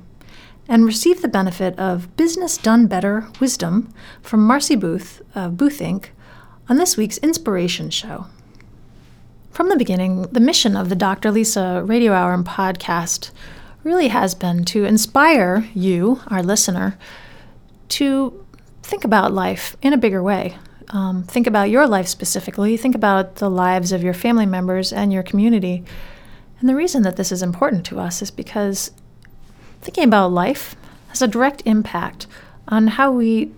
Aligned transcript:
and 0.67 0.85
receive 0.85 1.21
the 1.21 1.27
benefit 1.27 1.77
of 1.79 2.15
Business 2.17 2.57
Done 2.57 2.87
Better 2.87 3.27
wisdom 3.39 3.93
from 4.21 4.45
Marcy 4.45 4.75
Booth 4.75 5.21
of 5.35 5.57
Booth 5.57 5.79
Inc. 5.79 6.07
on 6.67 6.77
this 6.77 6.97
week's 6.97 7.17
Inspiration 7.19 7.89
Show. 7.89 8.25
From 9.51 9.69
the 9.69 9.77
beginning, 9.77 10.23
the 10.23 10.39
mission 10.39 10.75
of 10.75 10.89
the 10.89 10.95
Dr. 10.95 11.31
Lisa 11.31 11.81
Radio 11.85 12.13
Hour 12.13 12.33
and 12.33 12.45
podcast 12.45 13.31
really 13.83 14.09
has 14.09 14.35
been 14.35 14.65
to 14.65 14.85
inspire 14.85 15.67
you, 15.73 16.21
our 16.27 16.43
listener, 16.43 16.97
to 17.89 18.45
think 18.83 19.03
about 19.03 19.33
life 19.33 19.75
in 19.81 19.93
a 19.93 19.97
bigger 19.97 20.21
way. 20.21 20.57
Um, 20.89 21.23
think 21.23 21.47
about 21.47 21.69
your 21.69 21.87
life 21.87 22.07
specifically. 22.07 22.77
Think 22.77 22.95
about 22.95 23.35
the 23.35 23.49
lives 23.49 23.91
of 23.91 24.03
your 24.03 24.13
family 24.13 24.45
members 24.45 24.93
and 24.93 25.11
your 25.11 25.23
community. 25.23 25.83
And 26.59 26.69
the 26.69 26.75
reason 26.75 27.03
that 27.03 27.17
this 27.17 27.31
is 27.31 27.43
important 27.43 27.85
to 27.87 27.99
us 27.99 28.21
is 28.21 28.31
because 28.31 28.91
thinking 29.87 30.03
about 30.03 30.33
life 30.33 30.75
has 31.07 31.21
a 31.21 31.27
direct 31.29 31.61
impact 31.63 32.27
on 32.67 32.87
how 32.87 33.09
we 33.09 33.49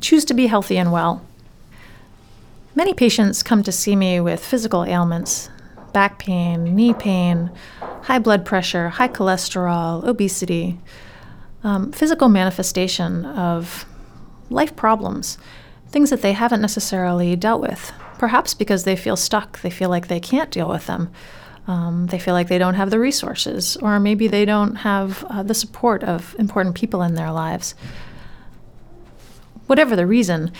choose 0.00 0.24
to 0.24 0.32
be 0.32 0.46
healthy 0.46 0.78
and 0.78 0.90
well. 0.90 1.22
Many 2.74 2.94
patients 2.94 3.42
come 3.42 3.62
to 3.64 3.70
see 3.70 3.94
me 3.94 4.18
with 4.18 4.42
physical 4.42 4.86
ailments 4.86 5.50
back 5.92 6.18
pain, 6.18 6.74
knee 6.74 6.94
pain, 6.94 7.50
high 8.04 8.18
blood 8.18 8.46
pressure, 8.46 8.88
high 8.88 9.08
cholesterol, 9.08 10.02
obesity, 10.04 10.78
um, 11.62 11.92
physical 11.92 12.30
manifestation 12.30 13.26
of 13.26 13.84
life 14.48 14.74
problems, 14.74 15.36
things 15.88 16.08
that 16.08 16.22
they 16.22 16.32
haven't 16.32 16.62
necessarily 16.62 17.36
dealt 17.36 17.60
with, 17.60 17.92
perhaps 18.16 18.54
because 18.54 18.84
they 18.84 18.96
feel 18.96 19.16
stuck, 19.16 19.60
they 19.60 19.68
feel 19.68 19.90
like 19.90 20.08
they 20.08 20.20
can't 20.20 20.50
deal 20.50 20.70
with 20.70 20.86
them. 20.86 21.10
Um, 21.68 22.06
they 22.06 22.18
feel 22.18 22.32
like 22.32 22.48
they 22.48 22.56
don't 22.56 22.74
have 22.74 22.90
the 22.90 22.98
resources, 22.98 23.76
or 23.76 24.00
maybe 24.00 24.26
they 24.26 24.46
don't 24.46 24.76
have 24.76 25.22
uh, 25.24 25.42
the 25.42 25.52
support 25.52 26.02
of 26.02 26.34
important 26.38 26.74
people 26.74 27.02
in 27.02 27.14
their 27.14 27.30
lives. 27.30 27.74
Whatever 29.66 29.94
the 29.94 30.06
reason, 30.06 30.50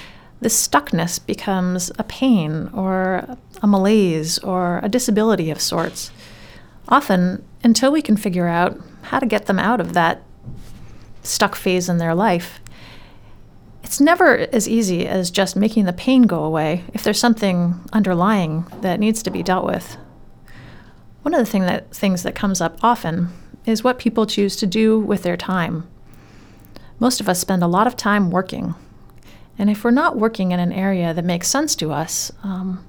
this 0.43 0.69
stuckness 0.69 1.19
becomes 1.25 1.91
a 1.99 2.05
pain 2.05 2.69
or 2.75 3.39
a 3.63 3.67
malaise 3.67 4.39
or 4.41 4.81
a 4.83 4.89
disability 4.91 5.51
of 5.51 5.63
sorts. 5.63 6.11
Often, 6.89 7.43
until 7.65 7.91
we 7.91 8.03
can 8.03 8.19
figure 8.19 8.47
out 8.47 8.79
how 9.05 9.19
to 9.19 9.27
get 9.27 9.47
them 9.47 9.59
out 9.59 9.81
of 9.81 9.95
that 9.95 10.23
stuck 11.23 11.55
phase 11.55 11.89
in 11.89 11.97
their 11.97 12.15
life, 12.15 12.61
it's 13.83 13.99
never 13.99 14.37
as 14.53 14.69
easy 14.69 15.07
as 15.07 15.31
just 15.31 15.57
making 15.57 15.87
the 15.87 15.93
pain 15.95 16.23
go 16.23 16.45
away 16.45 16.85
if 16.93 17.03
there's 17.03 17.19
something 17.19 17.81
underlying 17.95 18.67
that 18.83 19.01
needs 19.01 19.23
to 19.23 19.31
be 19.31 19.43
dealt 19.43 19.65
with. 19.65 19.97
One 21.23 21.35
of 21.35 21.41
the 21.41 21.51
thing 21.51 21.63
that, 21.63 21.95
things 21.95 22.23
that 22.23 22.35
comes 22.35 22.61
up 22.61 22.79
often 22.83 23.29
is 23.67 23.85
what 23.85 23.99
people 23.99 24.27
choose 24.27 24.57
to 24.57 24.67
do 24.67 24.99
with 24.99 25.23
their 25.23 25.37
time. 25.37 25.87
Most 26.99 27.21
of 27.21 27.29
us 27.29 27.39
spend 27.39 27.63
a 27.63 27.69
lot 27.69 27.87
of 27.87 27.97
time 27.97 28.31
working. 28.31 28.75
And 29.59 29.69
if 29.69 29.85
we're 29.85 29.91
not 29.91 30.17
working 30.17 30.53
in 30.53 30.61
an 30.61 30.73
area 30.73 31.13
that 31.13 31.25
makes 31.25 31.49
sense 31.49 31.75
to 31.77 31.93
us, 31.93 32.33
um, 32.43 32.85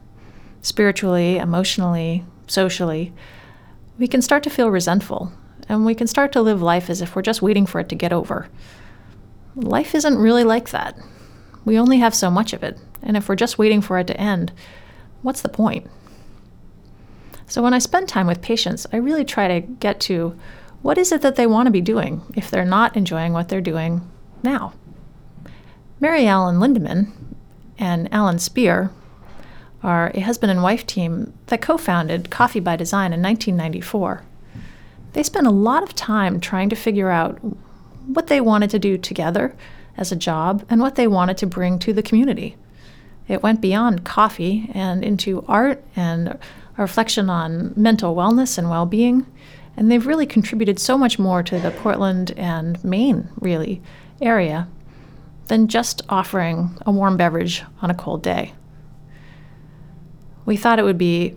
spiritually, 0.62 1.38
emotionally, 1.38 2.24
socially, 2.48 3.14
we 3.98 4.08
can 4.08 4.22
start 4.22 4.44
to 4.44 4.50
feel 4.50 4.70
resentful 4.70 5.32
and 5.68 5.86
we 5.86 5.94
can 5.94 6.08
start 6.08 6.32
to 6.32 6.42
live 6.42 6.62
life 6.62 6.90
as 6.90 7.02
if 7.02 7.16
we're 7.16 7.22
just 7.22 7.42
waiting 7.42 7.66
for 7.66 7.80
it 7.80 7.90
to 7.90 7.96
get 7.96 8.12
over. 8.12 8.48
Life 9.56 9.94
isn't 9.94 10.18
really 10.18 10.44
like 10.44 10.70
that. 10.70 10.98
We 11.66 11.78
only 11.78 12.00
have 12.00 12.16
so 12.16 12.32
much 12.32 12.54
of 12.54 12.64
it, 12.64 12.80
and 13.04 13.16
if 13.16 13.30
we're 13.30 13.36
just 13.36 13.58
waiting 13.58 13.82
for 13.82 14.00
it 14.00 14.08
to 14.08 14.20
end, 14.20 14.52
what's 15.22 15.42
the 15.42 15.50
point? 15.50 15.88
So 17.50 17.64
when 17.64 17.74
I 17.74 17.80
spend 17.80 18.08
time 18.08 18.28
with 18.28 18.44
patients, 18.44 18.86
I 18.94 18.98
really 18.98 19.26
try 19.26 19.48
to 19.48 19.68
get 19.68 20.00
to 20.02 20.40
what 20.84 21.00
is 21.00 21.12
it 21.12 21.22
that 21.24 21.36
they 21.36 21.48
want 21.48 21.66
to 21.66 21.72
be 21.72 21.82
doing 21.82 22.22
if 22.36 22.50
they're 22.50 22.64
not 22.64 22.96
enjoying 22.96 23.34
what 23.34 23.50
they're 23.50 23.60
doing 23.60 24.08
now. 24.44 24.74
Mary 26.00 26.28
Allen 26.28 26.60
Lindemann 26.60 27.12
and 27.80 28.08
Alan 28.14 28.38
Spear 28.38 28.92
are 29.82 30.12
a 30.14 30.20
husband 30.20 30.52
and 30.52 30.62
wife 30.62 30.86
team 30.86 31.34
that 31.48 31.62
co 31.62 31.78
founded 31.78 32.30
Coffee 32.30 32.60
by 32.60 32.76
Design 32.76 33.14
in 33.14 33.22
1994. 33.22 34.24
They 35.14 35.24
spent 35.24 35.48
a 35.48 35.52
lot 35.52 35.82
of 35.82 35.96
time 35.96 36.40
trying 36.40 36.70
to 36.70 36.76
figure 36.76 37.10
out 37.10 37.40
what 38.06 38.28
they 38.28 38.40
wanted 38.40 38.70
to 38.70 38.80
do 38.80 38.98
together 38.98 39.56
as 39.98 40.12
a 40.12 40.16
job 40.16 40.64
and 40.70 40.80
what 40.80 40.96
they 40.96 41.08
wanted 41.08 41.38
to 41.38 41.48
bring 41.48 41.80
to 41.80 41.94
the 41.94 42.04
community. 42.04 42.56
It 43.28 43.44
went 43.44 43.60
beyond 43.60 44.06
coffee 44.06 44.70
and 44.74 45.04
into 45.04 45.44
art 45.48 45.84
and 45.96 46.38
a 46.80 46.82
reflection 46.82 47.30
on 47.30 47.74
mental 47.76 48.16
wellness 48.16 48.58
and 48.58 48.70
well 48.70 48.86
being. 48.86 49.28
And 49.76 49.92
they've 49.92 50.08
really 50.08 50.26
contributed 50.26 50.80
so 50.80 50.98
much 50.98 51.20
more 51.20 51.44
to 51.44 51.60
the 51.60 51.72
Portland 51.72 52.32
and 52.38 52.84
Maine, 52.84 53.30
really, 53.40 53.82
area 54.22 54.68
than 55.48 55.68
just 55.68 56.02
offering 56.10 56.78
a 56.86 56.92
warm 56.92 57.18
beverage 57.18 57.64
on 57.82 57.92
a 57.92 57.96
cold 57.96 58.24
day. 58.24 58.54
We 60.46 60.58
thought 60.58 60.80
it 60.80 60.84
would 60.84 60.98
be 60.98 61.36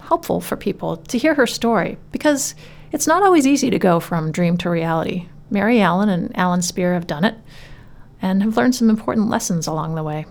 helpful 0.00 0.40
for 0.40 0.56
people 0.56 0.98
to 0.98 1.18
hear 1.18 1.34
her 1.34 1.46
story 1.46 1.98
because 2.12 2.54
it's 2.92 3.06
not 3.06 3.22
always 3.22 3.46
easy 3.46 3.70
to 3.70 3.78
go 3.78 4.00
from 4.00 4.32
dream 4.32 4.56
to 4.58 4.70
reality. 4.70 5.28
Mary 5.50 5.80
Allen 5.80 6.08
and 6.08 6.36
Alan 6.38 6.62
Spear 6.62 6.94
have 6.94 7.06
done 7.06 7.24
it 7.24 7.34
and 8.22 8.42
have 8.42 8.56
learned 8.56 8.74
some 8.74 8.90
important 8.90 9.28
lessons 9.28 9.66
along 9.66 9.94
the 9.94 10.02
way 10.02 10.24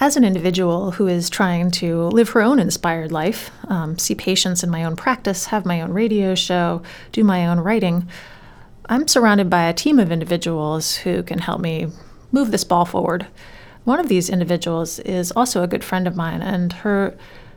as 0.00 0.16
an 0.16 0.24
individual 0.24 0.92
who 0.92 1.06
is 1.06 1.28
trying 1.28 1.70
to 1.70 2.02
live 2.04 2.30
her 2.30 2.40
own 2.40 2.58
inspired 2.58 3.10
life, 3.12 3.50
um, 3.68 3.98
see 3.98 4.14
patients 4.14 4.62
in 4.62 4.70
my 4.70 4.84
own 4.84 4.96
practice, 4.96 5.46
have 5.46 5.66
my 5.66 5.80
own 5.80 5.92
radio 5.92 6.34
show, 6.34 6.82
do 7.12 7.24
my 7.24 7.46
own 7.46 7.58
writing, 7.60 8.08
I'm 8.90 9.06
surrounded 9.06 9.50
by 9.50 9.64
a 9.64 9.74
team 9.74 9.98
of 9.98 10.10
individuals 10.10 10.96
who 10.96 11.22
can 11.22 11.40
help 11.40 11.60
me 11.60 11.88
move 12.32 12.50
this 12.50 12.64
ball 12.64 12.86
forward. 12.86 13.26
One 13.84 14.00
of 14.00 14.08
these 14.08 14.30
individuals 14.30 14.98
is 15.00 15.30
also 15.32 15.62
a 15.62 15.68
good 15.68 15.84
friend 15.84 16.06
of 16.06 16.16
mine, 16.16 16.40
and 16.40 16.72
her 16.72 17.16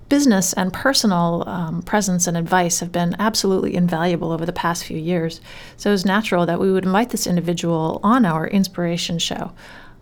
business 0.10 0.52
and 0.54 0.74
personal 0.74 1.46
um, 1.48 1.82
presence 1.84 2.28
and 2.28 2.36
advice 2.36 2.82
have 2.82 2.92
been 2.92 3.16
absolutely 3.18 3.76
invaluable 3.76 4.34
over 4.34 4.46
the 4.46 4.52
past 4.52 4.84
few 4.84 4.98
years. 4.98 5.40
So 5.78 5.90
it 5.90 5.94
was 5.94 6.06
natural 6.06 6.46
that 6.46 6.60
we 6.60 6.72
would 6.72 6.84
invite 6.84 7.12
this 7.12 7.28
individual 7.28 8.02
on 8.04 8.26
our 8.26 8.46
inspiration 8.46 9.18
show 9.18 9.54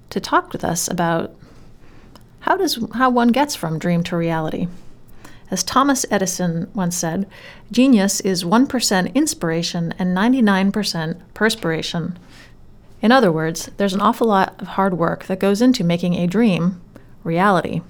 to 0.09 0.19
talk 0.19 0.51
with 0.51 0.63
us 0.63 0.87
about 0.87 1.38
how 2.41 2.57
does 2.57 2.83
how 2.93 3.09
one 3.09 3.29
gets 3.29 3.55
from 3.55 3.79
dream 3.79 4.03
to 4.03 4.17
reality. 4.17 4.67
As 5.51 5.63
Thomas 5.63 6.05
Edison 6.11 6.69
once 6.75 6.95
said, 6.95 7.27
genius 7.71 8.19
is 8.21 8.43
1% 8.43 9.15
inspiration 9.15 9.93
and 9.97 10.15
99% 10.15 11.19
perspiration. 11.33 12.19
In 13.01 13.11
other 13.11 13.31
words, 13.31 13.69
there's 13.77 13.93
an 13.93 14.01
awful 14.01 14.27
lot 14.27 14.61
of 14.61 14.67
hard 14.69 14.97
work 14.97 15.25
that 15.25 15.39
goes 15.39 15.61
into 15.61 15.83
making 15.83 16.15
a 16.15 16.27
dream 16.27 16.79
reality. 17.23 17.81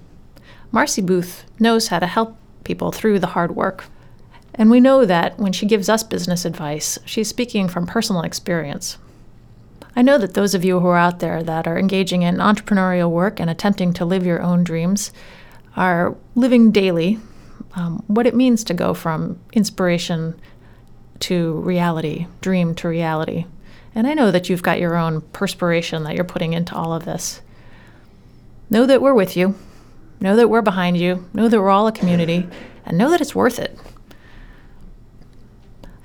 Marcy 0.72 1.02
Booth 1.02 1.46
knows 1.60 1.88
how 1.88 2.00
to 2.00 2.08
help 2.08 2.38
people 2.64 2.92
through 2.92 3.20
the 3.20 3.28
hard 3.28 3.56
work. 3.56 3.86
And 4.54 4.70
we 4.70 4.80
know 4.80 5.06
that 5.06 5.40
when 5.40 5.52
she 5.52 5.66
gives 5.66 5.90
us 5.90 6.04
business 6.04 6.46
advice, 6.46 7.00
she's 7.06 7.28
speaking 7.28 7.68
from 7.68 7.88
personal 7.88 8.22
experience. 8.22 8.98
I 9.96 10.02
know 10.02 10.18
that 10.18 10.34
those 10.34 10.54
of 10.54 10.64
you 10.64 10.80
who 10.80 10.88
are 10.88 10.98
out 10.98 11.20
there 11.20 11.44
that 11.44 11.68
are 11.68 11.78
engaging 11.78 12.22
in 12.22 12.38
entrepreneurial 12.38 13.10
work 13.10 13.40
and 13.40 13.50
attempting 13.50 13.94
to 13.94 14.06
live 14.06 14.26
your 14.26 14.42
own 14.42 14.64
dreams 14.64 15.12
are 15.76 16.16
living 16.36 16.72
daily 16.72 17.20
um, 17.76 18.04
what 18.08 18.28
it 18.28 18.36
means 18.36 18.64
to 18.66 18.74
go 18.74 18.94
from 18.94 19.40
inspiration 19.54 20.40
to 21.20 21.54
reality, 21.54 22.28
dream 22.42 22.74
to 22.76 22.88
reality. 22.88 23.46
And 23.94 24.08
I 24.08 24.14
know 24.14 24.32
that 24.32 24.50
you've 24.50 24.64
got 24.64 24.80
your 24.80 24.96
own 24.96 25.22
perspiration 25.22 26.04
that 26.04 26.16
you're 26.16 26.24
putting 26.24 26.54
into 26.54 26.76
all 26.76 26.94
of 26.94 27.06
this. 27.06 27.42
Know 28.70 28.86
that 28.86 29.02
we're 29.02 29.14
with 29.14 29.36
you. 29.36 29.56
Know 30.20 30.36
that 30.36 30.50
we're 30.50 30.62
behind 30.62 30.98
you. 30.98 31.28
Know 31.34 31.48
that 31.48 31.60
we're 31.60 31.70
all 31.70 31.88
a 31.88 31.92
community. 31.92 32.48
And 32.86 32.98
know 32.98 33.10
that 33.10 33.22
it's 33.22 33.36
worth 33.36 33.60
it. 33.60 33.78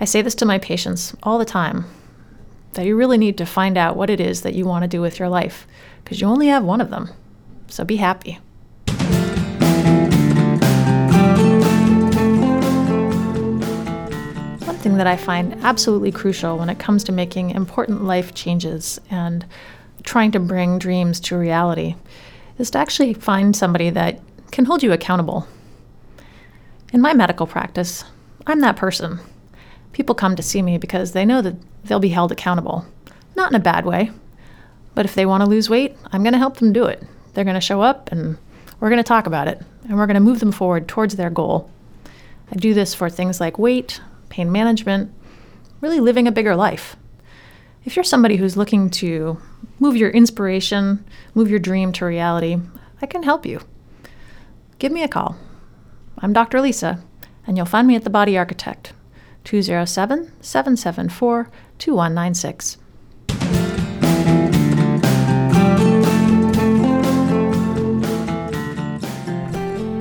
I 0.00 0.04
say 0.04 0.22
this 0.22 0.34
to 0.36 0.44
my 0.44 0.58
patients 0.58 1.14
all 1.22 1.38
the 1.38 1.44
time 1.44 1.86
that 2.75 2.87
you 2.87 2.97
really 2.97 3.19
need 3.19 3.38
to 3.38 3.47
find 3.47 3.76
out 3.76 3.97
what 3.97 4.11
it 4.11 4.21
is 4.21 4.43
that 4.43 4.55
you 4.55 4.65
want 4.65 4.82
to 4.82 4.88
do 4.88 5.00
with 5.00 5.19
your 5.19 5.29
life 5.29 5.67
because 6.03 6.21
you 6.21 6.26
only 6.26 6.49
have 6.49 6.65
one 6.65 6.81
of 6.81 6.91
them. 6.91 7.11
So 7.69 7.85
be 7.85 7.97
happy. 7.97 8.38
something 14.85 14.99
that 14.99 15.06
I 15.06 15.17
find 15.17 15.55
absolutely 15.65 16.12
crucial 16.12 16.59
when 16.59 16.69
it 16.69 16.79
comes 16.79 17.05
to 17.05 17.12
making 17.12 17.53
important 17.53 18.05
life 18.05 18.35
changes 18.35 19.00
and 19.11 19.47
trying 20.03 20.31
to 20.32 20.38
bring 20.38 20.79
dreams 20.79 21.20
to 21.20 21.38
reality 21.38 21.94
is 22.59 22.70
to 22.73 22.79
actually 22.79 23.15
find 23.15 23.56
somebody 23.56 23.88
that 23.88 24.20
can 24.53 24.67
hold 24.67 24.82
you 24.82 24.93
accountable. 24.93 25.49
In 26.93 27.00
my 27.00 27.15
medical 27.15 27.47
practice, 27.47 28.05
I'm 28.47 28.61
that 28.61 28.77
person. 28.77 29.20
People 29.94 30.17
come 30.17 30.35
to 30.35 30.43
see 30.43 30.61
me 30.61 30.76
because 30.76 31.12
they 31.12 31.25
know 31.25 31.41
that 31.41 31.55
they'll 31.85 32.00
be 32.00 32.08
held 32.08 32.32
accountable. 32.32 32.85
Not 33.37 33.52
in 33.52 33.56
a 33.56 33.61
bad 33.61 33.87
way, 33.87 34.11
but 34.94 35.05
if 35.05 35.14
they 35.14 35.25
want 35.25 35.43
to 35.43 35.49
lose 35.49 35.70
weight, 35.70 35.96
I'm 36.12 36.25
going 36.25 36.32
to 36.32 36.38
help 36.38 36.56
them 36.56 36.73
do 36.73 36.85
it. 36.85 37.00
They're 37.32 37.44
going 37.44 37.55
to 37.55 37.61
show 37.61 37.81
up 37.81 38.11
and 38.11 38.37
we're 38.81 38.91
going 38.91 39.02
to 39.02 39.06
talk 39.06 39.26
about 39.26 39.46
it 39.46 39.62
and 39.85 39.96
we're 39.96 40.06
going 40.06 40.14
to 40.14 40.20
move 40.20 40.41
them 40.41 40.50
forward 40.50 40.88
towards 40.88 41.14
their 41.14 41.31
goal. 41.31 41.70
I 42.50 42.56
do 42.56 42.75
this 42.75 42.93
for 42.93 43.08
things 43.08 43.41
like 43.41 43.56
weight, 43.56 44.00
pain 44.31 44.50
management, 44.50 45.12
really 45.81 46.00
living 46.00 46.26
a 46.26 46.32
bigger 46.32 46.56
life. 46.56 46.96
If 47.85 47.94
you're 47.94 48.05
somebody 48.05 48.37
who's 48.37 48.56
looking 48.56 48.91
to 48.91 49.38
move 49.79 49.96
your 49.96 50.11
inspiration, 50.11 51.05
move 51.35 51.49
your 51.49 51.61
dream 51.61 51.93
to 51.93 52.05
reality, 52.05 52.58
I 53.00 53.06
can 53.06 53.23
help 53.23 53.46
you. 53.46 53.61
Give 54.81 54.91
me 54.91 55.05
a 55.05 55.08
call. 55.08 55.37
I'm 56.19 56.32
Dr. 56.32 56.61
Lisa, 56.61 57.00
and 57.46 57.56
you'll 57.56 57.67
find 57.67 57.87
me 57.87 57.94
at 57.94 58.02
The 58.02 58.11
Body 58.11 58.37
Architect, 58.37 58.93
207 59.44 60.32
774 60.41 61.50
2196. 61.79 62.79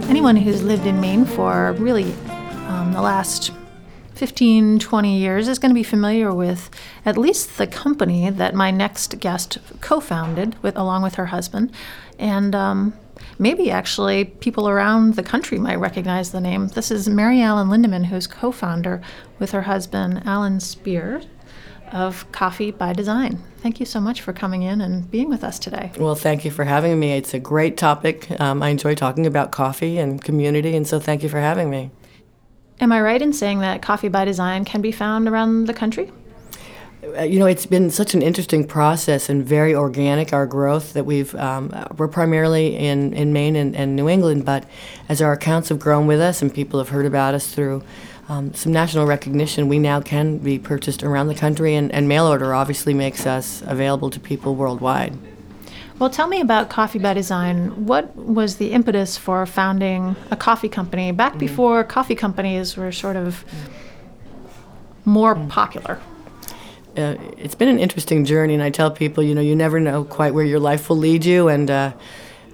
Anyone 0.10 0.38
who's 0.38 0.63
lived 0.63 0.86
in 0.86 1.01
Maine 1.01 1.25
for 1.25 1.74
really 1.74 2.13
um, 2.68 2.94
the 2.94 3.01
last 3.01 3.51
15, 4.16 4.80
20 4.80 5.18
years 5.18 5.48
is 5.48 5.60
going 5.60 5.72
to 5.72 5.75
be 5.75 5.84
familiar 5.84 6.34
with 6.34 6.69
at 7.06 7.18
least 7.18 7.57
the 7.57 7.68
company 7.68 8.30
that 8.30 8.54
my 8.54 8.72
next 8.72 9.19
guest 9.19 9.57
co 9.81 10.00
founded 10.00 10.56
with, 10.63 10.78
along 10.78 11.04
with 11.04 11.16
her 11.16 11.25
husband. 11.25 11.74
And 12.18 12.56
um, 12.56 12.94
maybe 13.40 13.72
actually 13.72 14.25
people 14.25 14.70
around 14.70 15.16
the 15.16 15.24
country 15.24 15.60
might 15.60 15.80
recognize 15.80 16.31
the 16.31 16.42
name. 16.42 16.68
This 16.70 16.92
is 16.92 17.10
Mary 17.10 17.42
Allen 17.42 17.70
Lindemann, 17.70 18.06
who's 18.06 18.28
co 18.28 18.52
founder 18.52 19.02
with 19.40 19.52
her 19.52 19.64
husband, 19.64 20.22
Alan 20.25 20.60
Spear, 20.60 21.22
of 21.92 22.30
Coffee 22.31 22.72
by 22.72 22.92
Design. 22.92 23.38
Thank 23.58 23.80
you 23.80 23.86
so 23.86 24.02
much 24.02 24.22
for 24.22 24.34
coming 24.34 24.64
in 24.64 24.81
and 24.81 25.10
being 25.10 25.30
with 25.30 25.44
us 25.44 25.60
today. 25.60 25.92
Well, 25.98 26.16
thank 26.16 26.44
you 26.44 26.52
for 26.52 26.64
having 26.64 27.00
me. 27.00 27.14
It's 27.14 27.34
a 27.34 27.40
great 27.40 27.78
topic. 27.78 28.30
Um, 28.42 28.64
I 28.64 28.70
enjoy 28.70 28.96
talking 28.96 29.26
about 29.26 29.52
coffee 29.52 30.00
and 30.00 30.22
community, 30.22 30.76
and 30.76 30.88
so 30.88 31.00
thank 31.00 31.24
you 31.24 31.30
for 31.30 31.40
having 31.40 31.69
me. 31.69 31.92
Am 32.81 32.92
I 32.92 33.02
right 33.02 33.22
in 33.22 33.31
saying 33.31 33.60
that 33.60 33.81
Coffee 33.81 34.10
by 34.10 34.26
Design 34.26 34.66
can 34.66 34.81
be 34.81 34.92
found 34.92 35.28
around 35.28 35.68
the 35.68 35.74
country? 35.74 36.12
Uh, 37.04 37.24
you 37.24 37.38
know, 37.38 37.46
it's 37.46 37.66
been 37.66 37.90
such 37.90 38.14
an 38.14 38.22
interesting 38.22 38.66
process 38.66 39.28
and 39.28 39.46
very 39.46 39.76
organic, 39.76 40.32
our 40.32 40.46
growth, 40.46 40.94
that 40.94 41.06
we've, 41.06 41.36
um, 41.36 41.72
we're 41.98 42.08
primarily 42.08 42.78
in, 42.78 43.14
in 43.14 43.34
Maine 43.34 43.56
and, 43.58 43.76
and, 43.76 43.96
New 43.96 44.08
England, 44.08 44.46
but 44.46 44.66
as 45.10 45.22
our 45.22 45.34
accounts 45.34 45.70
have 45.70 45.80
grown 45.80 46.08
with 46.08 46.22
us 46.22 46.42
and 46.42 46.54
people 46.54 46.80
have 46.80 46.90
heard 46.90 47.06
about 47.06 47.34
us 47.34 47.54
through 47.54 47.84
um, 48.30 48.54
some 48.54 48.72
national 48.72 49.06
recognition, 49.06 49.68
we 49.68 49.80
now 49.80 50.00
can 50.00 50.38
be 50.38 50.58
purchased 50.58 51.04
around 51.04 51.28
the 51.28 51.36
country, 51.36 51.76
and, 51.76 51.92
and 51.92 52.08
mail 52.08 52.26
order 52.26 52.54
obviously 52.54 52.94
makes 52.94 53.26
us 53.26 53.62
available 53.66 54.10
to 54.10 54.20
people 54.20 54.56
worldwide. 54.56 55.18
Well, 56.00 56.10
tell 56.10 56.28
me 56.28 56.40
about 56.40 56.70
Coffee 56.70 57.00
by 57.00 57.14
Design. 57.14 57.86
What 57.86 58.16
was 58.16 58.58
the 58.58 58.72
impetus 58.72 59.18
for 59.18 59.46
founding 59.46 60.16
a 60.32 60.38
coffee 60.38 60.70
company 60.70 61.12
back 61.12 61.34
mm. 61.34 61.40
before 61.40 61.84
coffee 61.84 62.16
companies 62.16 62.78
were 62.78 62.92
sort 62.92 63.18
of 63.18 63.44
more 65.06 65.36
mm. 65.36 65.50
popular? 65.50 66.00
Uh, 66.95 67.16
it's 67.38 67.56
been 67.56 67.69
an 67.69 67.80
interesting 67.80 68.24
journey, 68.24 68.54
and 68.54 68.62
I 68.62 68.69
tell 68.69 68.92
people, 68.92 69.24
you 69.24 69.34
know, 69.34 69.42
you 69.42 69.56
never 69.56 69.80
know 69.80 70.04
quite 70.04 70.34
where 70.34 70.45
your 70.45 70.60
life 70.60 70.90
will 70.90 70.98
lead 70.98 71.25
you. 71.25 71.48
And 71.48 71.72
uh, 71.72 71.94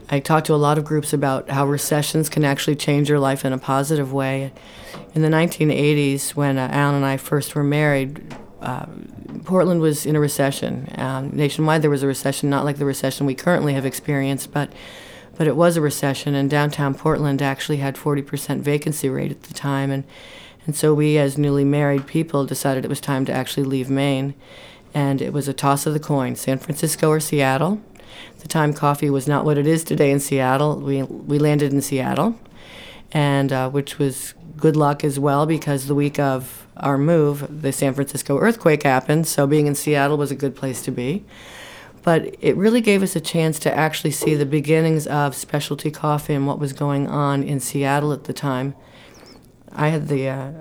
I 0.10 0.22
talk 0.22 0.46
to 0.46 0.54
a 0.54 0.56
lot 0.56 0.78
of 0.78 0.86
groups 0.86 1.12
about 1.12 1.50
how 1.50 1.68
recessions 1.68 2.30
can 2.30 2.46
actually 2.46 2.78
change 2.78 3.10
your 3.10 3.20
life 3.20 3.44
in 3.44 3.52
a 3.52 3.58
positive 3.58 4.14
way. 4.14 4.54
In 5.14 5.24
the 5.24 5.28
1980s, 5.28 6.36
when 6.36 6.58
uh, 6.58 6.70
Alan 6.72 6.96
and 6.96 7.06
I 7.06 7.18
first 7.18 7.54
were 7.54 7.64
married, 7.64 8.34
uh, 8.62 8.86
Portland 9.44 9.82
was 9.82 10.06
in 10.06 10.16
a 10.16 10.22
recession. 10.22 10.88
Um, 10.98 11.32
nationwide, 11.32 11.82
there 11.82 11.90
was 11.90 12.04
a 12.04 12.08
recession, 12.08 12.50
not 12.50 12.64
like 12.64 12.78
the 12.78 12.86
recession 12.86 13.26
we 13.26 13.36
currently 13.36 13.74
have 13.74 13.86
experienced, 13.86 14.52
but 14.52 14.72
but 15.38 15.48
it 15.48 15.56
was 15.56 15.78
a 15.78 15.82
recession. 15.82 16.36
And 16.36 16.50
downtown 16.50 16.94
Portland 16.94 17.42
actually 17.42 17.78
had 17.78 17.96
40% 17.96 18.60
vacancy 18.60 19.08
rate 19.08 19.32
at 19.32 19.44
the 19.44 19.54
time, 19.54 19.90
and 19.90 20.04
and 20.70 20.76
so 20.76 20.94
we, 20.94 21.18
as 21.18 21.36
newly 21.36 21.64
married 21.64 22.06
people, 22.06 22.46
decided 22.46 22.86
it 22.86 22.90
was 22.90 23.02
time 23.02 23.26
to 23.26 23.34
actually 23.34 23.64
leave 23.64 23.90
Maine. 23.90 24.36
And 24.94 25.20
it 25.20 25.34
was 25.34 25.48
a 25.48 25.52
toss 25.52 25.88
of 25.88 25.94
the 25.94 26.00
coin: 26.00 26.36
San 26.36 26.60
Francisco 26.60 27.10
or 27.10 27.20
Seattle. 27.20 27.82
At 28.36 28.42
the 28.42 28.48
time, 28.48 28.74
coffee 28.74 29.10
was 29.10 29.28
not 29.28 29.46
what 29.46 29.58
it 29.58 29.66
is 29.66 29.84
today 29.84 30.12
in 30.12 30.20
Seattle. 30.20 30.80
We 30.80 31.02
we 31.02 31.40
landed 31.40 31.74
in 31.74 31.82
Seattle, 31.82 32.40
and 33.12 33.52
uh, 33.52 33.72
which 33.72 33.98
was 33.98 34.36
good 34.58 34.76
luck 34.76 35.04
as 35.04 35.18
well 35.18 35.48
because 35.48 35.88
the 35.88 35.96
week 35.96 36.20
of 36.20 36.68
our 36.78 37.00
move, 37.00 37.64
the 37.64 37.72
San 37.72 37.96
Francisco 37.96 38.38
earthquake 38.38 38.84
happened, 38.84 39.26
so 39.26 39.48
being 39.48 39.66
in 39.66 39.74
Seattle 39.74 40.18
was 40.18 40.30
a 40.30 40.36
good 40.36 40.56
place 40.56 40.84
to 40.84 40.92
be. 40.92 41.26
But 42.04 42.36
it 42.42 42.56
really 42.56 42.82
gave 42.82 43.02
us 43.02 43.16
a 43.16 43.22
chance 43.22 43.58
to 43.58 43.76
actually 43.76 44.12
see 44.12 44.36
the 44.36 44.46
beginnings 44.46 45.08
of 45.08 45.34
specialty 45.34 45.90
coffee 45.90 46.36
and 46.36 46.46
what 46.46 46.60
was 46.60 46.74
going 46.74 47.08
on 47.08 47.42
in 47.42 47.60
Seattle 47.60 48.14
at 48.14 48.26
the 48.26 48.34
time. 48.34 48.76
I 49.74 49.90
had 49.90 50.08
the, 50.08 50.28
uh, 50.28 50.52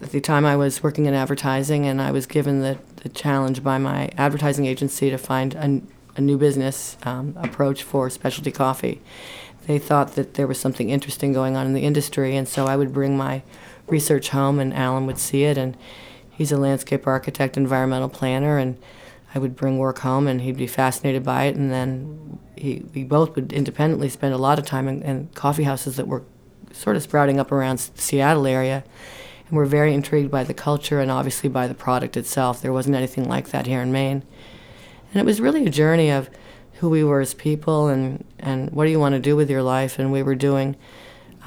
at 0.00 0.10
the 0.10 0.20
time 0.20 0.44
I 0.44 0.56
was 0.56 0.82
working 0.82 1.06
in 1.06 1.14
advertising, 1.14 1.86
and 1.86 2.00
I 2.00 2.10
was 2.10 2.26
given 2.26 2.60
the, 2.60 2.78
the 3.02 3.08
challenge 3.08 3.62
by 3.62 3.78
my 3.78 4.10
advertising 4.16 4.66
agency 4.66 5.10
to 5.10 5.18
find 5.18 5.54
a, 5.54 5.82
a 6.16 6.20
new 6.20 6.38
business 6.38 6.96
um, 7.02 7.34
approach 7.36 7.82
for 7.82 8.08
specialty 8.10 8.50
coffee. 8.50 9.00
They 9.66 9.78
thought 9.78 10.14
that 10.14 10.34
there 10.34 10.46
was 10.46 10.58
something 10.58 10.88
interesting 10.88 11.32
going 11.32 11.56
on 11.56 11.66
in 11.66 11.74
the 11.74 11.82
industry, 11.82 12.36
and 12.36 12.48
so 12.48 12.66
I 12.66 12.76
would 12.76 12.92
bring 12.92 13.16
my 13.16 13.42
research 13.86 14.30
home, 14.30 14.58
and 14.58 14.72
Alan 14.72 15.06
would 15.06 15.18
see 15.18 15.44
it. 15.44 15.58
And 15.58 15.76
he's 16.30 16.52
a 16.52 16.56
landscape 16.56 17.06
architect, 17.06 17.56
environmental 17.56 18.08
planner, 18.08 18.56
and 18.56 18.78
I 19.34 19.38
would 19.38 19.56
bring 19.56 19.76
work 19.76 19.98
home, 19.98 20.26
and 20.26 20.40
he'd 20.40 20.56
be 20.56 20.66
fascinated 20.66 21.22
by 21.22 21.44
it. 21.44 21.56
And 21.56 21.70
then 21.70 22.38
he, 22.56 22.84
we 22.94 23.04
both 23.04 23.34
would 23.34 23.52
independently 23.52 24.08
spend 24.08 24.32
a 24.32 24.38
lot 24.38 24.58
of 24.58 24.64
time 24.64 24.88
in, 24.88 25.02
in 25.02 25.28
coffee 25.34 25.64
houses 25.64 25.96
that 25.96 26.08
were 26.08 26.24
sort 26.72 26.96
of 26.96 27.02
sprouting 27.02 27.40
up 27.40 27.52
around 27.52 27.78
the 27.78 28.00
Seattle 28.00 28.46
area. 28.46 28.84
And 29.48 29.56
we're 29.56 29.66
very 29.66 29.94
intrigued 29.94 30.30
by 30.30 30.44
the 30.44 30.54
culture 30.54 31.00
and 31.00 31.10
obviously 31.10 31.48
by 31.48 31.66
the 31.66 31.74
product 31.74 32.16
itself. 32.16 32.60
There 32.60 32.72
wasn't 32.72 32.96
anything 32.96 33.28
like 33.28 33.48
that 33.48 33.66
here 33.66 33.80
in 33.80 33.92
Maine. 33.92 34.22
And 35.12 35.20
it 35.20 35.24
was 35.24 35.40
really 35.40 35.64
a 35.64 35.70
journey 35.70 36.10
of 36.10 36.28
who 36.74 36.90
we 36.90 37.02
were 37.02 37.20
as 37.20 37.34
people 37.34 37.88
and, 37.88 38.24
and 38.38 38.70
what 38.70 38.84
do 38.84 38.90
you 38.90 39.00
want 39.00 39.14
to 39.14 39.20
do 39.20 39.34
with 39.34 39.50
your 39.50 39.62
life. 39.62 39.98
And 39.98 40.12
we 40.12 40.22
were 40.22 40.34
doing 40.34 40.76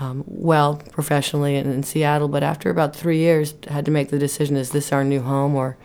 um, 0.02 0.24
well 0.26 0.82
professionally 0.92 1.56
in, 1.56 1.72
in 1.72 1.84
Seattle, 1.84 2.28
but 2.28 2.42
after 2.42 2.70
about 2.70 2.96
three 2.96 3.20
years, 3.20 3.54
had 3.68 3.86
to 3.86 3.92
make 3.92 4.10
the 4.10 4.18
decision: 4.18 4.58
is 4.58 4.72
this 4.72 4.92
our 4.92 5.04
new 5.04 5.22
home, 5.22 5.56
or, 5.56 5.78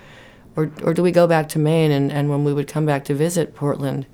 or, 0.57 0.73
or 0.83 0.95
do 0.95 1.03
we 1.03 1.13
go 1.13 1.27
back 1.27 1.51
to 1.51 1.59
Maine? 1.59 1.91
And, 1.91 2.11
and 2.11 2.31
when 2.31 2.43
we 2.43 2.55
would 2.55 2.67
come 2.67 2.87
back 2.87 3.05
to 3.05 3.15
visit 3.15 3.55
Portland, 3.55 4.07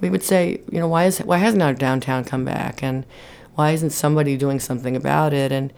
we 0.00 0.10
would 0.10 0.24
say, 0.24 0.60
you 0.70 0.80
know, 0.80 0.88
why 0.88 1.04
is 1.04 1.18
why 1.18 1.38
hasn't 1.38 1.62
our 1.62 1.72
downtown 1.72 2.24
come 2.24 2.44
back, 2.44 2.82
and 2.82 3.06
why 3.54 3.72
isn't 3.72 3.90
somebody 3.90 4.36
doing 4.36 4.60
something 4.60 4.96
about 4.96 5.32
it? 5.32 5.52
And 5.52 5.72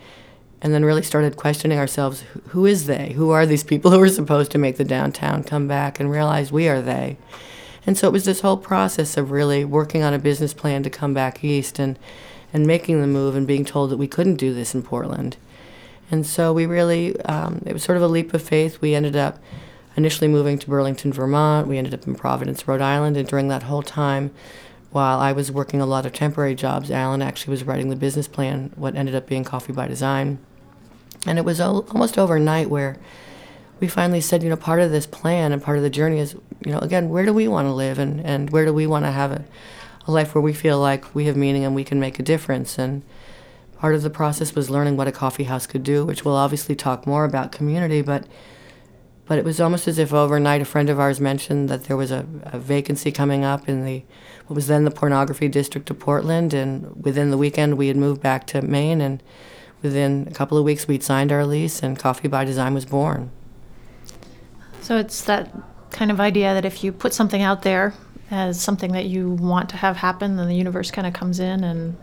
and 0.61 0.73
then 0.73 0.85
really 0.85 1.03
started 1.03 1.37
questioning 1.37 1.79
ourselves: 1.79 2.25
who 2.49 2.67
is 2.67 2.87
they? 2.87 3.13
Who 3.13 3.31
are 3.31 3.47
these 3.47 3.65
people 3.65 3.91
who 3.93 4.01
are 4.01 4.09
supposed 4.09 4.51
to 4.53 4.59
make 4.59 4.77
the 4.77 4.85
downtown 4.85 5.45
come 5.45 5.69
back? 5.69 6.01
And 6.01 6.11
realize 6.11 6.53
we 6.53 6.69
are 6.69 6.83
they. 6.83 7.17
And 7.87 7.99
so 7.99 8.09
it 8.09 8.13
was 8.13 8.25
this 8.25 8.41
whole 8.41 8.57
process 8.57 9.17
of 9.17 9.31
really 9.31 9.65
working 9.65 10.03
on 10.03 10.15
a 10.15 10.19
business 10.19 10.55
plan 10.55 10.83
to 10.85 10.91
come 10.91 11.13
back 11.13 11.45
east 11.45 11.79
and 11.79 11.99
and 12.53 12.67
making 12.67 13.01
the 13.01 13.07
move 13.07 13.35
and 13.35 13.47
being 13.47 13.65
told 13.65 13.91
that 13.91 13.97
we 13.97 14.07
couldn't 14.07 14.37
do 14.37 14.55
this 14.55 14.75
in 14.75 14.83
Portland. 14.83 15.37
And 16.11 16.25
so 16.25 16.53
we 16.53 16.67
really, 16.67 17.21
um, 17.23 17.63
it 17.67 17.73
was 17.73 17.83
sort 17.83 17.97
of 17.97 18.03
a 18.03 18.09
leap 18.09 18.33
of 18.33 18.43
faith. 18.43 18.81
We 18.81 18.95
ended 18.95 19.17
up 19.17 19.39
initially 19.97 20.29
moving 20.29 20.59
to 20.61 20.69
Burlington, 20.69 21.13
Vermont. 21.13 21.67
We 21.67 21.79
ended 21.79 21.95
up 21.95 22.07
in 22.07 22.15
Providence, 22.15 22.69
Rhode 22.69 22.81
Island. 22.81 23.17
And 23.17 23.27
during 23.27 23.49
that 23.49 23.65
whole 23.65 23.83
time, 23.83 24.33
while 24.95 25.19
I 25.19 25.33
was 25.33 25.51
working 25.51 25.81
a 25.81 25.87
lot 25.87 26.07
of 26.07 26.13
temporary 26.13 26.55
jobs, 26.55 26.89
Alan 26.89 27.21
actually 27.21 27.51
was 27.51 27.65
writing 27.65 27.89
the 27.89 27.97
business 27.97 28.29
plan, 28.29 28.71
what 28.77 28.95
ended 28.95 29.17
up 29.17 29.27
being 29.27 29.43
Coffee 29.43 29.73
by 29.73 29.89
Design. 29.89 30.39
And 31.27 31.37
it 31.37 31.45
was 31.45 31.61
almost 31.61 32.17
overnight 32.17 32.71
where 32.71 32.97
we 33.81 33.89
finally 33.89 34.21
said, 34.21 34.45
you 34.45 34.49
know, 34.49 34.57
part 34.57 34.79
of 34.79 34.93
this 34.93 35.05
plan 35.05 35.51
and 35.51 35.61
part 35.61 35.79
of 35.79 35.83
the 35.83 35.91
journey 35.91 36.21
is, 36.21 36.35
you 36.65 36.71
know, 36.71 36.79
again, 36.79 37.09
where 37.09 37.25
do 37.25 37.35
we 37.35 37.49
want 37.49 37.67
to 37.67 37.73
live 37.73 37.99
and, 37.99 38.21
and 38.21 38.51
where 38.51 38.65
do 38.65 38.73
we 38.73 38.87
want 38.87 39.05
to 39.05 39.11
have 39.11 39.33
a, 39.33 39.45
a 40.07 40.13
life 40.13 40.33
where 40.33 40.43
we 40.43 40.53
feel 40.53 40.79
like 40.79 41.13
we 41.13 41.25
have 41.25 41.37
meaning 41.37 41.65
and 41.65 41.75
we 41.75 41.83
can 41.83 41.99
make 41.99 42.21
a 42.21 42.23
difference. 42.23 42.79
And 42.79 43.03
part 43.79 43.97
of 43.97 44.03
the 44.03 44.11
process 44.11 44.55
was 44.55 44.71
learning 44.71 44.97
what 44.97 45.09
a 45.09 45.13
coffee 45.13 45.45
house 45.45 45.67
could 45.67 45.83
do, 45.83 46.05
which 46.05 46.25
we'll 46.25 46.37
obviously 46.37 46.77
talk 46.77 47.05
more 47.05 47.25
about 47.25 47.51
community, 47.51 48.01
but 48.01 48.29
but 49.27 49.39
it 49.39 49.45
was 49.45 49.61
almost 49.61 49.89
as 49.89 49.99
if 49.99 50.13
overnight 50.13 50.61
a 50.61 50.67
friend 50.67 50.91
of 50.91 51.01
ours 51.01 51.19
mentioned 51.19 51.69
that 51.71 51.85
there 51.85 51.97
was 51.97 52.11
a, 52.11 52.27
a 52.45 52.59
vacancy 52.59 53.11
coming 53.11 53.43
up 53.43 53.69
in 53.69 53.85
the 53.85 54.05
what 54.47 54.55
was 54.55 54.67
then 54.67 54.85
the 54.85 54.91
pornography 54.91 55.49
district 55.49 55.91
of 55.91 55.99
Portland, 55.99 56.53
and 56.53 57.03
within 57.03 57.31
the 57.31 57.39
weekend 57.39 57.77
we 57.77 57.89
had 57.89 57.97
moved 57.97 58.21
back 58.21 58.47
to 58.49 58.63
Maine, 58.63 59.01
and 59.01 59.23
within 59.83 60.27
a 60.31 60.35
couple 60.35 60.59
of 60.59 60.65
weeks 60.65 60.87
we'd 60.87 61.03
signed 61.03 61.33
our 61.33 61.45
lease, 61.47 61.83
and 61.83 61.99
Coffee 61.99 62.29
by 62.29 62.45
Design 62.45 62.75
was 62.75 62.85
born. 62.85 63.31
So 64.81 64.99
it's 64.99 65.23
that 65.23 65.51
kind 65.91 66.11
of 66.11 66.21
idea 66.21 66.53
that 66.55 66.65
if 66.65 66.85
you 66.85 66.93
put 66.93 67.15
something 67.15 67.41
out 67.41 67.63
there 67.63 67.95
as 68.31 68.61
something 68.61 68.93
that 68.93 69.07
you 69.07 69.31
want 69.31 69.69
to 69.71 69.77
have 69.77 69.97
happen, 69.97 70.37
then 70.37 70.49
the 70.49 70.55
universe 70.55 70.91
kind 70.91 71.07
of 71.07 71.13
comes 71.13 71.41
in 71.41 71.65
and 71.65 71.97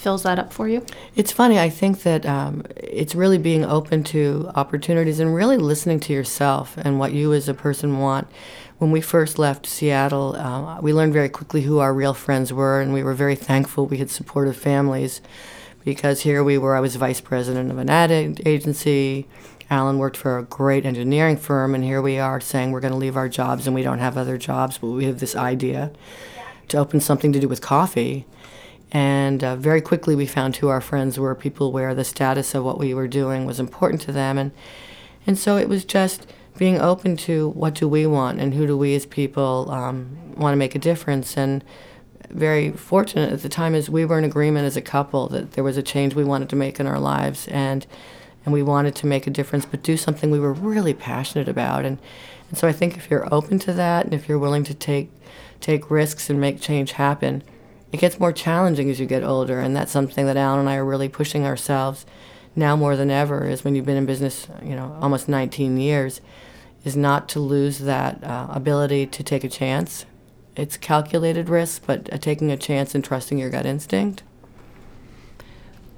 fills 0.00 0.22
that 0.22 0.38
up 0.38 0.52
for 0.52 0.68
you? 0.68 0.84
It's 1.14 1.30
funny. 1.30 1.58
I 1.58 1.68
think 1.68 2.02
that 2.02 2.26
um, 2.26 2.64
it's 2.76 3.14
really 3.14 3.38
being 3.38 3.64
open 3.64 4.02
to 4.04 4.50
opportunities 4.54 5.20
and 5.20 5.34
really 5.34 5.58
listening 5.58 6.00
to 6.00 6.12
yourself 6.12 6.76
and 6.78 6.98
what 6.98 7.12
you 7.12 7.32
as 7.32 7.48
a 7.48 7.54
person 7.54 7.98
want. 7.98 8.26
When 8.80 8.92
we 8.92 9.02
first 9.02 9.38
left 9.38 9.66
Seattle, 9.66 10.34
uh, 10.36 10.80
we 10.80 10.94
learned 10.94 11.12
very 11.12 11.28
quickly 11.28 11.60
who 11.60 11.80
our 11.80 11.92
real 11.92 12.14
friends 12.14 12.50
were, 12.50 12.80
and 12.80 12.94
we 12.94 13.02
were 13.02 13.12
very 13.12 13.36
thankful 13.36 13.84
we 13.84 13.98
had 13.98 14.08
supportive 14.08 14.56
families 14.56 15.20
because 15.84 16.22
here 16.22 16.42
we 16.42 16.56
were. 16.56 16.74
I 16.74 16.80
was 16.80 16.96
vice 16.96 17.20
president 17.20 17.70
of 17.70 17.76
an 17.76 17.90
ad 17.90 18.10
agency. 18.46 19.26
Alan 19.68 19.98
worked 19.98 20.16
for 20.16 20.38
a 20.38 20.44
great 20.44 20.86
engineering 20.86 21.36
firm, 21.36 21.74
and 21.74 21.84
here 21.84 22.00
we 22.00 22.18
are 22.18 22.40
saying 22.40 22.70
we're 22.72 22.80
going 22.80 22.94
to 22.94 22.98
leave 22.98 23.18
our 23.18 23.28
jobs 23.28 23.66
and 23.66 23.74
we 23.74 23.82
don't 23.82 23.98
have 23.98 24.16
other 24.16 24.38
jobs, 24.38 24.78
but 24.78 24.86
we 24.86 25.04
have 25.04 25.20
this 25.20 25.36
idea 25.36 25.92
to 26.68 26.78
open 26.78 27.00
something 27.00 27.34
to 27.34 27.40
do 27.40 27.48
with 27.48 27.60
coffee. 27.60 28.24
And 28.90 29.44
uh, 29.44 29.56
very 29.56 29.82
quickly, 29.82 30.14
we 30.14 30.24
found 30.24 30.56
who 30.56 30.68
our 30.68 30.80
friends 30.80 31.18
were 31.18 31.34
people 31.34 31.70
where 31.70 31.94
the 31.94 32.02
status 32.02 32.54
of 32.54 32.64
what 32.64 32.78
we 32.78 32.94
were 32.94 33.08
doing 33.08 33.44
was 33.44 33.60
important 33.60 34.00
to 34.02 34.12
them. 34.12 34.38
And, 34.38 34.52
and 35.26 35.38
so 35.38 35.58
it 35.58 35.68
was 35.68 35.84
just 35.84 36.26
being 36.60 36.78
open 36.78 37.16
to 37.16 37.48
what 37.48 37.74
do 37.74 37.88
we 37.88 38.06
want 38.06 38.38
and 38.38 38.52
who 38.52 38.66
do 38.66 38.76
we 38.76 38.94
as 38.94 39.06
people 39.06 39.70
um, 39.70 40.14
want 40.36 40.52
to 40.52 40.58
make 40.58 40.74
a 40.74 40.78
difference. 40.78 41.34
And 41.34 41.64
very 42.28 42.70
fortunate 42.70 43.32
at 43.32 43.40
the 43.40 43.48
time 43.48 43.74
is 43.74 43.88
we 43.88 44.04
were 44.04 44.18
in 44.18 44.24
agreement 44.24 44.66
as 44.66 44.76
a 44.76 44.82
couple 44.82 45.26
that 45.28 45.52
there 45.52 45.64
was 45.64 45.78
a 45.78 45.82
change 45.82 46.14
we 46.14 46.22
wanted 46.22 46.50
to 46.50 46.56
make 46.56 46.78
in 46.78 46.86
our 46.86 47.00
lives. 47.00 47.48
And 47.48 47.86
and 48.44 48.52
we 48.52 48.62
wanted 48.62 48.94
to 48.96 49.06
make 49.06 49.26
a 49.26 49.30
difference, 49.30 49.64
but 49.64 49.82
do 49.82 49.96
something 49.96 50.30
we 50.30 50.38
were 50.38 50.52
really 50.52 50.92
passionate 50.92 51.48
about. 51.48 51.86
And, 51.86 51.98
and 52.50 52.58
so 52.58 52.68
I 52.68 52.72
think 52.72 52.96
if 52.96 53.10
you're 53.10 53.32
open 53.32 53.58
to 53.60 53.72
that 53.72 54.04
and 54.04 54.14
if 54.14 54.28
you're 54.28 54.38
willing 54.38 54.64
to 54.64 54.74
take, 54.74 55.10
take 55.60 55.90
risks 55.90 56.28
and 56.28 56.40
make 56.40 56.60
change 56.60 56.92
happen, 56.92 57.42
it 57.90 58.00
gets 58.00 58.20
more 58.20 58.32
challenging 58.32 58.90
as 58.90 59.00
you 59.00 59.06
get 59.06 59.22
older. 59.22 59.60
And 59.60 59.74
that's 59.74 59.92
something 59.92 60.26
that 60.26 60.36
Alan 60.36 60.60
and 60.60 60.68
I 60.68 60.76
are 60.76 60.84
really 60.84 61.08
pushing 61.08 61.44
ourselves 61.44 62.04
now 62.56 62.76
more 62.76 62.96
than 62.96 63.10
ever 63.10 63.46
is 63.46 63.64
when 63.64 63.74
you've 63.74 63.86
been 63.86 63.96
in 63.96 64.06
business, 64.06 64.46
you 64.62 64.74
know, 64.74 64.96
almost 65.00 65.28
19 65.28 65.78
years, 65.78 66.20
is 66.84 66.96
not 66.96 67.28
to 67.30 67.40
lose 67.40 67.80
that 67.80 68.22
uh, 68.24 68.48
ability 68.50 69.06
to 69.06 69.22
take 69.22 69.44
a 69.44 69.48
chance. 69.48 70.06
It's 70.56 70.76
calculated 70.76 71.48
risk, 71.48 71.82
but 71.86 72.12
uh, 72.12 72.18
taking 72.18 72.50
a 72.50 72.56
chance 72.56 72.94
and 72.94 73.04
trusting 73.04 73.38
your 73.38 73.50
gut 73.50 73.66
instinct. 73.66 74.22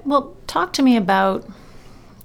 Well, 0.05 0.37
talk 0.47 0.73
to 0.75 0.83
me 0.83 0.97
about 0.97 1.49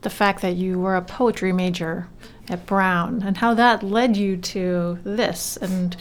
the 0.02 0.10
fact 0.10 0.42
that 0.42 0.56
you 0.56 0.80
were 0.80 0.96
a 0.96 1.02
poetry 1.02 1.54
major 1.54 2.08
at 2.50 2.66
Brown 2.66 3.22
and 3.24 3.38
how 3.38 3.54
that 3.54 3.84
led 3.84 4.18
you 4.18 4.38
to 4.38 5.00
this 5.04 5.58
and 5.58 5.96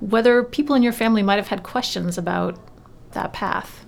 whether 0.00 0.42
people 0.42 0.74
in 0.74 0.82
your 0.82 0.92
family 0.92 1.22
might 1.22 1.36
have 1.36 1.48
had 1.48 1.62
questions 1.62 2.18
about 2.18 2.58
that 3.12 3.32
path. 3.32 3.81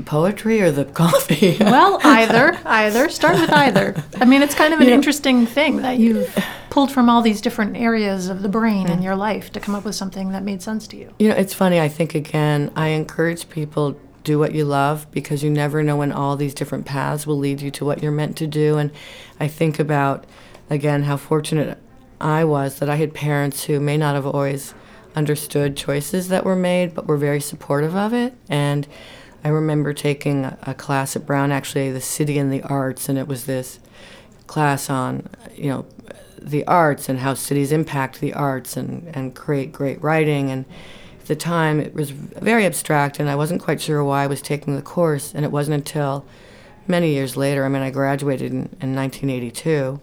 The 0.00 0.06
poetry 0.06 0.62
or 0.62 0.70
the 0.70 0.84
coffee? 1.02 1.56
well, 1.60 2.00
either. 2.02 2.58
Either. 2.64 3.08
Start 3.08 3.38
with 3.38 3.50
either. 3.50 4.02
I 4.20 4.24
mean, 4.24 4.42
it's 4.42 4.54
kind 4.54 4.72
of 4.72 4.80
an 4.80 4.88
you 4.88 4.94
interesting 4.94 5.46
thing 5.46 5.78
that 5.78 5.98
you've 5.98 6.34
pulled 6.70 6.90
from 6.90 7.10
all 7.10 7.20
these 7.20 7.40
different 7.40 7.76
areas 7.76 8.28
of 8.28 8.42
the 8.42 8.48
brain 8.48 8.88
in 8.88 9.02
your 9.02 9.16
life 9.16 9.52
to 9.52 9.60
come 9.60 9.74
up 9.74 9.84
with 9.84 9.94
something 9.94 10.30
that 10.32 10.42
made 10.42 10.62
sense 10.62 10.86
to 10.88 10.96
you. 10.96 11.12
You 11.18 11.28
know, 11.28 11.34
it's 11.36 11.52
funny. 11.52 11.80
I 11.80 11.88
think, 11.88 12.14
again, 12.14 12.70
I 12.74 12.88
encourage 12.88 13.48
people 13.50 14.00
do 14.24 14.38
what 14.38 14.54
you 14.54 14.64
love 14.64 15.06
because 15.10 15.42
you 15.42 15.50
never 15.50 15.82
know 15.82 15.96
when 15.96 16.12
all 16.12 16.36
these 16.36 16.54
different 16.54 16.86
paths 16.86 17.26
will 17.26 17.38
lead 17.38 17.60
you 17.60 17.70
to 17.72 17.84
what 17.84 18.02
you're 18.02 18.12
meant 18.12 18.36
to 18.38 18.46
do. 18.46 18.78
And 18.78 18.90
I 19.38 19.48
think 19.48 19.78
about, 19.78 20.24
again, 20.70 21.02
how 21.02 21.16
fortunate 21.16 21.78
I 22.20 22.44
was 22.44 22.78
that 22.78 22.88
I 22.88 22.96
had 22.96 23.12
parents 23.14 23.64
who 23.64 23.80
may 23.80 23.96
not 23.96 24.14
have 24.14 24.26
always 24.26 24.74
understood 25.16 25.76
choices 25.76 26.28
that 26.28 26.44
were 26.44 26.56
made, 26.56 26.94
but 26.94 27.06
were 27.06 27.16
very 27.16 27.40
supportive 27.40 27.96
of 27.96 28.12
it. 28.14 28.34
And 28.48 28.86
I 29.42 29.48
remember 29.48 29.92
taking 29.94 30.44
a, 30.44 30.74
class 30.74 31.16
at 31.16 31.24
Brown, 31.24 31.50
actually, 31.50 31.90
the 31.90 32.00
City 32.00 32.38
and 32.38 32.52
the 32.52 32.62
Arts, 32.62 33.08
and 33.08 33.18
it 33.18 33.26
was 33.26 33.46
this 33.46 33.80
class 34.46 34.90
on, 34.90 35.28
you 35.54 35.70
know, 35.70 35.86
the 36.40 36.66
arts 36.66 37.08
and 37.08 37.20
how 37.20 37.34
cities 37.34 37.72
impact 37.72 38.20
the 38.20 38.32
arts 38.32 38.76
and, 38.76 39.08
and 39.14 39.34
create 39.34 39.72
great 39.72 40.02
writing. 40.02 40.50
And 40.50 40.64
at 41.20 41.26
the 41.26 41.36
time 41.36 41.80
it 41.80 41.94
was 41.94 42.10
very 42.10 42.64
abstract 42.64 43.20
and 43.20 43.28
I 43.28 43.36
wasn't 43.36 43.62
quite 43.62 43.80
sure 43.80 44.02
why 44.02 44.24
I 44.24 44.26
was 44.26 44.42
taking 44.42 44.76
the 44.76 44.82
course. 44.82 45.34
And 45.34 45.44
it 45.44 45.52
wasn't 45.52 45.74
until 45.74 46.24
many 46.86 47.12
years 47.12 47.36
later, 47.36 47.64
I 47.64 47.68
mean 47.68 47.82
I 47.82 47.90
graduated 47.90 48.50
in, 48.52 48.58
in 48.80 48.94
1982, 48.94 50.00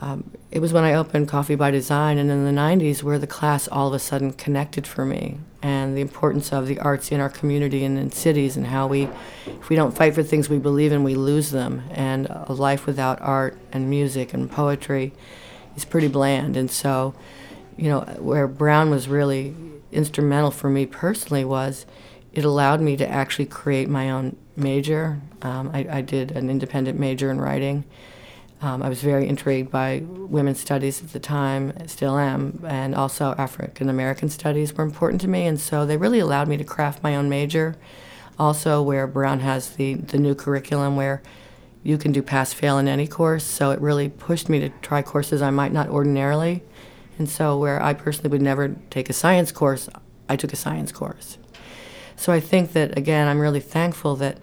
um, 0.00 0.30
it 0.50 0.58
was 0.58 0.72
when 0.72 0.84
I 0.84 0.94
opened 0.94 1.28
Coffee 1.28 1.54
by 1.54 1.70
Design. 1.70 2.18
And 2.18 2.30
in 2.30 2.44
the 2.44 2.60
90s 2.60 3.02
where 3.02 3.18
the 3.18 3.26
class 3.26 3.66
all 3.68 3.88
of 3.88 3.94
a 3.94 3.98
sudden 3.98 4.32
connected 4.32 4.86
for 4.86 5.04
me 5.04 5.38
and 5.64 5.96
the 5.96 6.02
importance 6.02 6.52
of 6.52 6.66
the 6.66 6.78
arts 6.78 7.10
in 7.10 7.20
our 7.20 7.30
community 7.30 7.86
and 7.86 7.98
in 7.98 8.12
cities 8.12 8.54
and 8.54 8.66
how 8.66 8.86
we, 8.86 9.08
if 9.46 9.70
we 9.70 9.76
don't 9.76 9.96
fight 9.96 10.14
for 10.14 10.22
things 10.22 10.50
we 10.50 10.58
believe 10.58 10.92
in, 10.92 11.02
we 11.02 11.14
lose 11.14 11.52
them. 11.52 11.84
And 11.90 12.26
a 12.26 12.52
life 12.52 12.84
without 12.84 13.18
art 13.22 13.56
and 13.72 13.88
music 13.88 14.34
and 14.34 14.50
poetry 14.50 15.14
is 15.74 15.86
pretty 15.86 16.08
bland. 16.08 16.54
And 16.58 16.70
so, 16.70 17.14
you 17.78 17.88
know, 17.88 18.00
where 18.18 18.46
Brown 18.46 18.90
was 18.90 19.08
really 19.08 19.54
instrumental 19.90 20.50
for 20.50 20.68
me 20.68 20.84
personally 20.84 21.46
was 21.46 21.86
it 22.34 22.44
allowed 22.44 22.82
me 22.82 22.98
to 22.98 23.08
actually 23.08 23.46
create 23.46 23.88
my 23.88 24.10
own 24.10 24.36
major. 24.56 25.18
Um, 25.40 25.70
I, 25.72 25.86
I, 25.90 26.00
did 26.02 26.32
an 26.32 26.50
independent 26.50 26.98
major 26.98 27.30
in 27.30 27.40
writing. 27.40 27.84
Um, 28.60 28.82
I 28.82 28.88
was 28.88 29.02
very 29.02 29.28
intrigued 29.28 29.70
by 29.70 30.02
women's 30.06 30.60
studies 30.60 31.02
at 31.02 31.12
the 31.12 31.20
time, 31.20 31.72
still 31.86 32.16
am, 32.16 32.64
and 32.66 32.94
also 32.94 33.34
African 33.36 33.88
American 33.88 34.30
studies 34.30 34.72
were 34.72 34.84
important 34.84 35.20
to 35.22 35.28
me, 35.28 35.46
and 35.46 35.60
so 35.60 35.84
they 35.84 35.96
really 35.96 36.20
allowed 36.20 36.48
me 36.48 36.56
to 36.56 36.64
craft 36.64 37.02
my 37.02 37.14
own 37.14 37.28
major. 37.28 37.76
Also, 38.38 38.82
where 38.82 39.06
Brown 39.06 39.40
has 39.40 39.76
the, 39.76 39.94
the 39.94 40.18
new 40.18 40.34
curriculum 40.34 40.96
where 40.96 41.22
you 41.82 41.98
can 41.98 42.10
do 42.10 42.22
pass 42.22 42.52
fail 42.52 42.78
in 42.78 42.88
any 42.88 43.06
course, 43.06 43.44
so 43.44 43.70
it 43.70 43.80
really 43.80 44.08
pushed 44.08 44.48
me 44.48 44.60
to 44.60 44.70
try 44.80 45.02
courses 45.02 45.42
I 45.42 45.50
might 45.50 45.72
not 45.72 45.88
ordinarily 45.88 46.62
and 47.18 47.28
so, 47.28 47.58
where 47.58 47.80
I 47.82 47.94
personally 47.94 48.30
would 48.30 48.42
never 48.42 48.74
take 48.90 49.08
a 49.08 49.12
science 49.12 49.52
course, 49.52 49.88
I 50.28 50.36
took 50.36 50.52
a 50.52 50.56
science 50.56 50.90
course. 50.90 51.38
So, 52.16 52.32
I 52.32 52.40
think 52.40 52.72
that, 52.72 52.98
again, 52.98 53.28
I'm 53.28 53.38
really 53.38 53.60
thankful 53.60 54.16
that 54.16 54.38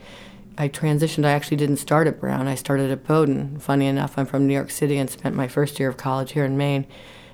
I 0.58 0.68
transitioned. 0.70 1.26
I 1.26 1.32
actually 1.32 1.58
didn't 1.58 1.78
start 1.78 2.08
at 2.08 2.20
Brown, 2.20 2.48
I 2.48 2.56
started 2.56 2.92
at 2.92 3.06
Bowdoin. 3.06 3.60
Funny 3.60 3.88
enough, 3.88 4.18
I'm 4.18 4.26
from 4.26 4.48
New 4.48 4.54
York 4.54 4.70
City 4.70 4.98
and 4.98 5.10
spent 5.10 5.36
my 5.36 5.48
first 5.48 5.80
year 5.80 5.90
of 5.90 5.98
college 5.98 6.34
here 6.34 6.46
in 6.46 6.58
Maine. 6.58 6.86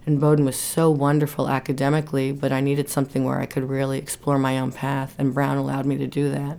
And 0.05 0.21
Bowdoin 0.21 0.45
was 0.45 0.57
so 0.57 0.89
wonderful 0.89 1.49
academically, 1.49 2.31
but 2.31 2.53
I 2.53 2.61
needed 2.61 2.89
something 2.89 3.25
where 3.25 3.39
I 3.39 3.45
could 3.45 3.69
really 3.69 3.97
explore 3.97 4.39
my 4.39 4.57
own 4.57 4.71
path, 4.71 5.15
and 5.17 5.33
Brown 5.33 5.57
allowed 5.57 5.85
me 5.85 5.97
to 5.97 6.07
do 6.07 6.31
that. 6.31 6.57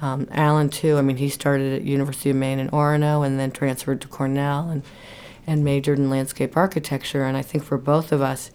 Um, 0.00 0.28
Alan 0.30 0.68
too. 0.68 0.96
I 0.96 1.02
mean, 1.02 1.16
he 1.16 1.28
started 1.28 1.72
at 1.72 1.82
University 1.82 2.30
of 2.30 2.36
Maine 2.36 2.60
in 2.60 2.70
Orono, 2.70 3.26
and 3.26 3.40
then 3.40 3.50
transferred 3.50 4.00
to 4.02 4.08
Cornell, 4.08 4.68
and 4.68 4.82
and 5.44 5.64
majored 5.64 5.98
in 5.98 6.10
landscape 6.10 6.56
architecture. 6.56 7.24
And 7.24 7.36
I 7.36 7.42
think 7.42 7.64
for 7.64 7.78
both 7.78 8.12
of 8.12 8.20
us, 8.20 8.52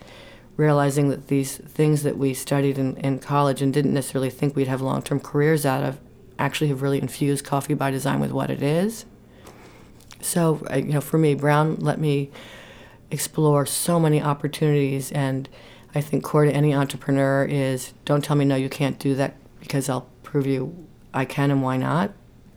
realizing 0.55 1.09
that 1.09 1.27
these 1.27 1.57
things 1.57 2.03
that 2.03 2.17
we 2.17 2.33
studied 2.33 2.77
in, 2.77 2.95
in 2.97 3.19
college 3.19 3.61
and 3.61 3.73
didn't 3.73 3.93
necessarily 3.93 4.29
think 4.29 4.55
we'd 4.55 4.67
have 4.67 4.81
long-term 4.81 5.19
careers 5.19 5.65
out 5.65 5.83
of, 5.83 5.99
actually 6.39 6.67
have 6.67 6.81
really 6.81 7.01
infused 7.01 7.45
coffee 7.45 7.73
by 7.73 7.91
design 7.91 8.19
with 8.19 8.31
what 8.31 8.49
it 8.49 8.61
is. 8.61 9.05
So, 10.21 10.65
uh, 10.71 10.77
you 10.77 10.93
know, 10.93 11.01
for 11.01 11.17
me, 11.17 11.35
Brown 11.35 11.75
let 11.77 11.99
me 11.99 12.31
explore 13.11 13.65
so 13.65 13.99
many 13.99 14.21
opportunities. 14.21 15.11
And 15.11 15.47
I 15.95 16.01
think 16.01 16.23
core 16.23 16.45
to 16.45 16.51
any 16.51 16.73
entrepreneur 16.73 17.45
is 17.45 17.93
don't 18.05 18.23
tell 18.23 18.35
me 18.35 18.45
no, 18.45 18.55
you 18.55 18.69
can't 18.69 18.99
do 18.99 19.15
that 19.15 19.35
because 19.59 19.89
I'll 19.89 20.07
prove 20.23 20.45
you 20.45 20.87
I 21.13 21.25
can 21.25 21.51
and 21.51 21.61
why 21.63 21.77
not. 21.77 22.11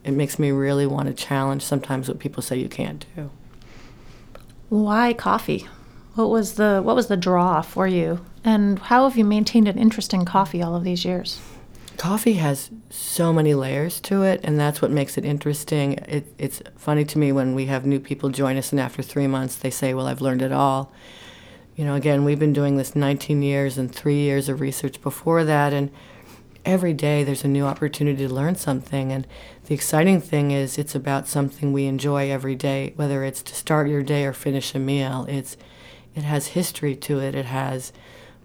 It 0.04 0.12
makes 0.12 0.38
me 0.38 0.50
really 0.50 0.86
want 0.86 1.08
to 1.08 1.14
challenge 1.14 1.62
sometimes 1.62 2.08
what 2.08 2.18
people 2.18 2.42
say 2.42 2.56
you 2.58 2.68
can't 2.68 3.04
do. 3.14 3.30
Why 4.68 5.12
coffee? 5.12 5.66
What 6.14 6.30
was 6.30 6.54
the 6.54 6.80
what 6.82 6.96
was 6.96 7.08
the 7.08 7.16
draw 7.16 7.60
for 7.62 7.86
you? 7.86 8.24
And 8.44 8.78
how 8.78 9.08
have 9.08 9.18
you 9.18 9.24
maintained 9.24 9.68
an 9.68 9.78
interest 9.78 10.14
in 10.14 10.24
coffee 10.24 10.62
all 10.62 10.74
of 10.74 10.84
these 10.84 11.04
years? 11.04 11.40
Coffee 12.00 12.36
has 12.36 12.70
so 12.88 13.30
many 13.30 13.52
layers 13.52 14.00
to 14.00 14.22
it, 14.22 14.40
and 14.42 14.58
that's 14.58 14.80
what 14.80 14.90
makes 14.90 15.18
it 15.18 15.24
interesting. 15.26 15.98
It, 16.08 16.32
it's 16.38 16.62
funny 16.74 17.04
to 17.04 17.18
me 17.18 17.30
when 17.30 17.54
we 17.54 17.66
have 17.66 17.84
new 17.84 18.00
people 18.00 18.30
join 18.30 18.56
us, 18.56 18.72
and 18.72 18.80
after 18.80 19.02
three 19.02 19.26
months 19.26 19.56
they 19.56 19.68
say, 19.68 19.92
Well, 19.92 20.06
I've 20.06 20.22
learned 20.22 20.40
it 20.40 20.50
all. 20.50 20.90
You 21.76 21.84
know, 21.84 21.94
again, 21.94 22.24
we've 22.24 22.38
been 22.38 22.54
doing 22.54 22.78
this 22.78 22.96
19 22.96 23.42
years 23.42 23.76
and 23.76 23.94
three 23.94 24.16
years 24.16 24.48
of 24.48 24.62
research 24.62 25.02
before 25.02 25.44
that, 25.44 25.74
and 25.74 25.90
every 26.64 26.94
day 26.94 27.22
there's 27.22 27.44
a 27.44 27.48
new 27.48 27.66
opportunity 27.66 28.26
to 28.26 28.32
learn 28.32 28.54
something. 28.54 29.12
And 29.12 29.26
the 29.66 29.74
exciting 29.74 30.22
thing 30.22 30.52
is, 30.52 30.78
it's 30.78 30.94
about 30.94 31.28
something 31.28 31.70
we 31.70 31.84
enjoy 31.84 32.30
every 32.30 32.54
day, 32.54 32.94
whether 32.96 33.24
it's 33.24 33.42
to 33.42 33.54
start 33.54 33.90
your 33.90 34.02
day 34.02 34.24
or 34.24 34.32
finish 34.32 34.74
a 34.74 34.78
meal. 34.78 35.26
It's, 35.28 35.58
it 36.14 36.22
has 36.22 36.46
history 36.46 36.96
to 36.96 37.18
it, 37.18 37.34
it 37.34 37.44
has 37.44 37.92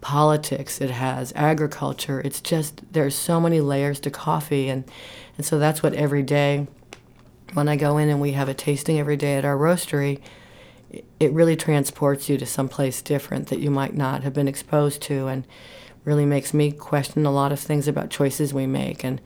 politics, 0.06 0.82
it 0.82 0.92
has 0.92 1.34
agriculture. 1.36 2.22
It's 2.24 2.40
just 2.40 2.84
there's 2.94 3.16
so 3.16 3.42
many 3.42 3.60
layers 3.60 4.00
to 4.02 4.12
coffee, 4.12 4.70
and 4.70 4.84
and 5.36 5.44
so 5.44 5.58
that's 5.58 5.82
what 5.82 5.96
every 5.96 6.22
day 6.22 6.68
when 7.54 7.68
I 7.68 7.76
go 7.76 7.98
in 7.98 8.08
and 8.10 8.22
we 8.22 8.34
have 8.34 8.48
a 8.48 8.54
tasting 8.54 9.00
every 9.00 9.18
day 9.18 9.36
at 9.36 9.46
our 9.46 9.58
roastery, 9.58 10.22
it 11.20 11.32
really 11.32 11.56
transports 11.56 12.30
you 12.30 12.38
to 12.38 12.46
someplace 12.46 13.02
different 13.02 13.48
that 13.48 13.58
you 13.58 13.72
might 13.72 13.96
not 13.96 14.22
have 14.22 14.32
been 14.32 14.48
exposed 14.48 15.02
to, 15.04 15.26
and 15.26 15.44
really 16.04 16.26
makes 16.26 16.54
me 16.54 16.72
question 16.72 17.26
a 17.26 17.32
lot 17.32 17.52
of 17.52 17.60
things 17.60 17.88
about 17.88 18.12
choices 18.12 18.54
we 18.54 18.68
make. 18.68 19.04
And 19.04 19.20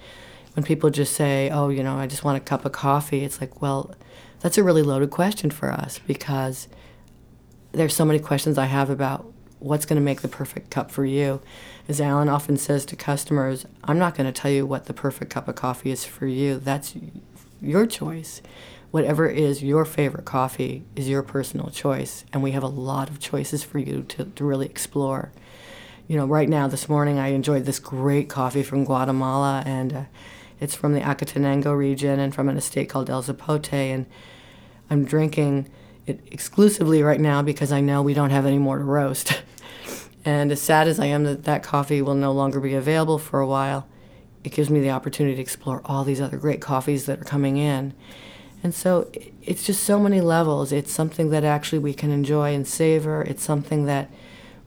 when 0.53 0.63
people 0.63 0.89
just 0.89 1.13
say, 1.13 1.49
"Oh, 1.49 1.67
you 1.67 1.83
know, 1.83 1.97
I 1.97 2.07
just 2.07 2.23
want 2.23 2.37
a 2.37 2.39
cup 2.51 2.63
of 2.63 2.71
coffee," 2.71 3.25
it's 3.25 3.41
like, 3.41 3.61
well, 3.61 3.93
that's 4.39 4.57
a 4.57 4.63
really 4.63 4.83
loaded 4.83 5.09
question 5.09 5.49
for 5.49 5.69
us 5.73 5.99
because 6.07 6.69
there's 7.73 7.93
so 7.93 8.05
many 8.05 8.19
questions 8.19 8.57
I 8.57 8.67
have 8.67 8.89
about 8.89 9.29
what's 9.59 9.85
going 9.85 9.99
to 9.99 10.05
make 10.05 10.21
the 10.21 10.27
perfect 10.27 10.69
cup 10.69 10.91
for 10.91 11.05
you. 11.05 11.41
As 11.87 11.99
Alan 11.99 12.29
often 12.29 12.57
says 12.57 12.85
to 12.85 12.95
customers, 12.95 13.65
I'm 13.83 13.99
not 13.99 14.15
going 14.15 14.31
to 14.31 14.41
tell 14.41 14.51
you 14.51 14.65
what 14.65 14.85
the 14.85 14.93
perfect 14.93 15.31
cup 15.31 15.47
of 15.47 15.55
coffee 15.55 15.91
is 15.91 16.05
for 16.05 16.27
you. 16.27 16.59
That's 16.59 16.95
your 17.61 17.85
choice. 17.85 18.41
Whatever 18.91 19.27
is 19.27 19.61
your 19.61 19.85
favorite 19.85 20.25
coffee 20.25 20.83
is 20.95 21.09
your 21.09 21.21
personal 21.21 21.69
choice, 21.69 22.25
and 22.33 22.41
we 22.41 22.51
have 22.51 22.63
a 22.63 22.67
lot 22.67 23.09
of 23.09 23.19
choices 23.19 23.63
for 23.63 23.77
you 23.77 24.03
to, 24.03 24.25
to 24.25 24.43
really 24.43 24.65
explore. 24.65 25.31
You 26.07 26.17
know, 26.17 26.25
right 26.25 26.49
now, 26.49 26.67
this 26.67 26.89
morning, 26.89 27.19
I 27.19 27.27
enjoyed 27.27 27.65
this 27.65 27.77
great 27.77 28.29
coffee 28.29 28.63
from 28.63 28.85
Guatemala, 28.85 29.61
and 29.65 29.93
uh, 29.93 30.03
it's 30.59 30.73
from 30.73 30.93
the 30.93 31.01
Acatenango 31.01 31.77
region 31.77 32.19
and 32.19 32.33
from 32.33 32.49
an 32.49 32.57
estate 32.57 32.89
called 32.89 33.11
El 33.11 33.21
Zapote, 33.21 33.73
and 33.73 34.07
I'm 34.89 35.05
drinking 35.05 35.69
it 36.07 36.19
exclusively 36.31 37.03
right 37.03 37.19
now 37.19 37.43
because 37.43 37.71
I 37.71 37.81
know 37.81 38.01
we 38.01 38.15
don't 38.15 38.31
have 38.31 38.47
any 38.47 38.57
more 38.57 38.79
to 38.79 38.83
roast. 38.83 39.43
and 40.25 40.51
as 40.51 40.61
sad 40.61 40.87
as 40.87 40.99
I 40.99 41.05
am 41.05 41.23
that 41.23 41.45
that 41.45 41.63
coffee 41.63 42.01
will 42.01 42.15
no 42.15 42.31
longer 42.31 42.59
be 42.59 42.73
available 42.73 43.17
for 43.17 43.39
a 43.39 43.47
while, 43.47 43.87
it 44.43 44.51
gives 44.51 44.69
me 44.69 44.79
the 44.79 44.91
opportunity 44.91 45.35
to 45.35 45.41
explore 45.41 45.81
all 45.85 46.03
these 46.03 46.21
other 46.21 46.37
great 46.37 46.61
coffees 46.61 47.05
that 47.05 47.21
are 47.21 47.25
coming 47.25 47.57
in. 47.57 47.93
And 48.61 48.73
so 48.73 49.09
it's 49.41 49.63
just 49.63 49.83
so 49.83 49.99
many 49.99 50.21
levels. 50.21 50.71
It's 50.71 50.91
something 50.91 51.29
that 51.29 51.43
actually 51.43 51.79
we 51.79 51.93
can 51.93 52.11
enjoy 52.11 52.53
and 52.53 52.67
savor. 52.67 53.21
It's 53.21 53.43
something 53.43 53.85
that 53.85 54.11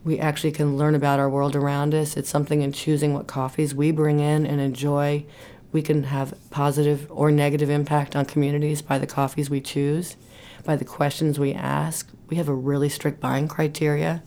we 0.04 0.18
actually 0.18 0.52
can 0.52 0.76
learn 0.76 0.94
about 0.94 1.18
our 1.18 1.28
world 1.28 1.54
around 1.54 1.94
us. 1.94 2.16
It's 2.16 2.30
something 2.30 2.62
in 2.62 2.72
choosing 2.72 3.14
what 3.14 3.26
coffees 3.26 3.74
we 3.74 3.90
bring 3.90 4.20
in 4.20 4.46
and 4.46 4.60
enjoy. 4.60 5.24
We 5.72 5.82
can 5.82 6.04
have 6.04 6.34
positive 6.50 7.06
or 7.10 7.30
negative 7.30 7.70
impact 7.70 8.16
on 8.16 8.24
communities 8.24 8.82
by 8.82 8.98
the 8.98 9.06
coffees 9.06 9.48
we 9.48 9.60
choose 9.60 10.16
by 10.64 10.76
the 10.76 10.84
questions 10.84 11.38
we 11.38 11.52
ask. 11.52 12.08
We 12.28 12.36
have 12.36 12.48
a 12.48 12.54
really 12.54 12.88
strict 12.88 13.20
buying 13.20 13.48
criteria. 13.48 14.22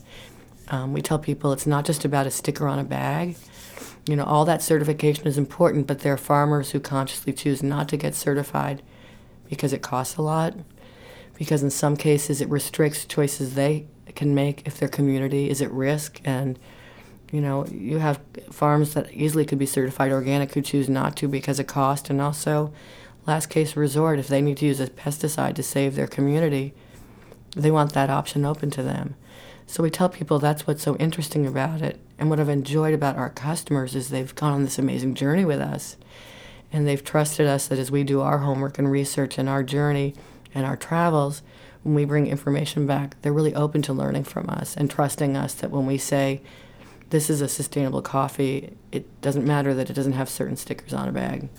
Um, 0.70 0.94
we 0.94 1.02
tell 1.02 1.20
people 1.20 1.52
it's 1.52 1.68
not 1.68 1.86
just 1.86 2.06
about 2.06 2.28
a 2.28 2.32
sticker 2.32 2.68
on 2.68 2.80
a 2.80 2.84
bag. 2.84 3.36
You 4.08 4.16
know, 4.16 4.24
all 4.24 4.46
that 4.46 4.62
certification 4.62 5.28
is 5.28 5.38
important, 5.38 5.88
but 5.88 6.00
there 6.00 6.14
are 6.14 6.18
farmers 6.18 6.72
who 6.72 6.80
consciously 6.80 7.34
choose 7.34 7.64
not 7.64 7.90
to 7.90 7.98
get 7.98 8.16
certified 8.16 8.82
because 9.50 9.74
it 9.74 9.82
costs 9.82 10.18
a 10.18 10.22
lot, 10.22 10.54
because 11.38 11.64
in 11.64 11.70
some 11.70 11.98
cases 11.98 12.42
it 12.42 12.50
restricts 12.50 13.06
choices 13.06 13.56
they 13.56 13.88
can 14.16 14.34
make 14.34 14.66
if 14.66 14.78
their 14.78 14.90
community 14.90 15.50
is 15.50 15.62
at 15.62 15.72
risk. 15.72 16.22
And, 16.24 16.58
you 17.32 17.42
know, 17.42 17.66
you 17.68 17.98
have 17.98 18.20
farms 18.52 18.94
that 18.94 19.12
easily 19.12 19.46
could 19.46 19.60
be 19.60 19.66
certified 19.66 20.12
organic 20.12 20.54
who 20.54 20.62
choose 20.62 20.88
not 20.88 21.16
to 21.18 21.28
because 21.28 21.60
of 21.60 21.68
cost 21.68 22.10
and 22.10 22.22
also 22.22 22.72
last 23.26 23.48
case 23.48 23.76
resort, 23.76 24.20
if 24.20 24.28
they 24.28 24.42
need 24.42 24.58
to 24.58 24.66
use 24.66 24.80
a 24.80 24.88
pesticide 24.88 25.56
to 25.56 25.64
save 25.64 25.96
their 25.96 26.08
community, 26.08 26.74
they 27.56 27.72
want 27.72 27.94
that 27.94 28.10
option 28.10 28.46
open 28.46 28.70
to 28.72 28.84
them. 28.84 29.16
So 29.68 29.84
we 29.84 29.90
tell 29.90 30.10
people 30.10 30.40
that's 30.40 30.68
what's 30.68 30.84
so 30.84 30.96
interesting 30.98 31.46
about 31.46 31.82
it. 31.82 32.00
And 32.18 32.30
what 32.30 32.40
I've 32.40 32.50
enjoyed 32.50 32.94
about 32.94 33.18
our 33.18 33.30
customers 33.30 33.96
is 33.96 34.10
they've 34.10 34.36
gone 34.36 34.54
on 34.54 34.64
this 34.64 34.80
amazing 34.80 35.16
journey 35.16 35.46
with 35.46 35.60
us. 35.60 35.98
And 36.72 36.88
they've 36.88 37.04
trusted 37.04 37.48
us 37.48 37.68
that 37.68 37.80
as 37.80 37.92
we 37.92 38.04
do 38.04 38.22
our 38.22 38.40
homework 38.40 38.78
and 38.78 38.92
research 38.92 39.38
and 39.38 39.50
our 39.50 39.64
journey 39.64 40.14
and 40.54 40.66
our 40.66 40.76
travels, 40.76 41.42
when 41.84 41.96
we 41.96 42.06
bring 42.06 42.28
information 42.28 42.88
back, 42.88 43.16
they're 43.22 43.34
really 43.34 43.54
open 43.54 43.82
to 43.84 43.94
learning 43.94 44.24
from 44.24 44.50
us 44.50 44.76
and 44.76 44.90
trusting 44.90 45.38
us 45.38 45.54
that 45.56 45.72
when 45.72 45.86
we 45.86 45.98
say, 45.98 46.42
this 47.12 47.30
is 47.30 47.42
a 47.42 47.48
sustainable 47.48 48.02
coffee, 48.02 48.76
it 48.92 49.22
doesn't 49.22 49.46
matter 49.46 49.74
that 49.74 49.90
it 49.90 49.94
doesn't 49.94 50.14
have 50.14 50.28
certain 50.28 50.56
stickers 50.56 50.94
on 50.94 51.08
a 51.08 51.12
bag. 51.12 51.50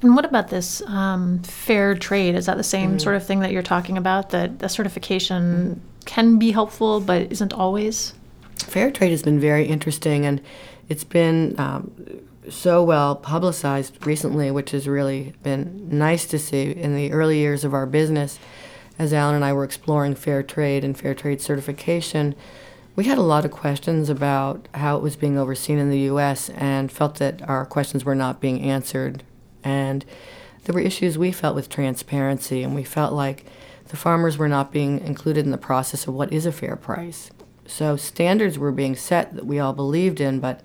And 0.00 0.14
what 0.14 0.24
about 0.24 0.48
this 0.48 0.80
um, 0.82 1.42
fair 1.42 1.94
trade? 1.94 2.34
Is 2.34 2.46
that 2.46 2.56
the 2.56 2.62
same 2.62 2.90
mm-hmm. 2.90 2.98
sort 2.98 3.16
of 3.16 3.26
thing 3.26 3.40
that 3.40 3.52
you're 3.52 3.62
talking 3.62 3.98
about? 3.98 4.30
That 4.30 4.60
the 4.60 4.68
certification 4.68 5.80
can 6.04 6.38
be 6.38 6.52
helpful, 6.52 7.00
but 7.00 7.32
isn't 7.32 7.52
always? 7.52 8.14
Fair 8.56 8.90
trade 8.90 9.10
has 9.10 9.22
been 9.22 9.40
very 9.40 9.66
interesting, 9.66 10.24
and 10.24 10.40
it's 10.88 11.04
been 11.04 11.58
um, 11.58 11.90
so 12.48 12.82
well 12.82 13.16
publicized 13.16 14.06
recently, 14.06 14.50
which 14.50 14.70
has 14.70 14.86
really 14.86 15.34
been 15.42 15.88
nice 15.90 16.26
to 16.26 16.38
see. 16.38 16.70
In 16.70 16.94
the 16.94 17.12
early 17.12 17.38
years 17.38 17.64
of 17.64 17.74
our 17.74 17.86
business, 17.86 18.38
as 18.98 19.12
Alan 19.12 19.34
and 19.34 19.44
I 19.44 19.52
were 19.52 19.64
exploring 19.64 20.14
fair 20.14 20.42
trade 20.42 20.84
and 20.84 20.96
fair 20.96 21.14
trade 21.14 21.40
certification, 21.40 22.36
we 22.94 23.04
had 23.04 23.18
a 23.18 23.22
lot 23.22 23.44
of 23.44 23.50
questions 23.50 24.08
about 24.08 24.66
how 24.74 24.96
it 24.96 25.02
was 25.02 25.16
being 25.16 25.38
overseen 25.38 25.78
in 25.78 25.90
the 25.90 26.00
U.S. 26.00 26.50
and 26.50 26.90
felt 26.90 27.16
that 27.16 27.48
our 27.48 27.64
questions 27.66 28.04
were 28.04 28.14
not 28.14 28.40
being 28.40 28.60
answered 28.60 29.22
and 29.64 30.04
there 30.64 30.74
were 30.74 30.80
issues 30.80 31.16
we 31.16 31.32
felt 31.32 31.54
with 31.54 31.68
transparency, 31.68 32.62
and 32.62 32.74
we 32.74 32.84
felt 32.84 33.12
like 33.12 33.44
the 33.88 33.96
farmers 33.96 34.36
were 34.36 34.48
not 34.48 34.72
being 34.72 35.00
included 35.00 35.44
in 35.44 35.50
the 35.50 35.58
process 35.58 36.06
of 36.06 36.14
what 36.14 36.32
is 36.32 36.46
a 36.46 36.52
fair 36.52 36.76
price. 36.76 37.30
So 37.66 37.96
standards 37.96 38.58
were 38.58 38.72
being 38.72 38.96
set 38.96 39.34
that 39.34 39.46
we 39.46 39.58
all 39.58 39.72
believed 39.72 40.20
in, 40.20 40.40
but 40.40 40.60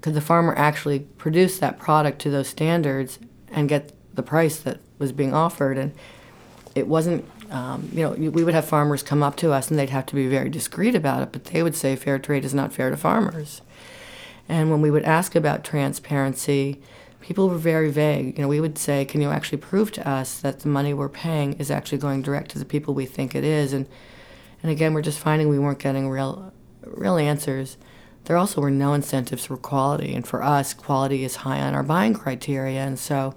could 0.00 0.14
the 0.14 0.20
farmer 0.20 0.54
actually 0.56 1.00
produce 1.00 1.58
that 1.58 1.78
product 1.78 2.18
to 2.20 2.30
those 2.30 2.48
standards 2.48 3.18
and 3.50 3.68
get 3.68 3.92
the 4.14 4.22
price 4.22 4.58
that 4.60 4.80
was 4.98 5.12
being 5.12 5.32
offered? 5.32 5.78
And 5.78 5.92
it 6.74 6.88
wasn't, 6.88 7.24
um, 7.50 7.88
you 7.92 8.02
know, 8.02 8.10
we 8.30 8.44
would 8.44 8.54
have 8.54 8.64
farmers 8.64 9.02
come 9.02 9.22
up 9.22 9.36
to 9.36 9.52
us 9.52 9.70
and 9.70 9.78
they'd 9.78 9.90
have 9.90 10.06
to 10.06 10.14
be 10.14 10.26
very 10.26 10.48
discreet 10.48 10.94
about 10.94 11.22
it, 11.22 11.32
but 11.32 11.44
they 11.44 11.62
would 11.62 11.76
say 11.76 11.96
fair 11.96 12.18
trade 12.18 12.44
is 12.44 12.54
not 12.54 12.72
fair 12.72 12.90
to 12.90 12.96
farmers. 12.96 13.62
And 14.48 14.70
when 14.70 14.82
we 14.82 14.90
would 14.90 15.04
ask 15.04 15.34
about 15.34 15.64
transparency, 15.64 16.80
people 17.22 17.48
were 17.48 17.56
very 17.56 17.90
vague. 17.90 18.36
You 18.36 18.42
know, 18.42 18.48
we 18.48 18.60
would 18.60 18.76
say, 18.76 19.04
"Can 19.04 19.22
you 19.22 19.30
actually 19.30 19.58
prove 19.58 19.92
to 19.92 20.08
us 20.08 20.40
that 20.40 20.60
the 20.60 20.68
money 20.68 20.92
we're 20.92 21.08
paying 21.08 21.54
is 21.54 21.70
actually 21.70 21.98
going 21.98 22.20
direct 22.20 22.50
to 22.50 22.58
the 22.58 22.64
people 22.66 22.92
we 22.92 23.06
think 23.06 23.34
it 23.34 23.44
is?" 23.44 23.72
And 23.72 23.86
and 24.62 24.70
again, 24.70 24.92
we're 24.92 25.02
just 25.02 25.18
finding 25.18 25.48
we 25.48 25.58
weren't 25.58 25.78
getting 25.78 26.10
real 26.10 26.52
real 26.84 27.16
answers. 27.16 27.78
There 28.24 28.36
also 28.36 28.60
were 28.60 28.70
no 28.70 28.92
incentives 28.92 29.46
for 29.46 29.56
quality, 29.56 30.14
and 30.14 30.26
for 30.26 30.42
us, 30.42 30.74
quality 30.74 31.24
is 31.24 31.36
high 31.36 31.60
on 31.60 31.74
our 31.74 31.82
buying 31.82 32.14
criteria. 32.14 32.80
And 32.80 32.98
so, 32.98 33.34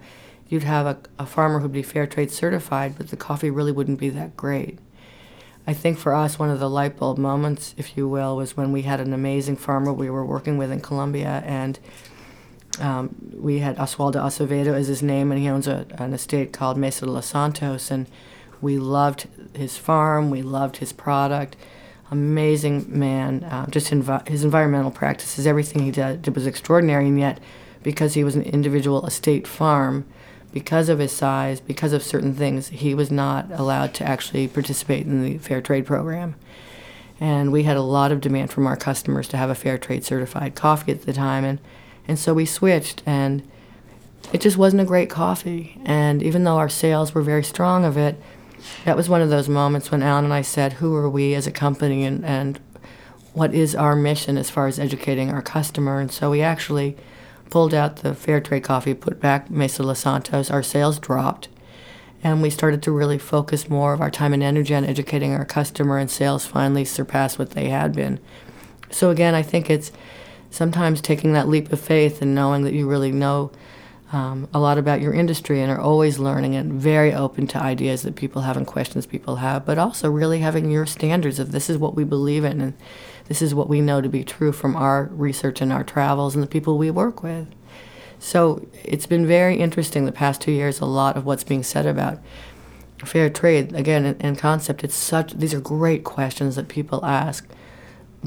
you'd 0.47 0.63
have 0.63 0.85
a, 0.85 0.97
a 1.17 1.25
farmer 1.25 1.59
who'd 1.59 1.71
be 1.71 1.81
fair 1.83 2.05
trade 2.05 2.31
certified, 2.31 2.95
but 2.97 3.09
the 3.09 3.17
coffee 3.17 3.49
really 3.49 3.71
wouldn't 3.71 3.99
be 3.99 4.09
that 4.09 4.37
great. 4.37 4.79
I 5.67 5.73
think 5.73 5.97
for 5.97 6.13
us, 6.13 6.37
one 6.37 6.51
of 6.51 6.59
the 6.59 6.69
light 6.69 6.97
bulb 6.97 7.17
moments, 7.17 7.73
if 7.77 7.97
you 7.97 8.07
will, 8.07 8.35
was 8.35 8.55
when 8.55 8.71
we 8.71 8.83
had 8.83 8.99
an 8.99 9.13
amazing 9.13 9.57
farmer 9.57 9.91
we 9.91 10.11
were 10.11 10.25
working 10.25 10.59
with 10.59 10.71
in 10.71 10.81
Colombia, 10.81 11.41
and 11.45 11.79
um, 12.79 13.15
we 13.33 13.59
had 13.59 13.77
Oswaldo 13.77 14.15
Acevedo 14.15 14.73
as 14.73 14.87
his 14.87 15.01
name, 15.01 15.31
and 15.31 15.39
he 15.39 15.47
owns 15.47 15.67
a, 15.67 15.85
an 15.97 16.13
estate 16.13 16.53
called 16.53 16.77
Mesa 16.77 17.05
de 17.05 17.11
los 17.11 17.27
Santos, 17.27 17.91
and 17.91 18.07
we 18.61 18.77
loved 18.77 19.27
his 19.53 19.77
farm, 19.77 20.29
we 20.29 20.41
loved 20.41 20.77
his 20.77 20.93
product. 20.93 21.55
Amazing 22.11 22.85
man, 22.87 23.43
uh, 23.45 23.67
just 23.67 23.89
his 23.89 24.43
environmental 24.43 24.91
practices, 24.91 25.47
everything 25.47 25.83
he 25.83 25.91
did, 25.91 26.21
did 26.21 26.35
was 26.35 26.45
extraordinary, 26.45 27.07
and 27.07 27.19
yet 27.19 27.39
because 27.83 28.13
he 28.13 28.23
was 28.23 28.35
an 28.35 28.43
individual 28.43 29.05
estate 29.05 29.47
farm, 29.47 30.05
because 30.51 30.87
of 30.87 30.99
his 30.99 31.11
size, 31.11 31.59
because 31.59 31.93
of 31.93 32.01
certain 32.01 32.33
things, 32.33 32.69
he 32.69 32.95
was 32.95 33.11
not 33.11 33.51
allowed 33.51 33.93
to 33.93 34.03
actually 34.03 34.47
participate 34.47 35.05
in 35.05 35.23
the 35.23 35.37
fair 35.37 35.61
trade 35.61 35.85
program. 35.85 36.35
And 37.19 37.51
we 37.51 37.63
had 37.63 37.77
a 37.77 37.81
lot 37.81 38.11
of 38.11 38.21
demand 38.21 38.51
from 38.51 38.67
our 38.67 38.77
customers 38.77 39.27
to 39.29 39.37
have 39.37 39.49
a 39.49 39.55
fair 39.55 39.77
trade 39.77 40.03
certified 40.03 40.55
coffee 40.55 40.91
at 40.91 41.03
the 41.03 41.13
time, 41.13 41.43
and, 41.43 41.59
and 42.07 42.19
so 42.19 42.33
we 42.33 42.45
switched, 42.45 43.03
and 43.05 43.47
it 44.33 44.41
just 44.41 44.57
wasn't 44.57 44.81
a 44.81 44.85
great 44.85 45.09
coffee. 45.09 45.79
And 45.85 46.21
even 46.21 46.43
though 46.43 46.57
our 46.57 46.69
sales 46.69 47.13
were 47.13 47.21
very 47.21 47.43
strong 47.43 47.85
of 47.85 47.97
it, 47.97 48.21
that 48.85 48.97
was 48.97 49.09
one 49.09 49.21
of 49.21 49.29
those 49.29 49.49
moments 49.49 49.91
when 49.91 50.03
Alan 50.03 50.25
and 50.25 50.33
I 50.33 50.41
said, 50.41 50.73
Who 50.73 50.95
are 50.95 51.09
we 51.09 51.33
as 51.33 51.47
a 51.47 51.51
company, 51.51 52.03
and, 52.03 52.23
and 52.25 52.59
what 53.33 53.53
is 53.53 53.75
our 53.75 53.95
mission 53.95 54.37
as 54.37 54.49
far 54.49 54.67
as 54.67 54.79
educating 54.79 55.31
our 55.31 55.41
customer? 55.41 55.99
And 55.99 56.11
so 56.11 56.31
we 56.31 56.41
actually 56.41 56.95
pulled 57.49 57.73
out 57.73 57.97
the 57.97 58.15
fair 58.15 58.39
trade 58.39 58.63
coffee, 58.63 58.93
put 58.93 59.19
back 59.19 59.49
Mesa 59.49 59.83
Los 59.83 59.99
Santos, 59.99 60.49
our 60.49 60.63
sales 60.63 60.99
dropped. 60.99 61.47
And 62.23 62.41
we 62.41 62.49
started 62.49 62.81
to 62.83 62.91
really 62.91 63.19
focus 63.19 63.69
more 63.69 63.93
of 63.93 64.01
our 64.01 64.09
time 64.09 64.33
and 64.33 64.41
energy 64.41 64.73
on 64.73 64.83
educating 64.83 65.33
our 65.33 65.45
customer, 65.45 65.97
and 65.97 66.09
sales 66.09 66.45
finally 66.45 66.85
surpassed 66.85 67.37
what 67.37 67.51
they 67.51 67.69
had 67.69 67.93
been. 67.93 68.19
So, 68.89 69.11
again, 69.11 69.35
I 69.35 69.43
think 69.43 69.69
it's 69.69 69.91
sometimes 70.55 71.01
taking 71.01 71.33
that 71.33 71.49
leap 71.49 71.73
of 71.73 71.79
faith 71.81 72.21
and 72.21 72.33
knowing 72.33 72.63
that 72.63 72.73
you 72.73 72.87
really 72.87 73.11
know 73.11 73.51
um, 74.13 74.47
a 74.53 74.59
lot 74.59 74.77
about 74.77 75.01
your 75.01 75.13
industry 75.13 75.61
and 75.61 75.69
are 75.69 75.81
always 75.81 76.17
learning 76.17 76.55
and 76.55 76.71
very 76.71 77.13
open 77.13 77.45
to 77.45 77.61
ideas 77.61 78.03
that 78.03 78.15
people 78.15 78.43
have 78.43 78.55
and 78.55 78.65
questions 78.65 79.05
people 79.05 79.35
have, 79.37 79.65
but 79.65 79.77
also 79.77 80.09
really 80.09 80.39
having 80.39 80.71
your 80.71 80.85
standards 80.85 81.39
of 81.39 81.51
this 81.51 81.69
is 81.69 81.77
what 81.77 81.93
we 81.93 82.05
believe 82.05 82.45
in 82.45 82.61
and 82.61 82.73
this 83.25 83.41
is 83.41 83.53
what 83.53 83.67
we 83.67 83.81
know 83.81 83.99
to 83.99 84.07
be 84.07 84.23
true 84.23 84.53
from 84.53 84.77
our 84.77 85.09
research 85.11 85.59
and 85.59 85.73
our 85.73 85.83
travels 85.83 86.35
and 86.35 86.43
the 86.43 86.47
people 86.47 86.77
we 86.77 86.89
work 86.89 87.21
with. 87.21 87.47
So 88.17 88.65
it's 88.85 89.07
been 89.07 89.27
very 89.27 89.57
interesting 89.57 90.05
the 90.05 90.13
past 90.13 90.39
two 90.39 90.53
years, 90.53 90.79
a 90.79 90.85
lot 90.85 91.17
of 91.17 91.25
what's 91.25 91.43
being 91.43 91.63
said 91.63 91.85
about 91.85 92.19
fair 92.99 93.29
trade. 93.29 93.73
Again, 93.73 94.05
in, 94.05 94.17
in 94.21 94.35
concept, 94.37 94.85
it's 94.85 94.95
such, 94.95 95.33
these 95.33 95.53
are 95.53 95.59
great 95.59 96.05
questions 96.05 96.55
that 96.55 96.69
people 96.69 97.03
ask, 97.03 97.45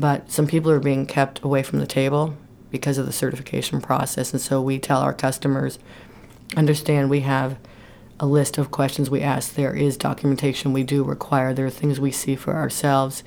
but 0.01 0.31
some 0.31 0.47
people 0.47 0.71
are 0.71 0.81
being 0.81 1.07
kept 1.07 1.43
away 1.43 1.63
from 1.63 1.79
the 1.79 1.87
table 1.87 2.35
because 2.71 2.99
of 2.99 3.07
the 3.07 3.13
certification 3.13 3.81
process. 3.81 4.33
And 4.33 4.41
so 4.41 4.61
we 4.61 4.79
tell 4.79 5.01
our 5.01 5.15
customers, 5.15 5.79
understand 6.57 7.09
we 7.11 7.21
have 7.21 7.59
a 8.21 8.27
list 8.27 8.59
of 8.59 8.71
questions 8.71 9.11
we 9.11 9.23
ask. 9.23 9.55
There 9.55 9.75
is 9.75 9.97
documentation 9.97 10.73
we 10.73 10.83
do 10.83 11.05
require. 11.05 11.55
There 11.55 11.67
are 11.67 11.71
things 11.71 12.01
we 12.01 12.13
see 12.13 12.37
for 12.37 12.55
ourselves 12.55 13.23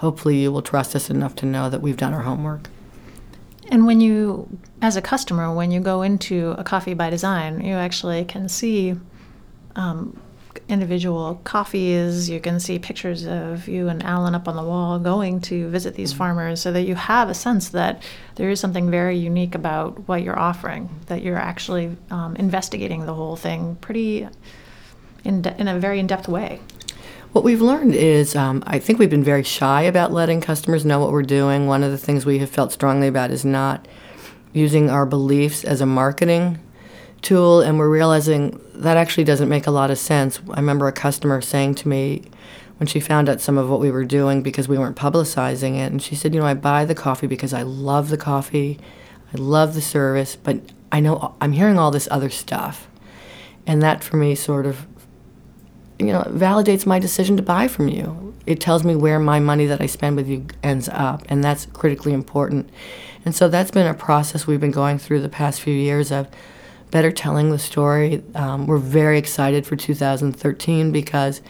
hopefully 0.00 0.40
you 0.40 0.50
will 0.50 0.62
trust 0.62 0.96
us 0.96 1.10
enough 1.10 1.36
to 1.36 1.46
know 1.46 1.68
that 1.68 1.82
we've 1.82 1.98
done 1.98 2.14
our 2.14 2.22
homework. 2.22 2.68
And 3.68 3.86
when 3.86 4.00
you, 4.00 4.48
as 4.80 4.96
a 4.96 5.02
customer, 5.02 5.54
when 5.54 5.70
you 5.70 5.78
go 5.78 6.00
into 6.00 6.54
a 6.56 6.64
coffee 6.64 6.94
by 6.94 7.10
design, 7.10 7.60
you 7.60 7.74
actually 7.74 8.24
can 8.24 8.48
see 8.48 8.94
um, 9.76 10.18
individual 10.70 11.40
coffees. 11.44 12.30
You 12.30 12.40
can 12.40 12.60
see 12.60 12.78
pictures 12.78 13.26
of 13.26 13.68
you 13.68 13.88
and 13.88 14.02
Alan 14.02 14.34
up 14.34 14.48
on 14.48 14.56
the 14.56 14.62
wall 14.62 14.98
going 14.98 15.40
to 15.42 15.68
visit 15.68 15.94
these 15.94 16.10
mm-hmm. 16.10 16.18
farmers 16.18 16.60
so 16.60 16.72
that 16.72 16.82
you 16.82 16.94
have 16.94 17.28
a 17.28 17.34
sense 17.34 17.70
that 17.70 18.02
there 18.36 18.50
is 18.50 18.60
something 18.60 18.90
very 18.90 19.16
unique 19.16 19.54
about 19.54 20.08
what 20.08 20.22
you're 20.22 20.38
offering, 20.38 20.88
that 21.06 21.22
you're 21.22 21.36
actually 21.36 21.96
um, 22.10 22.36
investigating 22.36 23.06
the 23.06 23.14
whole 23.14 23.36
thing 23.36 23.76
pretty 23.76 24.28
in, 25.24 25.42
de- 25.42 25.60
in 25.60 25.68
a 25.68 25.78
very 25.78 25.98
in 25.98 26.06
depth 26.06 26.28
way. 26.28 26.60
What 27.32 27.44
we've 27.44 27.60
learned 27.60 27.94
is 27.94 28.34
um, 28.34 28.64
I 28.66 28.78
think 28.78 28.98
we've 28.98 29.10
been 29.10 29.22
very 29.22 29.44
shy 29.44 29.82
about 29.82 30.10
letting 30.10 30.40
customers 30.40 30.84
know 30.84 30.98
what 30.98 31.12
we're 31.12 31.22
doing. 31.22 31.66
One 31.66 31.84
of 31.84 31.92
the 31.92 31.98
things 31.98 32.26
we 32.26 32.38
have 32.38 32.50
felt 32.50 32.72
strongly 32.72 33.06
about 33.06 33.30
is 33.30 33.44
not 33.44 33.86
using 34.52 34.90
our 34.90 35.06
beliefs 35.06 35.64
as 35.64 35.80
a 35.80 35.86
marketing 35.86 36.58
tool, 37.22 37.60
and 37.60 37.78
we're 37.78 37.88
realizing 37.88 38.60
that 38.74 38.96
actually 38.96 39.24
doesn't 39.24 39.48
make 39.48 39.66
a 39.66 39.70
lot 39.70 39.90
of 39.90 39.98
sense. 39.98 40.40
I 40.50 40.60
remember 40.60 40.88
a 40.88 40.92
customer 40.92 41.40
saying 41.40 41.76
to 41.76 41.88
me 41.88 42.22
when 42.78 42.86
she 42.86 43.00
found 43.00 43.28
out 43.28 43.40
some 43.40 43.58
of 43.58 43.68
what 43.68 43.80
we 43.80 43.90
were 43.90 44.04
doing 44.04 44.42
because 44.42 44.68
we 44.68 44.78
weren't 44.78 44.96
publicizing 44.96 45.76
it, 45.76 45.92
and 45.92 46.02
she 46.02 46.14
said, 46.14 46.34
You 46.34 46.40
know, 46.40 46.46
I 46.46 46.54
buy 46.54 46.84
the 46.84 46.94
coffee 46.94 47.26
because 47.26 47.52
I 47.52 47.62
love 47.62 48.08
the 48.08 48.16
coffee, 48.16 48.78
I 49.34 49.38
love 49.38 49.74
the 49.74 49.82
service, 49.82 50.36
but 50.36 50.60
I 50.90 51.00
know 51.00 51.34
I'm 51.40 51.52
hearing 51.52 51.78
all 51.78 51.90
this 51.90 52.08
other 52.10 52.30
stuff. 52.30 52.88
And 53.66 53.82
that 53.82 54.02
for 54.02 54.16
me 54.16 54.34
sort 54.34 54.66
of 54.66 54.86
you 56.00 56.12
know, 56.12 56.22
validates 56.28 56.86
my 56.86 56.98
decision 56.98 57.36
to 57.36 57.42
buy 57.42 57.68
from 57.68 57.88
you. 57.88 58.34
It 58.46 58.60
tells 58.60 58.84
me 58.84 58.96
where 58.96 59.20
my 59.20 59.38
money 59.38 59.66
that 59.66 59.80
I 59.80 59.86
spend 59.86 60.16
with 60.16 60.28
you 60.28 60.46
ends 60.62 60.88
up, 60.88 61.24
and 61.28 61.44
that's 61.44 61.66
critically 61.66 62.12
important. 62.12 62.70
And 63.24 63.34
so 63.34 63.48
that's 63.48 63.70
been 63.70 63.86
a 63.86 63.94
process 63.94 64.46
we've 64.46 64.60
been 64.60 64.70
going 64.70 64.98
through 64.98 65.20
the 65.20 65.28
past 65.28 65.60
few 65.60 65.74
years 65.74 66.10
of 66.10 66.26
better 66.90 67.10
telling 67.10 67.50
the 67.50 67.58
story. 67.58 68.22
Um, 68.34 68.66
we're 68.66 68.78
very 68.78 69.18
excited 69.18 69.66
for 69.66 69.76
2013 69.76 70.92
because 70.92 71.40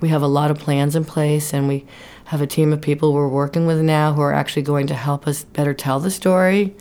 we 0.00 0.08
have 0.08 0.22
a 0.22 0.26
lot 0.26 0.50
of 0.50 0.58
plans 0.58 0.96
in 0.96 1.04
place, 1.04 1.52
and 1.52 1.68
we 1.68 1.86
have 2.26 2.40
a 2.40 2.46
team 2.46 2.72
of 2.72 2.80
people 2.80 3.12
we're 3.12 3.28
working 3.28 3.66
with 3.66 3.80
now 3.80 4.12
who 4.12 4.20
are 4.20 4.32
actually 4.32 4.62
going 4.62 4.86
to 4.86 4.94
help 4.94 5.26
us 5.26 5.44
better 5.44 5.74
tell 5.74 6.00
the 6.00 6.10
story 6.10 6.74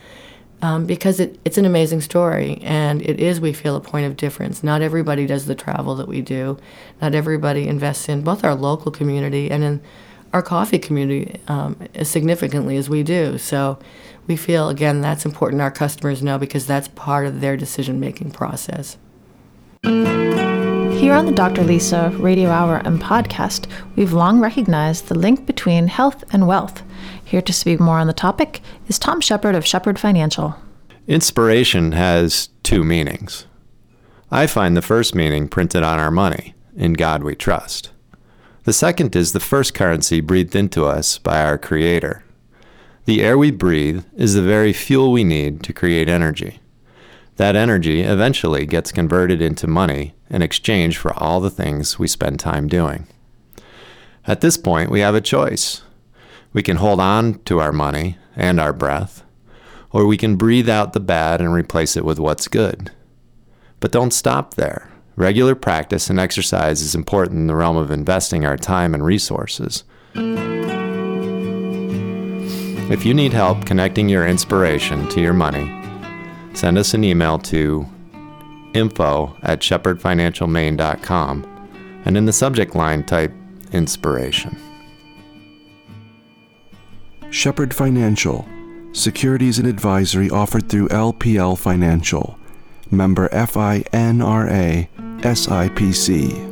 um, 0.62 0.86
because 0.86 1.20
it, 1.20 1.40
it's 1.46 1.58
an 1.58 1.66
amazing 1.66 2.02
story 2.02 2.60
and 2.62 3.02
it 3.02 3.20
is, 3.20 3.40
we 3.40 3.54
feel, 3.54 3.76
a 3.76 3.82
point 3.82 4.06
of 4.06 4.18
difference. 4.18 4.64
Not 4.64 4.82
everybody 4.82 5.26
does 5.26 5.46
the 5.46 5.56
travel 5.56 5.96
that 5.96 6.08
we 6.08 6.22
do, 6.22 6.58
not 7.02 7.16
everybody 7.16 7.68
invests 7.68 8.10
in 8.10 8.22
both 8.22 8.44
our 8.44 8.56
local 8.56 8.92
community 8.92 9.50
and 9.50 9.64
in 9.64 9.82
our 10.34 10.44
coffee 10.44 10.78
community 10.78 11.40
um, 11.48 11.78
as 11.96 12.10
significantly 12.10 12.78
as 12.78 12.90
we 12.90 13.04
do. 13.04 13.38
So 13.38 13.80
we 14.30 14.38
feel, 14.38 14.70
again, 14.70 15.02
that's 15.02 15.26
important 15.26 15.62
our 15.62 15.72
customers 15.72 16.24
know 16.24 16.38
because 16.38 16.66
that's 16.66 16.88
part 16.90 17.26
of 17.26 17.42
their 17.42 17.58
decision 17.58 18.00
making 18.00 18.32
process. 18.32 18.98
Here 19.84 21.14
on 21.14 21.26
the 21.26 21.34
Dr. 21.34 21.64
Lisa 21.64 22.12
Radio 22.12 22.50
Hour 22.50 22.78
and 22.86 23.02
podcast, 23.02 23.68
we've 23.96 24.14
long 24.14 24.40
recognized 24.40 25.08
the 25.08 25.18
link 25.18 25.46
between 25.46 25.88
health 25.88 26.24
and 26.32 26.48
wealth. 26.48 26.84
Here 27.26 27.42
to 27.42 27.52
speak 27.52 27.80
more 27.80 27.98
on 27.98 28.08
the 28.08 28.14
topic 28.14 28.62
is 28.88 29.00
Tom 29.00 29.20
Shepard 29.20 29.56
of 29.56 29.66
Shepard 29.66 29.98
Financial. 29.98 30.56
Inspiration 31.08 31.94
has 31.94 32.50
two 32.62 32.84
meanings. 32.84 33.48
I 34.30 34.46
find 34.46 34.78
the 34.78 34.82
first 34.84 35.16
meaning 35.16 35.48
printed 35.48 35.82
on 35.82 35.98
our 35.98 36.12
money, 36.12 36.54
in 36.76 36.94
God 36.94 37.24
we 37.24 37.36
trust. 37.36 37.90
The 38.66 38.74
second 38.74 39.16
is 39.16 39.32
the 39.32 39.40
first 39.40 39.74
currency 39.74 40.22
breathed 40.22 40.56
into 40.56 40.86
us 40.86 41.18
by 41.18 41.42
our 41.44 41.58
Creator. 41.58 42.24
The 43.10 43.24
air 43.24 43.40
we 43.40 43.50
breathe 43.50 44.06
is 44.16 44.36
the 44.36 44.44
very 44.44 44.72
fuel 44.72 45.12
we 45.12 45.24
need 45.24 45.64
to 45.64 45.74
create 45.74 46.08
energy. 46.08 46.60
That 47.38 47.56
energy 47.56 48.04
eventually 48.04 48.68
gets 48.68 48.92
converted 48.92 49.42
into 49.42 49.66
money 49.66 50.14
in 50.30 50.44
exchange 50.44 50.96
for 50.96 51.12
all 51.18 51.40
the 51.40 51.50
things 51.50 51.98
we 51.98 52.08
spend 52.08 52.40
time 52.40 52.68
doing. 52.68 53.08
At 54.28 54.42
this 54.42 54.58
point, 54.58 54.92
we 54.92 55.00
have 55.00 55.16
a 55.16 55.22
choice. 55.22 55.82
We 56.54 56.62
can 56.62 56.78
hold 56.78 57.00
on 57.00 57.40
to 57.46 57.60
our 57.60 57.72
money 57.72 58.20
and 58.36 58.60
our 58.60 58.74
breath, 58.74 59.24
or 59.92 60.06
we 60.06 60.16
can 60.16 60.36
breathe 60.36 60.70
out 60.70 60.94
the 60.94 61.00
bad 61.00 61.42
and 61.42 61.52
replace 61.52 61.98
it 61.98 62.06
with 62.06 62.20
what's 62.20 62.48
good. 62.48 62.92
But 63.80 63.92
don't 63.92 64.14
stop 64.14 64.54
there. 64.54 64.88
Regular 65.16 65.56
practice 65.56 66.12
and 66.12 66.20
exercise 66.20 66.80
is 66.80 66.94
important 66.94 67.38
in 67.38 67.48
the 67.48 67.56
realm 67.56 67.76
of 67.76 67.90
investing 67.90 68.46
our 68.46 68.56
time 68.56 68.94
and 68.94 69.04
resources. 69.04 69.84
If 72.90 73.06
you 73.06 73.14
need 73.14 73.34
help 73.34 73.66
connecting 73.66 74.10
your 74.10 74.28
inspiration 74.28 75.08
to 75.10 75.22
your 75.22 75.34
money, 75.34 75.70
send 76.56 76.76
us 76.76 76.96
an 76.96 77.04
email 77.04 77.38
to 77.40 77.86
info 78.74 79.38
at 79.44 79.60
shepardfinancialmaine.com 79.60 82.02
and 82.06 82.18
in 82.18 82.26
the 82.26 82.34
subject 82.34 82.76
line 82.76 83.04
type 83.04 83.32
inspiration. 83.74 84.58
Shepard 87.30 87.76
Financial, 87.76 88.48
securities 88.92 89.60
and 89.60 89.68
advisory 89.68 90.32
offered 90.32 90.68
through 90.68 90.88
LPL 90.88 91.60
Financial, 91.60 92.40
member 92.90 93.30
FINRA 93.30 94.88
SIPC. 95.22 96.49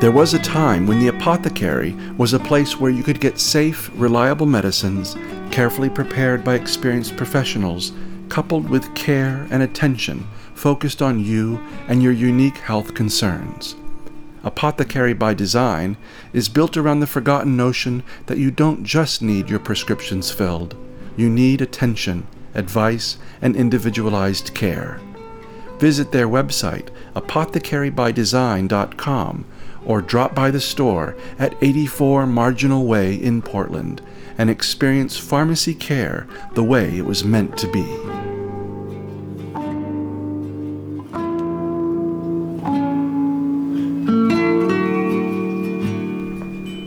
There 0.00 0.12
was 0.12 0.32
a 0.32 0.38
time 0.38 0.86
when 0.86 1.00
the 1.00 1.08
apothecary 1.08 1.92
was 2.16 2.32
a 2.32 2.38
place 2.38 2.78
where 2.78 2.92
you 2.92 3.02
could 3.02 3.20
get 3.20 3.40
safe, 3.40 3.90
reliable 3.94 4.46
medicines, 4.46 5.16
carefully 5.50 5.90
prepared 5.90 6.44
by 6.44 6.54
experienced 6.54 7.16
professionals, 7.16 7.90
coupled 8.28 8.70
with 8.70 8.94
care 8.94 9.48
and 9.50 9.60
attention 9.60 10.24
focused 10.54 11.02
on 11.02 11.24
you 11.24 11.58
and 11.88 12.00
your 12.00 12.12
unique 12.12 12.58
health 12.58 12.94
concerns. 12.94 13.74
Apothecary 14.44 15.14
by 15.14 15.34
Design 15.34 15.96
is 16.32 16.48
built 16.48 16.76
around 16.76 17.00
the 17.00 17.08
forgotten 17.08 17.56
notion 17.56 18.04
that 18.26 18.38
you 18.38 18.52
don't 18.52 18.84
just 18.84 19.20
need 19.20 19.50
your 19.50 19.58
prescriptions 19.58 20.30
filled, 20.30 20.76
you 21.16 21.28
need 21.28 21.60
attention, 21.60 22.24
advice, 22.54 23.18
and 23.42 23.56
individualized 23.56 24.54
care. 24.54 25.00
Visit 25.80 26.12
their 26.12 26.28
website, 26.28 26.90
apothecarybydesign.com, 27.14 29.44
or 29.88 30.02
drop 30.02 30.34
by 30.34 30.52
the 30.52 30.60
store 30.60 31.16
at 31.38 31.56
84 31.60 32.26
Marginal 32.26 32.86
Way 32.86 33.14
in 33.14 33.42
Portland 33.42 34.00
and 34.36 34.48
experience 34.48 35.16
pharmacy 35.16 35.74
care 35.74 36.28
the 36.54 36.62
way 36.62 36.96
it 36.96 37.04
was 37.04 37.24
meant 37.24 37.58
to 37.58 37.66
be. 37.72 37.82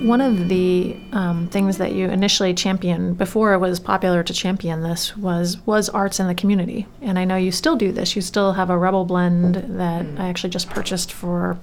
One 0.08 0.22
of 0.22 0.50
the 0.50 0.98
um, 1.14 1.48
things 1.48 1.78
that 1.78 1.94
you 1.94 2.10
initially 2.10 2.54
championed 2.54 3.18
before 3.18 3.54
it 3.54 3.60
was 3.60 3.80
popular 3.80 4.24
to 4.24 4.34
champion 4.34 4.82
this 4.82 5.16
was 5.16 5.58
was 5.66 5.88
arts 5.90 6.20
in 6.20 6.28
the 6.28 6.36
community, 6.36 6.86
and 7.02 7.18
I 7.18 7.24
know 7.24 7.38
you 7.38 7.52
still 7.52 7.78
do 7.78 7.94
this. 7.94 8.14
You 8.16 8.22
still 8.22 8.52
have 8.54 8.70
a 8.70 8.78
Rebel 8.78 9.06
blend 9.06 9.56
that 9.56 10.06
I 10.18 10.28
actually 10.28 10.50
just 10.50 10.70
purchased 10.70 11.14
for 11.14 11.58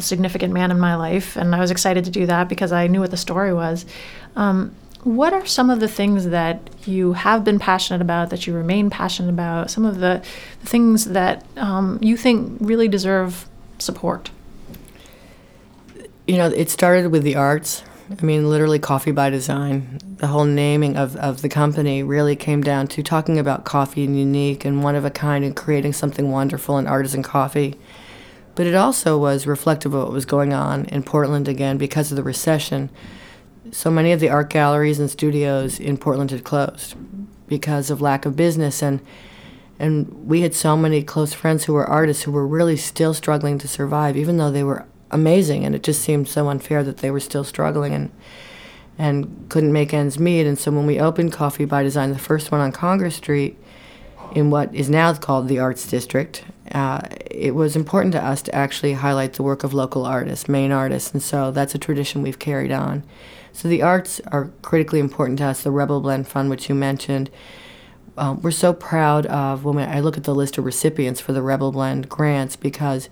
the 0.00 0.06
significant 0.06 0.52
man 0.52 0.70
in 0.70 0.80
my 0.80 0.96
life, 0.96 1.36
and 1.36 1.54
I 1.54 1.60
was 1.60 1.70
excited 1.70 2.04
to 2.06 2.10
do 2.10 2.26
that 2.26 2.48
because 2.48 2.72
I 2.72 2.86
knew 2.86 3.00
what 3.00 3.10
the 3.10 3.16
story 3.16 3.52
was. 3.52 3.86
Um, 4.34 4.74
what 5.04 5.32
are 5.32 5.46
some 5.46 5.70
of 5.70 5.80
the 5.80 5.88
things 5.88 6.28
that 6.28 6.68
you 6.84 7.14
have 7.14 7.42
been 7.44 7.58
passionate 7.58 8.02
about, 8.02 8.30
that 8.30 8.46
you 8.46 8.54
remain 8.54 8.90
passionate 8.90 9.30
about? 9.30 9.70
Some 9.70 9.86
of 9.86 10.00
the, 10.00 10.22
the 10.60 10.66
things 10.66 11.06
that 11.06 11.44
um, 11.56 11.98
you 12.02 12.16
think 12.16 12.58
really 12.60 12.88
deserve 12.88 13.48
support? 13.78 14.30
You 16.26 16.36
know, 16.36 16.46
it 16.48 16.68
started 16.68 17.10
with 17.10 17.22
the 17.22 17.36
arts. 17.36 17.82
I 18.10 18.24
mean, 18.24 18.50
literally, 18.50 18.78
Coffee 18.78 19.12
by 19.12 19.30
Design. 19.30 20.00
The 20.18 20.26
whole 20.26 20.44
naming 20.44 20.96
of, 20.96 21.16
of 21.16 21.42
the 21.42 21.48
company 21.48 22.02
really 22.02 22.36
came 22.36 22.62
down 22.62 22.88
to 22.88 23.02
talking 23.02 23.38
about 23.38 23.64
coffee 23.64 24.04
and 24.04 24.18
unique 24.18 24.64
and 24.64 24.82
one 24.82 24.96
of 24.96 25.04
a 25.04 25.10
kind 25.10 25.44
and 25.44 25.56
creating 25.56 25.92
something 25.92 26.30
wonderful 26.30 26.76
in 26.76 26.86
artisan 26.86 27.22
coffee. 27.22 27.78
But 28.54 28.66
it 28.66 28.74
also 28.74 29.16
was 29.16 29.46
reflective 29.46 29.94
of 29.94 30.04
what 30.04 30.12
was 30.12 30.26
going 30.26 30.52
on 30.52 30.84
in 30.86 31.02
Portland 31.02 31.48
again 31.48 31.78
because 31.78 32.10
of 32.10 32.16
the 32.16 32.22
recession. 32.22 32.90
So 33.70 33.90
many 33.90 34.12
of 34.12 34.20
the 34.20 34.28
art 34.28 34.50
galleries 34.50 34.98
and 34.98 35.10
studios 35.10 35.78
in 35.78 35.96
Portland 35.96 36.30
had 36.30 36.44
closed 36.44 36.96
because 37.46 37.90
of 37.90 38.00
lack 38.00 38.26
of 38.26 38.36
business 38.36 38.82
and 38.82 39.00
and 39.78 40.28
we 40.28 40.42
had 40.42 40.54
so 40.54 40.76
many 40.76 41.02
close 41.02 41.32
friends 41.32 41.64
who 41.64 41.72
were 41.72 41.86
artists 41.86 42.24
who 42.24 42.32
were 42.32 42.46
really 42.46 42.76
still 42.76 43.14
struggling 43.14 43.56
to 43.58 43.66
survive 43.66 44.14
even 44.14 44.36
though 44.36 44.50
they 44.50 44.62
were 44.62 44.84
amazing, 45.10 45.64
and 45.64 45.74
it 45.74 45.82
just 45.82 46.02
seemed 46.02 46.28
so 46.28 46.48
unfair 46.48 46.82
that 46.82 46.98
they 46.98 47.10
were 47.10 47.20
still 47.20 47.44
struggling 47.44 47.94
and 47.94 48.10
and 48.98 49.46
couldn't 49.48 49.72
make 49.72 49.94
ends 49.94 50.18
meet. 50.18 50.46
And 50.46 50.58
so 50.58 50.70
when 50.70 50.84
we 50.84 51.00
opened 51.00 51.32
Coffee 51.32 51.64
by 51.64 51.82
Design, 51.82 52.12
the 52.12 52.18
first 52.18 52.52
one 52.52 52.60
on 52.60 52.70
Congress 52.70 53.16
Street, 53.16 53.56
in 54.34 54.50
what 54.50 54.74
is 54.74 54.88
now 54.88 55.12
called 55.14 55.48
the 55.48 55.58
Arts 55.58 55.86
District, 55.86 56.44
uh, 56.72 57.00
it 57.30 57.54
was 57.54 57.76
important 57.76 58.12
to 58.12 58.24
us 58.24 58.42
to 58.42 58.54
actually 58.54 58.94
highlight 58.94 59.34
the 59.34 59.42
work 59.42 59.64
of 59.64 59.74
local 59.74 60.06
artists, 60.06 60.48
Maine 60.48 60.72
artists, 60.72 61.12
and 61.12 61.22
so 61.22 61.50
that's 61.50 61.74
a 61.74 61.78
tradition 61.78 62.22
we've 62.22 62.38
carried 62.38 62.70
on. 62.70 63.02
So 63.52 63.68
the 63.68 63.82
arts 63.82 64.20
are 64.28 64.50
critically 64.62 65.00
important 65.00 65.38
to 65.38 65.46
us. 65.46 65.62
The 65.62 65.70
Rebel 65.70 66.00
Blend 66.00 66.28
Fund, 66.28 66.50
which 66.50 66.68
you 66.68 66.74
mentioned, 66.74 67.30
um, 68.16 68.40
we're 68.42 68.50
so 68.50 68.72
proud 68.72 69.26
of 69.26 69.64
when 69.64 69.78
I 69.78 70.00
look 70.00 70.16
at 70.16 70.24
the 70.24 70.34
list 70.34 70.58
of 70.58 70.64
recipients 70.64 71.20
for 71.20 71.32
the 71.32 71.42
Rebel 71.42 71.72
Blend 71.72 72.08
grants 72.08 72.54
because 72.54 73.08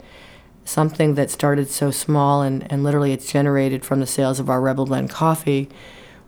something 0.65 1.15
that 1.15 1.31
started 1.31 1.69
so 1.69 1.91
small 1.91 2.43
and, 2.43 2.71
and 2.71 2.85
literally 2.85 3.13
it's 3.13 3.33
generated 3.33 3.85
from 3.85 4.01
the 4.01 4.07
sales 4.07 4.39
of 4.39 4.51
our 4.51 4.61
Rebel 4.61 4.85
Blend 4.87 5.11
coffee. 5.11 5.69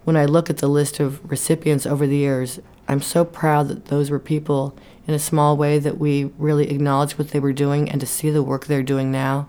When 0.04 0.16
I 0.16 0.24
look 0.24 0.48
at 0.48 0.58
the 0.58 0.68
list 0.68 0.98
of 0.98 1.30
recipients 1.30 1.84
over 1.84 2.06
the 2.06 2.16
years, 2.16 2.58
I'm 2.90 3.02
so 3.02 3.24
proud 3.24 3.68
that 3.68 3.84
those 3.86 4.10
were 4.10 4.18
people 4.18 4.76
in 5.06 5.14
a 5.14 5.18
small 5.20 5.56
way 5.56 5.78
that 5.78 5.98
we 5.98 6.24
really 6.38 6.68
acknowledged 6.70 7.18
what 7.18 7.30
they 7.30 7.38
were 7.38 7.52
doing 7.52 7.88
and 7.88 8.00
to 8.00 8.06
see 8.06 8.30
the 8.30 8.42
work 8.42 8.66
they're 8.66 8.82
doing 8.82 9.12
now 9.12 9.48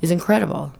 is 0.00 0.12
incredible. 0.12 0.72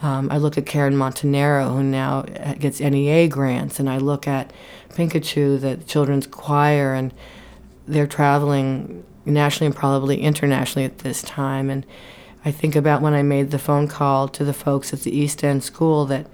Um, 0.00 0.28
I 0.30 0.38
look 0.38 0.56
at 0.56 0.64
Karen 0.64 0.94
Montanaro, 0.94 1.72
who 1.72 1.82
now 1.82 2.22
gets 2.22 2.78
NEA 2.78 3.26
grants, 3.26 3.80
and 3.80 3.90
I 3.90 3.98
look 3.98 4.28
at 4.28 4.52
Pihcintu, 4.90 5.60
the 5.60 5.76
children's 5.78 6.28
choir, 6.28 6.94
and 6.94 7.12
they're 7.88 8.06
traveling 8.06 9.04
nationally 9.24 9.66
and 9.66 9.74
probably 9.74 10.20
internationally 10.20 10.84
at 10.84 10.98
this 10.98 11.20
time. 11.22 11.68
And 11.68 11.84
I 12.44 12.52
think 12.52 12.76
about 12.76 13.02
when 13.02 13.14
I 13.14 13.22
made 13.24 13.50
the 13.50 13.58
phone 13.58 13.88
call 13.88 14.28
to 14.28 14.44
the 14.44 14.54
folks 14.54 14.92
at 14.92 15.00
the 15.00 15.16
East 15.16 15.42
End 15.42 15.64
School 15.64 16.04
that 16.06 16.28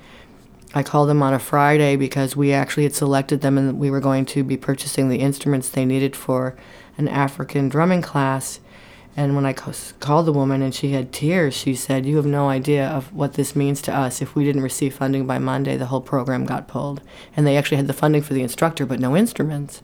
I 0.73 0.83
called 0.85 1.09
them 1.09 1.23
on 1.23 1.35
a 1.35 1.39
Friday 1.39 1.97
because 1.97 2.37
we 2.37 2.53
actually 2.53 2.85
had 2.85 2.95
selected 2.95 3.41
them 3.41 3.59
and 3.59 3.79
we 3.79 3.91
were 3.91 4.01
going 4.01 4.25
to 4.27 4.45
be 4.45 4.57
purchasing 4.57 5.09
the 5.09 5.19
instruments 5.19 5.69
they 5.69 5.85
needed 5.85 6.15
for 6.15 6.57
an 6.97 7.09
African 7.09 7.69
drumming 7.69 8.03
class. 8.03 8.61
And 9.17 9.35
when 9.35 9.45
I 9.45 9.53
called 9.53 10.27
the 10.27 10.33
woman 10.33 10.63
and 10.63 10.73
she 10.73 10.93
had 10.93 11.13
tears, 11.13 11.55
she 11.55 11.75
said, 11.75 12.07
You 12.07 12.17
have 12.17 12.27
no 12.27 12.49
idea 12.49 12.87
of 12.87 13.13
what 13.13 13.35
this 13.35 13.57
means 13.57 13.83
to 13.83 13.95
us. 13.95 14.23
If 14.23 14.37
we 14.37 14.45
didn't 14.45 14.63
receive 14.63 14.95
funding 14.95 15.27
by 15.27 15.39
Monday, 15.39 15.77
the 15.77 15.87
whole 15.87 16.01
program 16.01 16.47
got 16.47 16.69
pulled. 16.69 17.01
And 17.37 17.45
they 17.45 17.57
actually 17.57 17.79
had 17.79 17.89
the 17.89 17.93
funding 17.93 18.23
for 18.23 18.35
the 18.35 18.43
instructor, 18.43 18.87
but 18.87 19.01
no 19.01 19.17
instruments. 19.17 19.83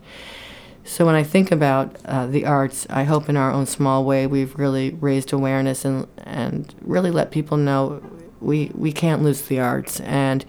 So 0.85 1.05
when 1.05 1.16
I 1.16 1.25
think 1.25 1.51
about 1.51 1.96
uh, 2.05 2.29
the 2.29 2.46
arts, 2.46 2.87
I 2.88 3.03
hope 3.03 3.29
in 3.29 3.37
our 3.37 3.51
own 3.51 3.66
small 3.66 4.05
way 4.05 4.29
we've 4.29 4.57
really 4.57 4.90
raised 4.90 5.33
awareness 5.33 5.85
and 5.85 6.07
and 6.18 6.72
really 6.81 7.11
let 7.11 7.33
people 7.33 7.57
know 7.57 8.01
we 8.40 8.70
we 8.72 8.92
can't 8.92 9.22
lose 9.22 9.42
the 9.42 9.59
arts. 9.59 9.99
And 10.01 10.44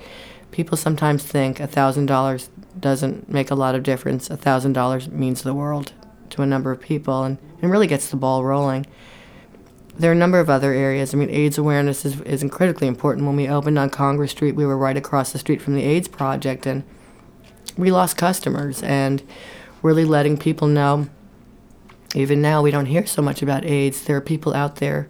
people 0.58 0.76
sometimes 0.76 1.24
think 1.24 1.60
a 1.60 1.68
thousand 1.68 2.08
dollars 2.08 2.50
doesn't 2.80 3.30
make 3.30 3.52
a 3.52 3.56
lot 3.56 3.76
of 3.76 3.84
difference. 3.84 4.28
A 4.32 4.36
thousand 4.36 4.74
dollars 4.74 5.08
means 5.08 5.44
the 5.44 5.54
world 5.54 5.94
to 6.32 6.42
a 6.42 6.48
number 6.48 6.72
of 6.72 6.82
people, 6.82 7.24
and, 7.24 7.38
and 7.62 7.70
really 7.70 7.86
gets 7.86 8.10
the 8.10 8.16
ball 8.16 8.44
rolling. 8.44 8.84
There 10.00 10.10
are 10.10 10.16
a 10.16 10.18
number 10.18 10.40
of 10.40 10.50
other 10.50 10.74
areas. 10.74 11.14
I 11.14 11.18
mean, 11.18 11.30
AIDS 11.30 11.60
awareness 11.60 12.06
is, 12.06 12.22
is 12.22 12.44
critically 12.50 12.88
important. 12.88 13.28
When 13.28 13.36
we 13.36 13.48
opened 13.48 13.78
on 13.78 13.92
Congress 13.92 14.32
Street, 14.32 14.56
we 14.56 14.66
were 14.66 14.76
right 14.76 14.98
across 14.98 15.32
the 15.32 15.38
street 15.38 15.62
from 15.62 15.76
the 15.76 15.84
AIDS 15.84 16.08
Project, 16.08 16.66
and 16.66 16.84
we 17.78 17.92
lost 17.92 18.18
customers. 18.18 18.82
And 18.82 19.22
really 19.84 20.06
letting 20.06 20.38
people 20.38 20.68
know. 20.68 21.08
Even 22.16 22.42
now, 22.42 22.64
we 22.64 22.72
don't 22.72 22.88
hear 22.88 23.06
so 23.06 23.22
much 23.22 23.44
about 23.44 23.64
AIDS. 23.64 24.02
There 24.02 24.18
are 24.18 24.22
people 24.22 24.56
out 24.56 24.78
there 24.78 25.08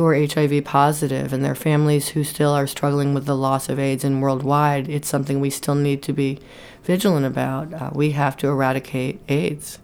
who 0.00 0.06
are 0.06 0.14
HIV 0.14 0.64
positive 0.64 1.30
and 1.30 1.44
their 1.44 1.54
families 1.54 2.08
who 2.08 2.24
still 2.24 2.52
are 2.52 2.66
struggling 2.66 3.12
with 3.12 3.26
the 3.26 3.36
loss 3.36 3.68
of 3.68 3.78
AIDS, 3.78 4.02
and 4.02 4.22
worldwide, 4.22 4.88
it's 4.88 5.06
something 5.06 5.40
we 5.40 5.50
still 5.50 5.74
need 5.74 6.02
to 6.02 6.14
be 6.14 6.38
vigilant 6.84 7.26
about. 7.26 7.70
Uh, 7.74 7.90
we 7.92 8.12
have 8.12 8.34
to 8.38 8.48
eradicate 8.48 9.20
AIDS. 9.28 9.78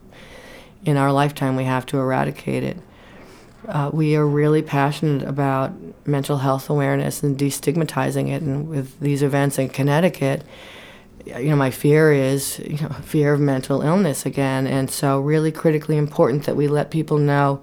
In 0.87 0.97
our 0.97 1.13
lifetime, 1.13 1.55
we 1.55 1.65
have 1.65 1.85
to 1.87 1.99
eradicate 1.99 2.63
it. 2.63 2.79
Uh, 3.69 3.91
we 3.93 4.17
are 4.17 4.27
really 4.27 4.63
passionate 4.63 5.23
about 5.29 5.75
mental 6.07 6.39
health 6.39 6.71
awareness 6.71 7.23
and 7.23 7.37
destigmatizing 7.37 8.31
it. 8.31 8.41
And 8.41 8.69
with 8.71 8.99
these 9.01 9.23
events 9.23 9.59
in 9.59 9.69
Connecticut, 9.69 10.45
you 11.27 11.51
know, 11.51 11.57
my 11.57 11.71
fear 11.71 12.11
is, 12.11 12.59
you 12.61 12.79
know, 12.79 12.95
fear 13.05 13.35
of 13.35 13.41
mental 13.41 13.83
illness 13.83 14.25
again. 14.25 14.67
And 14.67 14.91
so, 14.91 15.21
really 15.21 15.53
critically 15.53 15.99
important 15.99 16.45
that 16.45 16.57
we 16.57 16.69
let 16.69 16.91
people 16.91 17.19
know 17.19 17.61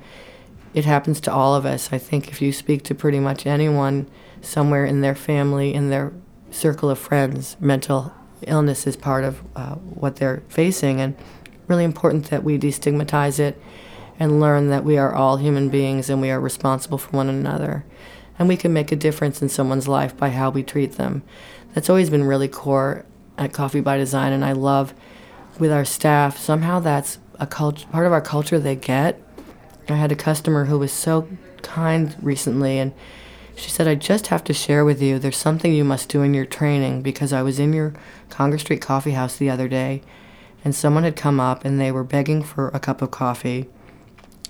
it 0.74 0.86
happens 0.86 1.22
to 1.22 1.34
all 1.34 1.56
of 1.56 1.66
us. 1.66 1.92
I 1.92 1.98
think 1.98 2.30
if 2.30 2.42
you 2.42 2.52
speak 2.52 2.84
to 2.84 2.96
pretty 2.96 3.20
much 3.20 3.46
anyone 3.46 4.10
somewhere 4.42 4.86
in 4.86 5.02
their 5.02 5.16
family, 5.16 5.74
in 5.74 5.90
their 5.90 6.14
circle 6.52 6.90
of 6.90 7.00
friends, 7.00 7.58
mental 7.60 8.14
illness 8.48 8.86
is 8.88 8.96
part 8.96 9.24
of 9.24 9.42
uh, 9.56 9.76
what 9.76 10.18
they're 10.18 10.44
facing. 10.50 11.00
And 11.00 11.16
really 11.68 11.84
important 11.84 12.30
that 12.30 12.44
we 12.44 12.58
destigmatize 12.58 13.40
it 13.40 13.62
and 14.20 14.40
learn 14.40 14.70
that 14.70 14.84
we 14.84 14.98
are 14.98 15.14
all 15.14 15.38
human 15.38 15.70
beings 15.70 16.10
and 16.10 16.22
we 16.22 16.30
are 16.30 16.40
responsible 16.40 16.98
for 16.98 17.16
one 17.16 17.30
another. 17.30 17.86
And 18.38 18.48
we 18.48 18.58
can 18.58 18.74
make 18.74 18.92
a 18.92 18.96
difference 18.96 19.42
in 19.42 19.50
someone's 19.50 19.88
life 19.88 20.16
by 20.18 20.30
how 20.30 20.50
we 20.50 20.64
treat 20.64 20.94
them. 20.94 21.24
That's 21.74 21.90
always 21.90 22.10
been 22.10 22.24
really 22.24 22.48
core 22.48 23.06
at 23.38 23.54
Coffee 23.54 23.82
by 23.82 23.98
Design, 23.98 24.32
and 24.32 24.46
I 24.46 24.52
love 24.52 24.94
with 25.60 25.72
our 25.72 25.86
staff. 25.86 26.38
Somehow 26.38 26.80
that's 26.80 27.20
a 27.40 27.48
cult- 27.48 27.90
part 27.92 28.06
of 28.06 28.12
our 28.12 28.22
culture 28.22 28.60
they 28.60 28.76
get. 28.76 29.22
I 29.90 29.96
had 29.96 30.12
a 30.12 30.16
customer 30.16 30.66
who 30.66 30.80
was 30.80 30.92
so 30.92 31.28
kind 31.62 32.16
recently, 32.22 32.80
and 32.80 32.94
she 33.56 33.70
said, 33.70 33.88
I 33.88 33.96
just 33.96 34.28
have 34.28 34.44
to 34.46 34.54
share 34.54 34.86
with 34.86 35.02
you 35.02 35.20
there's 35.20 35.38
something 35.38 35.74
you 35.74 35.84
must 35.84 36.10
do 36.10 36.22
in 36.22 36.34
your 36.34 36.46
training 36.46 37.02
because 37.02 37.34
I 37.34 37.42
was 37.42 37.60
in 37.60 37.74
your 37.74 37.94
Congress 38.30 38.62
Street 38.62 38.82
coffee 38.82 39.12
house 39.12 39.38
the 39.38 39.50
other 39.50 39.68
day, 39.68 40.02
and 40.64 40.74
someone 40.74 41.04
had 41.04 41.16
come 41.16 41.40
up 41.40 41.66
and 41.66 41.80
they 41.80 41.92
were 41.92 42.04
begging 42.04 42.42
for 42.44 42.70
a 42.70 42.80
cup 42.80 43.02
of 43.02 43.12
coffee. 43.12 43.68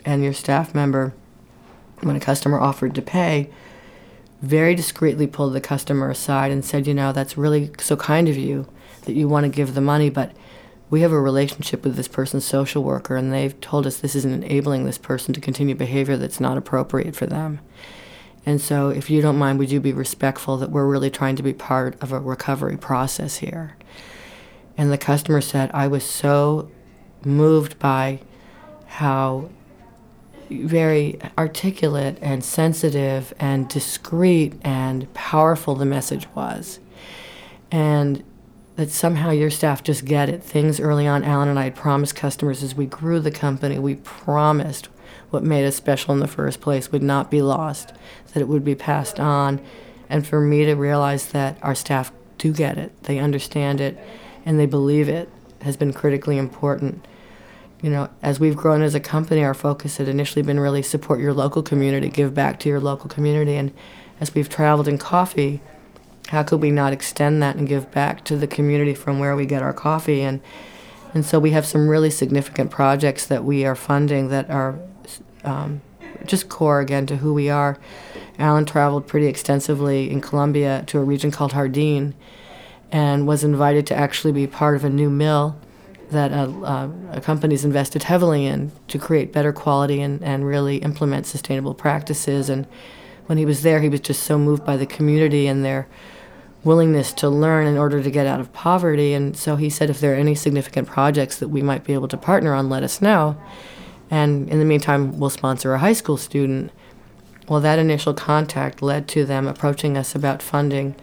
And 0.05 0.23
your 0.23 0.33
staff 0.33 0.75
member, 0.75 1.13
when 2.01 2.15
a 2.15 2.19
customer 2.19 2.59
offered 2.59 2.93
to 2.95 3.01
pay, 3.01 3.49
very 4.41 4.75
discreetly 4.75 5.25
pulled 5.25 5.53
the 5.53 5.61
customer 5.61 6.09
aside 6.09 6.51
and 6.51 6.63
said, 6.63 6.85
You 6.85 6.93
know, 6.93 7.11
that's 7.11 7.37
really 7.37 7.71
so 7.79 7.95
kind 7.95 8.27
of 8.27 8.37
you 8.37 8.67
that 9.05 9.13
you 9.13 9.27
want 9.27 9.45
to 9.45 9.49
give 9.49 9.73
the 9.73 9.81
money, 9.81 10.09
but 10.09 10.33
we 10.93 11.01
have 11.01 11.11
a 11.11 11.19
relationship 11.19 11.83
with 11.83 11.95
this 11.95 12.07
person's 12.07 12.45
social 12.45 12.83
worker, 12.83 13.15
and 13.15 13.33
they've 13.33 13.59
told 13.61 13.87
us 13.87 13.97
this 13.97 14.13
is 14.13 14.25
enabling 14.25 14.85
this 14.85 14.99
person 14.99 15.33
to 15.33 15.41
continue 15.41 15.73
behavior 15.73 16.17
that's 16.17 16.39
not 16.39 16.55
appropriate 16.55 17.15
for 17.15 17.25
them. 17.25 17.59
And 18.45 18.61
so, 18.61 18.89
if 18.89 19.09
you 19.09 19.19
don't 19.19 19.39
mind, 19.39 19.57
would 19.57 19.71
you 19.71 19.79
be 19.79 19.91
respectful 19.91 20.55
that 20.57 20.69
we're 20.69 20.85
really 20.85 21.09
trying 21.09 21.35
to 21.37 21.41
be 21.41 21.51
part 21.51 21.99
of 21.99 22.11
a 22.11 22.19
recovery 22.19 22.77
process 22.77 23.37
here? 23.37 23.75
And 24.77 24.91
the 24.91 24.99
customer 24.99 25.41
said, 25.41 25.71
I 25.73 25.87
was 25.87 26.03
so 26.03 26.69
moved 27.25 27.79
by 27.79 28.19
how 28.85 29.49
very 30.51 31.19
articulate 31.39 32.19
and 32.21 32.43
sensitive 32.43 33.33
and 33.39 33.67
discreet 33.67 34.61
and 34.61 35.11
powerful 35.15 35.73
the 35.73 35.85
message 35.85 36.27
was. 36.35 36.79
And 37.71 38.23
that 38.75 38.89
somehow 38.89 39.29
your 39.29 39.49
staff 39.49 39.83
just 39.83 40.05
get 40.05 40.29
it. 40.29 40.43
Things 40.43 40.79
early 40.79 41.05
on, 41.05 41.23
Alan 41.23 41.49
and 41.49 41.59
I 41.59 41.65
had 41.65 41.75
promised 41.75 42.15
customers 42.15 42.63
as 42.63 42.75
we 42.75 42.85
grew 42.85 43.19
the 43.19 43.31
company, 43.31 43.77
we 43.77 43.95
promised 43.95 44.89
what 45.29 45.43
made 45.43 45.65
us 45.65 45.75
special 45.75 46.13
in 46.13 46.19
the 46.19 46.27
first 46.27 46.61
place 46.61 46.91
would 46.91 47.03
not 47.03 47.31
be 47.31 47.41
lost, 47.41 47.93
that 48.33 48.41
it 48.41 48.47
would 48.47 48.63
be 48.63 48.75
passed 48.75 49.19
on. 49.19 49.61
And 50.09 50.25
for 50.25 50.39
me 50.39 50.65
to 50.65 50.75
realize 50.75 51.27
that 51.27 51.57
our 51.61 51.75
staff 51.75 52.11
do 52.37 52.53
get 52.53 52.77
it, 52.77 53.03
they 53.03 53.19
understand 53.19 53.79
it, 53.79 53.97
and 54.45 54.59
they 54.59 54.65
believe 54.65 55.09
it 55.09 55.29
has 55.61 55.77
been 55.77 55.93
critically 55.93 56.37
important. 56.37 57.05
You 57.81 57.89
know, 57.89 58.09
as 58.21 58.39
we've 58.39 58.55
grown 58.55 58.81
as 58.81 58.95
a 58.95 58.99
company, 58.99 59.43
our 59.43 59.53
focus 59.53 59.97
had 59.97 60.07
initially 60.07 60.43
been 60.43 60.59
really 60.59 60.81
support 60.81 61.19
your 61.19 61.33
local 61.33 61.63
community, 61.63 62.09
give 62.09 62.33
back 62.33 62.59
to 62.59 62.69
your 62.69 62.79
local 62.79 63.09
community. 63.09 63.55
And 63.55 63.73
as 64.19 64.33
we've 64.33 64.49
traveled 64.49 64.87
in 64.87 64.97
coffee, 64.97 65.61
how 66.29 66.43
could 66.43 66.61
we 66.61 66.71
not 66.71 66.93
extend 66.93 67.41
that 67.43 67.55
and 67.55 67.67
give 67.67 67.91
back 67.91 68.23
to 68.25 68.37
the 68.37 68.47
community 68.47 68.93
from 68.93 69.19
where 69.19 69.35
we 69.35 69.45
get 69.45 69.61
our 69.61 69.73
coffee? 69.73 70.21
And 70.21 70.41
and 71.13 71.23
so 71.23 71.39
we 71.39 71.51
have 71.51 71.65
some 71.65 71.87
really 71.87 72.09
significant 72.09 72.71
projects 72.71 73.27
that 73.27 73.43
we 73.43 73.65
are 73.65 73.75
funding 73.75 74.29
that 74.29 74.49
are 74.49 74.79
um, 75.43 75.81
just 76.25 76.49
core 76.49 76.79
again 76.79 77.05
to 77.05 77.17
who 77.17 77.33
we 77.33 77.49
are. 77.49 77.77
Alan 78.39 78.65
traveled 78.65 79.05
pretty 79.05 79.27
extensively 79.27 80.09
in 80.09 80.21
Colombia 80.21 80.83
to 80.87 80.97
a 80.97 81.03
region 81.03 81.29
called 81.29 81.51
Jardin 81.51 82.15
and 82.91 83.27
was 83.27 83.43
invited 83.43 83.85
to 83.87 83.95
actually 83.95 84.33
be 84.33 84.47
part 84.47 84.75
of 84.75 84.83
a 84.83 84.89
new 84.89 85.09
mill 85.09 85.55
that 86.09 86.31
a, 86.31 86.49
uh, 86.63 86.89
a 87.11 87.21
company's 87.21 87.65
invested 87.65 88.03
heavily 88.03 88.45
in 88.45 88.71
to 88.87 88.97
create 88.97 89.33
better 89.33 89.51
quality 89.51 90.01
and, 90.01 90.23
and 90.23 90.45
really 90.45 90.77
implement 90.77 91.25
sustainable 91.25 91.73
practices. 91.73 92.49
And 92.49 92.67
when 93.25 93.37
he 93.37 93.45
was 93.45 93.63
there, 93.63 93.81
he 93.81 93.89
was 93.89 93.99
just 93.99 94.23
so 94.23 94.37
moved 94.37 94.65
by 94.65 94.77
the 94.77 94.85
community 94.85 95.47
and 95.47 95.63
their 95.63 95.87
willingness 96.63 97.11
to 97.13 97.29
learn 97.29 97.67
in 97.67 97.77
order 97.77 98.01
to 98.01 98.11
get 98.11 98.25
out 98.25 98.39
of 98.39 98.53
poverty. 98.53 99.13
And 99.13 99.35
so 99.35 99.55
he 99.55 99.69
said, 99.69 99.89
if 99.89 99.99
there 99.99 100.13
are 100.13 100.17
any 100.17 100.35
significant 100.35 100.87
projects 100.87 101.37
that 101.39 101.49
we 101.49 101.61
might 101.61 101.83
be 101.83 101.93
able 101.93 102.07
to 102.07 102.17
partner 102.17 102.53
on, 102.53 102.69
let 102.69 102.83
us 102.83 103.01
know. 103.01 103.37
And 104.09 104.49
in 104.49 104.59
the 104.59 104.65
meantime, 104.65 105.19
we'll 105.19 105.29
sponsor 105.29 105.73
a 105.73 105.79
high 105.79 105.93
school 105.93 106.17
student. 106.17 106.71
Well, 107.47 107.59
that 107.61 107.79
initial 107.79 108.13
contact 108.13 108.81
led 108.81 109.07
to 109.09 109.25
them 109.25 109.47
approaching 109.47 109.97
us 109.97 110.15
about 110.15 110.41
funding 110.41 110.95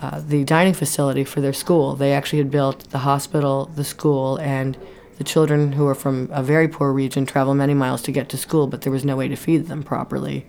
uh, 0.00 0.20
the 0.20 0.44
dining 0.44 0.74
facility 0.74 1.24
for 1.24 1.40
their 1.40 1.52
school. 1.52 1.94
They 1.94 2.12
actually 2.12 2.38
had 2.38 2.50
built 2.50 2.90
the 2.90 2.98
hospital, 2.98 3.70
the 3.74 3.84
school, 3.84 4.36
and 4.38 4.76
the 5.18 5.24
children 5.24 5.72
who 5.72 5.86
are 5.86 5.94
from 5.94 6.28
a 6.32 6.42
very 6.42 6.68
poor 6.68 6.92
region 6.92 7.26
travel 7.26 7.54
many 7.54 7.74
miles 7.74 8.02
to 8.02 8.12
get 8.12 8.28
to 8.30 8.36
school, 8.36 8.66
but 8.66 8.82
there 8.82 8.92
was 8.92 9.04
no 9.04 9.16
way 9.16 9.28
to 9.28 9.36
feed 9.36 9.66
them 9.66 9.82
properly. 9.82 10.46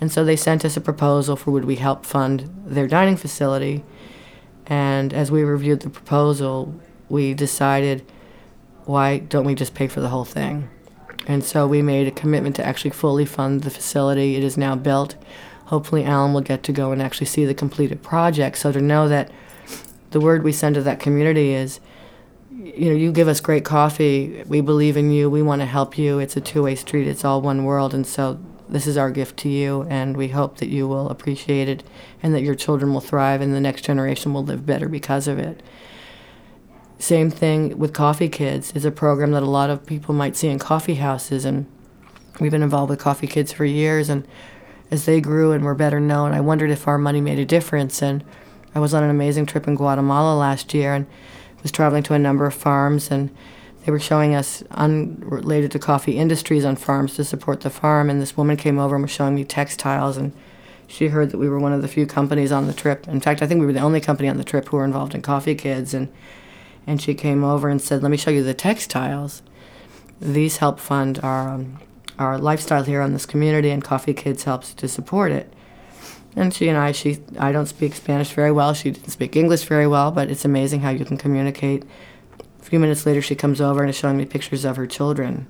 And 0.00 0.10
so 0.10 0.24
they 0.24 0.36
sent 0.36 0.64
us 0.64 0.76
a 0.76 0.80
proposal 0.80 1.36
for 1.36 1.50
would 1.50 1.64
we 1.64 1.76
help 1.76 2.06
fund 2.06 2.50
their 2.64 2.86
dining 2.86 3.16
facility. 3.16 3.84
And 4.66 5.12
as 5.12 5.30
we 5.30 5.42
reviewed 5.42 5.80
the 5.80 5.90
proposal, 5.90 6.74
we 7.08 7.34
decided 7.34 8.04
why 8.84 9.18
don't 9.18 9.44
we 9.44 9.54
just 9.54 9.74
pay 9.74 9.88
for 9.88 10.00
the 10.00 10.08
whole 10.08 10.24
thing? 10.24 10.70
And 11.26 11.44
so 11.44 11.66
we 11.66 11.82
made 11.82 12.08
a 12.08 12.10
commitment 12.10 12.56
to 12.56 12.66
actually 12.66 12.90
fully 12.90 13.26
fund 13.26 13.62
the 13.62 13.70
facility. 13.70 14.36
It 14.36 14.42
is 14.42 14.56
now 14.56 14.74
built 14.74 15.16
hopefully 15.70 16.04
Alan 16.04 16.32
will 16.32 16.40
get 16.40 16.64
to 16.64 16.72
go 16.72 16.90
and 16.90 17.00
actually 17.00 17.28
see 17.28 17.44
the 17.44 17.54
completed 17.54 18.02
project. 18.02 18.58
So 18.58 18.72
to 18.72 18.80
know 18.80 19.06
that 19.06 19.30
the 20.10 20.18
word 20.18 20.42
we 20.42 20.50
send 20.50 20.74
to 20.74 20.82
that 20.82 20.98
community 20.98 21.52
is, 21.52 21.78
you 22.50 22.90
know, 22.90 22.96
you 22.96 23.12
give 23.12 23.28
us 23.28 23.40
great 23.40 23.64
coffee. 23.64 24.42
We 24.48 24.62
believe 24.62 24.96
in 24.96 25.12
you. 25.12 25.30
We 25.30 25.42
want 25.42 25.62
to 25.62 25.66
help 25.66 25.96
you. 25.96 26.18
It's 26.18 26.36
a 26.36 26.40
two 26.40 26.64
way 26.64 26.74
street. 26.74 27.06
It's 27.06 27.24
all 27.24 27.40
one 27.40 27.64
world. 27.64 27.94
And 27.94 28.04
so 28.04 28.40
this 28.70 28.86
is 28.86 28.96
our 28.96 29.10
gift 29.10 29.36
to 29.38 29.48
you. 29.48 29.86
And 29.90 30.16
we 30.16 30.28
hope 30.28 30.58
that 30.58 30.68
you 30.68 30.86
will 30.86 31.08
appreciate 31.08 31.68
it 31.68 31.82
and 32.22 32.34
that 32.34 32.42
your 32.42 32.54
children 32.54 32.92
will 32.92 33.00
thrive 33.00 33.40
and 33.40 33.54
the 33.54 33.60
next 33.60 33.82
generation 33.82 34.32
will 34.32 34.44
live 34.44 34.64
better 34.64 34.88
because 34.88 35.28
of 35.28 35.38
it. 35.38 35.62
Same 36.98 37.30
thing 37.30 37.78
with 37.78 37.94
Coffee 37.94 38.28
Kids 38.28 38.72
is 38.72 38.84
a 38.84 38.90
program 38.90 39.32
that 39.32 39.42
a 39.42 39.46
lot 39.46 39.70
of 39.70 39.86
people 39.86 40.14
might 40.14 40.36
see 40.36 40.48
in 40.48 40.58
coffee 40.58 40.96
houses. 40.96 41.44
And 41.44 41.66
we've 42.38 42.50
been 42.50 42.62
involved 42.62 42.90
with 42.90 42.98
Coffee 42.98 43.26
Kids 43.26 43.52
for 43.52 43.64
years. 43.64 44.08
And 44.08 44.26
as 44.90 45.06
they 45.06 45.20
grew 45.20 45.52
and 45.52 45.64
were 45.64 45.74
better 45.74 46.00
known, 46.00 46.32
I 46.32 46.40
wondered 46.40 46.70
if 46.70 46.86
our 46.86 46.98
money 46.98 47.20
made 47.20 47.38
a 47.38 47.46
difference. 47.46 48.02
And 48.02 48.22
I 48.74 48.80
was 48.80 48.94
on 48.94 49.02
an 49.02 49.10
amazing 49.10 49.46
trip 49.46 49.66
in 49.66 49.76
Guatemala 49.76 50.36
last 50.36 50.74
year 50.74 50.94
and 50.94 51.06
was 51.62 51.72
traveling 51.72 52.02
to 52.04 52.14
a 52.14 52.18
number 52.18 52.46
of 52.46 52.54
farms 52.54 53.10
and 53.10 53.34
they 53.84 53.92
were 53.92 54.00
showing 54.00 54.34
us 54.34 54.62
unrelated 54.72 55.70
to 55.72 55.78
coffee 55.78 56.18
industries 56.18 56.64
on 56.64 56.76
farms 56.76 57.14
to 57.14 57.24
support 57.24 57.60
the 57.60 57.70
farm 57.70 58.10
and 58.10 58.20
this 58.20 58.36
woman 58.36 58.56
came 58.56 58.78
over 58.78 58.94
and 58.94 59.02
was 59.02 59.10
showing 59.10 59.34
me 59.34 59.44
textiles 59.44 60.16
and 60.16 60.32
she 60.86 61.08
heard 61.08 61.30
that 61.30 61.38
we 61.38 61.48
were 61.48 61.58
one 61.58 61.72
of 61.72 61.82
the 61.82 61.88
few 61.88 62.04
companies 62.04 62.50
on 62.50 62.66
the 62.66 62.72
trip. 62.72 63.06
In 63.06 63.20
fact, 63.20 63.42
I 63.42 63.46
think 63.46 63.60
we 63.60 63.66
were 63.66 63.72
the 63.72 63.80
only 63.80 64.00
company 64.00 64.28
on 64.28 64.38
the 64.38 64.44
trip 64.44 64.68
who 64.68 64.76
were 64.76 64.84
involved 64.84 65.14
in 65.14 65.22
coffee 65.22 65.54
kids 65.54 65.94
and 65.94 66.12
and 66.86 67.00
she 67.00 67.14
came 67.14 67.44
over 67.44 67.68
and 67.68 67.80
said, 67.80 68.02
"Let 68.02 68.10
me 68.10 68.16
show 68.16 68.30
you 68.30 68.42
the 68.42 68.54
textiles. 68.54 69.42
These 70.20 70.56
help 70.56 70.80
fund 70.80 71.20
our 71.22 71.48
um, 71.48 71.78
our 72.20 72.38
lifestyle 72.38 72.84
here 72.84 73.00
on 73.00 73.12
this 73.12 73.26
community, 73.26 73.70
and 73.70 73.82
Coffee 73.82 74.12
Kids 74.12 74.44
helps 74.44 74.74
to 74.74 74.86
support 74.86 75.32
it. 75.32 75.52
And 76.36 76.54
she 76.54 76.68
and 76.68 76.78
I, 76.78 76.92
she, 76.92 77.18
I 77.38 77.50
don't 77.50 77.66
speak 77.66 77.94
Spanish 77.94 78.32
very 78.32 78.52
well. 78.52 78.74
She 78.74 78.90
didn't 78.90 79.10
speak 79.10 79.34
English 79.34 79.64
very 79.64 79.86
well, 79.86 80.12
but 80.12 80.30
it's 80.30 80.44
amazing 80.44 80.80
how 80.80 80.90
you 80.90 81.04
can 81.04 81.16
communicate. 81.16 81.82
Few 82.70 82.78
minutes 82.78 83.04
later, 83.04 83.20
she 83.20 83.34
comes 83.34 83.60
over 83.60 83.82
and 83.82 83.90
is 83.90 83.96
showing 83.96 84.16
me 84.16 84.24
pictures 84.24 84.64
of 84.64 84.76
her 84.76 84.86
children. 84.86 85.48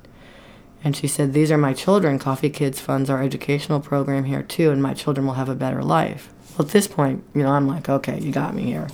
And 0.82 0.96
she 0.96 1.06
said, 1.06 1.32
These 1.32 1.52
are 1.52 1.58
my 1.58 1.72
children. 1.72 2.18
Coffee 2.18 2.50
Kids 2.50 2.80
funds 2.80 3.08
our 3.08 3.22
educational 3.22 3.78
program 3.78 4.24
here 4.24 4.42
too, 4.42 4.70
and 4.70 4.82
my 4.82 4.94
children 4.94 5.26
will 5.26 5.34
have 5.34 5.48
a 5.48 5.54
better 5.54 5.84
life. 5.84 6.32
Well, 6.58 6.66
at 6.66 6.72
this 6.72 6.88
point, 6.88 7.22
you 7.34 7.42
know, 7.42 7.50
I'm 7.50 7.68
like, 7.68 7.88
Okay, 7.88 8.18
you 8.18 8.32
got 8.32 8.54
me 8.54 8.64
here. 8.64 8.88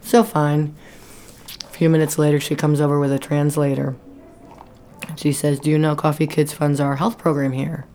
So 0.00 0.24
fine. 0.24 0.74
A 1.62 1.72
few 1.72 1.88
minutes 1.88 2.18
later, 2.18 2.40
she 2.40 2.56
comes 2.56 2.80
over 2.80 2.98
with 2.98 3.12
a 3.12 3.18
translator 3.18 3.94
she 5.20 5.32
says, 5.32 5.60
Do 5.60 5.70
you 5.70 5.78
know 5.78 5.94
Coffee 5.94 6.26
Kids 6.26 6.52
funds 6.52 6.80
our 6.80 6.96
health 6.96 7.18
program 7.18 7.52
here? 7.52 7.86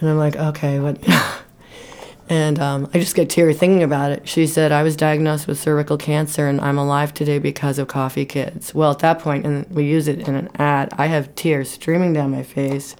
And 0.00 0.08
I'm 0.08 0.18
like, 0.18 0.36
Okay, 0.36 0.78
what? 0.78 0.98
and 2.28 2.58
um, 2.58 2.90
I 2.92 2.98
just 2.98 3.14
get 3.14 3.30
teary 3.30 3.54
thinking 3.54 3.82
about 3.82 4.10
it. 4.10 4.28
She 4.28 4.46
said, 4.46 4.72
I 4.72 4.82
was 4.82 4.96
diagnosed 4.96 5.46
with 5.46 5.58
cervical 5.58 5.96
cancer 5.96 6.48
and 6.48 6.60
I'm 6.60 6.78
alive 6.78 7.14
today 7.14 7.38
because 7.38 7.78
of 7.78 7.88
Coffee 7.88 8.24
Kids. 8.24 8.74
Well, 8.74 8.90
at 8.90 8.98
that 9.00 9.20
point, 9.20 9.46
and 9.46 9.68
we 9.70 9.84
use 9.84 10.08
it 10.08 10.26
in 10.26 10.34
an 10.34 10.48
ad, 10.56 10.92
I 10.98 11.06
have 11.06 11.34
tears 11.34 11.70
streaming 11.70 12.12
down 12.12 12.32
my 12.32 12.42
face. 12.42 12.96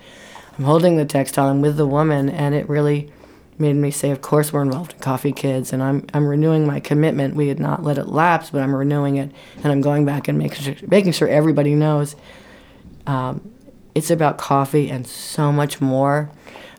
I'm 0.59 0.65
holding 0.65 0.97
the 0.97 1.05
textile, 1.05 1.49
I'm 1.49 1.61
with 1.61 1.77
the 1.77 1.87
woman, 1.87 2.29
and 2.29 2.55
it 2.55 2.69
really 2.69 3.13
made 3.59 3.75
me 3.75 3.91
say, 3.91 4.11
Of 4.11 4.23
course, 4.23 4.53
we're 4.53 4.63
involved 4.63 4.93
in 4.93 4.99
Coffee 5.01 5.33
Kids, 5.33 5.73
and 5.73 5.83
I'm, 5.83 6.07
I'm 6.15 6.27
renewing 6.27 6.67
my 6.67 6.81
commitment. 6.81 7.35
We 7.35 7.49
had 7.49 7.59
not 7.59 7.83
let 7.83 7.99
it 7.99 8.09
lapse, 8.09 8.51
but 8.51 8.63
I'm 8.63 8.75
renewing 8.75 9.17
it, 9.17 9.33
and 9.57 9.67
I'm 9.67 9.81
going 9.81 10.05
back 10.07 10.29
and 10.29 10.39
making 10.39 10.63
sure, 10.63 10.89
making 10.89 11.13
sure 11.13 11.29
everybody 11.29 11.75
knows 11.75 12.17
um, 13.07 13.53
it's 13.95 14.11
about 14.11 14.39
coffee 14.39 14.91
and 14.91 15.07
so 15.07 15.53
much 15.53 15.81
more. 15.81 16.31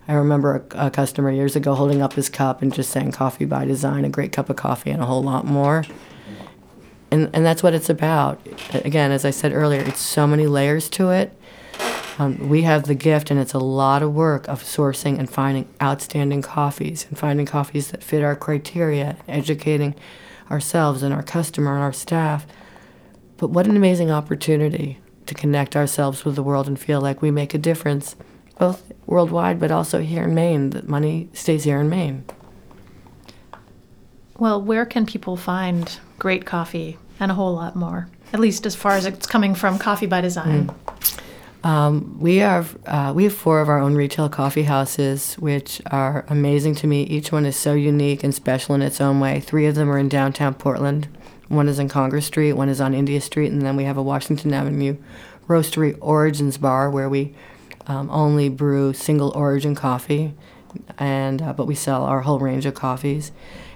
I 0.08 0.14
remember 0.14 0.68
a, 0.72 0.88
a, 0.88 0.92
customer 0.92 1.32
years 1.32 1.56
ago 1.56 1.76
holding 1.76 2.02
up 2.02 2.14
his 2.14 2.30
cup 2.30 2.62
and 2.62 2.74
just 2.74 2.90
saying 2.92 3.12
coffee 3.12 3.46
by 3.46 3.66
design, 3.66 4.06
a 4.06 4.10
great 4.10 4.32
cup 4.32 4.50
of 4.50 4.56
coffee 4.56 4.90
and 4.90 5.02
a 5.02 5.06
whole 5.06 5.22
lot 5.22 5.46
more. 5.46 5.84
And, 7.12 7.30
and 7.34 7.46
that's 7.46 7.62
what 7.62 7.74
it's 7.74 7.90
about. 7.90 8.46
Again, 8.74 9.12
as 9.12 9.26
I 9.26 9.32
said 9.32 9.54
earlier, 9.54 9.82
it's 9.82 10.00
so 10.00 10.28
many 10.28 10.48
layers 10.48 10.90
to 10.92 11.10
it. 11.10 11.38
Um, 12.20 12.50
we 12.50 12.64
have 12.64 12.84
the 12.84 12.96
gift, 12.96 13.30
and 13.30 13.40
it's 13.40 13.54
a 13.54 13.60
lot 13.60 14.02
of 14.02 14.14
work 14.14 14.48
of 14.48 14.64
sourcing 14.64 15.20
and 15.20 15.30
finding 15.30 15.68
outstanding 15.82 16.42
coffees 16.42 17.06
and 17.10 17.18
finding 17.18 17.46
coffees 17.46 17.92
that 17.92 18.04
fit 18.04 18.24
our 18.24 18.36
criteria, 18.36 19.18
educating 19.28 19.94
ourselves 20.50 21.04
and 21.04 21.14
our 21.14 21.22
customer 21.22 21.76
and 21.76 21.84
our 21.84 21.94
staff. 21.94 22.48
But 23.38 23.50
what 23.50 23.68
an 23.68 23.78
amazing 23.78 24.10
opportunity 24.10 25.00
to 25.28 25.36
connect 25.36 25.76
ourselves 25.76 26.26
with 26.26 26.36
the 26.36 26.44
world 26.44 26.68
and 26.68 26.80
feel 26.80 27.02
like 27.02 27.22
we 27.22 27.30
make 27.30 27.54
a 27.54 27.60
difference, 27.60 28.16
both 28.60 28.92
worldwide 29.06 29.60
but 29.60 29.72
also 29.72 30.02
here 30.02 30.24
in 30.24 30.36
Maine, 30.36 30.72
that 30.72 30.88
money 30.88 31.30
stays 31.34 31.64
here 31.64 31.80
in 31.80 31.90
Maine. 31.90 32.24
Well, 34.38 34.62
where 34.62 34.86
can 34.86 35.06
people 35.06 35.36
find 35.36 36.00
great 36.20 36.46
coffee 36.46 36.98
and 37.20 37.32
a 37.32 37.36
whole 37.36 37.54
lot 37.54 37.76
more? 37.76 38.08
At 38.34 38.40
least 38.40 38.66
as 38.66 38.76
far 38.76 38.92
as 38.94 39.06
it's 39.06 39.26
coming 39.26 39.56
from 39.56 39.80
Coffee 39.80 40.06
by 40.06 40.22
Design. 40.22 40.68
Mm. 40.68 40.74
Um, 41.64 42.20
we 42.20 42.38
have 42.38 42.78
uh, 42.86 43.14
we 43.16 43.24
have 43.24 43.34
four 43.34 43.60
of 43.62 43.68
our 43.68 43.80
own 43.80 43.96
retail 43.96 44.30
coffee 44.30 44.64
houses, 44.64 45.34
which 45.36 45.82
are 45.92 46.24
amazing 46.30 46.76
to 46.76 46.88
me. 46.88 47.04
Each 47.04 47.32
one 47.32 47.46
is 47.46 47.56
so 47.56 47.74
unique 47.74 48.24
and 48.24 48.34
special 48.34 48.76
in 48.76 48.82
its 48.82 49.02
own 49.02 49.20
way. 49.20 49.40
Three 49.40 49.66
of 49.66 49.76
them 49.76 49.90
are 49.90 49.98
in 49.98 50.08
downtown 50.08 50.54
Portland. 50.54 51.08
One 51.48 51.68
is 51.68 51.80
in 51.80 51.90
Congress 51.90 52.26
Street, 52.26 52.54
one 52.54 52.70
is 52.70 52.82
on 52.82 52.94
India 52.94 53.22
Street, 53.22 53.52
and 53.52 53.62
then 53.62 53.76
we 53.76 53.86
have 53.86 53.98
a 53.98 54.04
Washington 54.04 54.54
Avenue 54.54 54.98
Roastery 55.48 55.98
Origins 56.02 56.58
Bar 56.58 56.90
where 56.90 57.10
we 57.10 57.34
um, 57.88 58.10
only 58.12 58.50
brew 58.50 58.94
single 58.94 59.32
origin 59.36 59.76
coffee 59.76 60.34
and 60.98 61.42
uh, 61.42 61.54
but 61.54 61.66
we 61.66 61.76
sell 61.76 62.04
our 62.04 62.22
whole 62.22 62.40
range 62.40 62.66
of 62.66 62.74
coffees. 62.74 63.32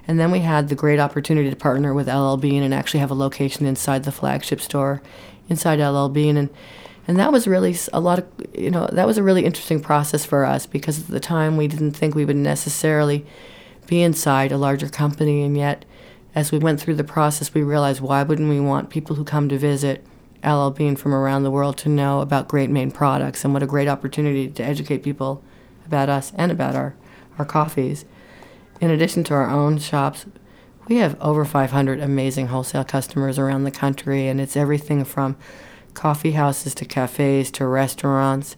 And 0.08 0.20
then 0.20 0.32
we 0.32 0.40
had 0.40 0.70
the 0.70 0.76
great 0.76 1.00
opportunity 1.00 1.50
to 1.50 1.56
partner 1.56 1.94
with 1.94 2.08
LL 2.08 2.36
Bean 2.36 2.64
and 2.64 2.74
actually 2.74 3.00
have 3.00 3.12
a 3.12 3.16
location 3.16 3.66
inside 3.66 4.04
the 4.04 4.12
flagship 4.12 4.60
store, 4.60 5.02
inside 5.48 5.80
LL 5.80 6.10
Bean, 6.10 6.38
and 6.38 6.50
and 7.08 7.18
that 7.18 7.32
was 7.32 7.48
really 7.48 7.76
a 7.94 8.00
lot 8.00 8.20
of 8.20 8.28
you 8.54 8.72
know 8.72 8.88
that 8.92 9.08
was 9.08 9.18
a 9.18 9.24
really 9.24 9.46
interesting 9.46 9.80
process 9.80 10.26
for 10.26 10.44
us 10.46 10.66
because 10.66 11.00
at 11.00 11.08
the 11.08 11.20
time 11.20 11.58
we 11.58 11.68
didn't 11.68 11.92
think 11.92 12.16
we 12.16 12.26
would 12.26 12.36
necessarily 12.36 13.26
be 13.88 14.02
inside 14.02 14.52
a 14.52 14.58
larger 14.58 14.90
company, 14.90 15.44
and 15.44 15.56
yet 15.56 15.86
as 16.34 16.52
we 16.52 16.58
went 16.58 16.80
through 16.80 16.96
the 16.96 17.04
process, 17.04 17.54
we 17.54 17.62
realized 17.62 18.02
why 18.02 18.24
wouldn't 18.24 18.50
we 18.50 18.60
want 18.60 18.90
people 18.90 19.16
who 19.16 19.24
come 19.24 19.50
to 19.50 19.58
visit 19.58 20.06
LL 20.44 20.70
Bean 20.70 20.96
from 20.96 21.14
around 21.14 21.44
the 21.44 21.52
world 21.52 21.78
to 21.80 21.90
know 21.90 22.22
about 22.22 22.48
Great 22.48 22.70
Maine 22.70 22.92
products 22.92 23.44
and 23.44 23.54
what 23.54 23.64
a 23.64 23.68
great 23.68 23.88
opportunity 23.88 24.50
to 24.50 24.64
educate 24.64 25.04
people 25.04 25.44
about 25.86 26.10
us 26.10 26.32
and 26.36 26.52
about 26.52 26.76
our, 26.76 26.96
our 27.38 27.46
coffees. 27.46 28.06
In 28.80 28.90
addition 28.90 29.24
to 29.26 29.34
our 29.34 29.50
own 29.50 29.78
shops, 29.78 30.26
we 30.88 30.98
have 30.98 31.20
over 31.22 31.46
500 31.46 32.00
amazing 32.00 32.48
wholesale 32.48 32.84
customers 32.84 33.38
around 33.38 33.64
the 33.64 33.72
country, 33.72 34.28
and 34.28 34.42
it's 34.42 34.58
everything 34.58 35.06
from 35.06 35.38
coffee 35.94 36.32
houses 36.32 36.74
to 36.76 36.86
cafes 36.86 37.52
to 37.52 37.68
restaurants. 37.68 38.56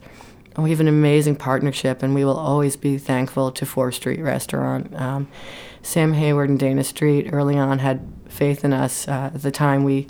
We 0.56 0.70
have 0.70 0.80
an 0.80 0.88
amazing 0.88 1.36
partnership, 1.36 2.02
and 2.02 2.14
we 2.14 2.24
will 2.24 2.36
always 2.36 2.76
be 2.76 2.96
thankful 2.96 3.50
to 3.50 3.66
Fore 3.66 3.90
Street 3.90 4.20
Restaurant. 4.20 4.94
Um, 4.94 5.26
Sam 5.82 6.12
Hayward 6.12 6.48
and 6.48 6.58
Dana 6.58 6.84
Street 6.84 7.30
early 7.32 7.58
on 7.58 7.80
had 7.80 8.06
faith 8.28 8.64
in 8.64 8.72
us. 8.72 9.08
Uh, 9.08 9.32
at 9.34 9.42
the 9.42 9.50
time, 9.50 9.82
we 9.82 10.06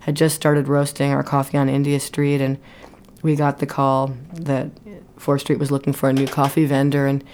had 0.00 0.14
just 0.14 0.36
started 0.36 0.68
roasting 0.68 1.12
our 1.12 1.22
coffee 1.22 1.56
on 1.56 1.70
India 1.70 1.98
Street, 1.98 2.42
and 2.42 2.58
we 3.22 3.36
got 3.36 3.58
the 3.58 3.66
call 3.66 4.14
that 4.34 4.70
Fore 5.16 5.38
Street 5.38 5.58
was 5.58 5.70
looking 5.70 5.94
for 5.94 6.10
a 6.10 6.12
new 6.12 6.26
coffee 6.26 6.66
vendor, 6.66 7.06
and 7.06 7.24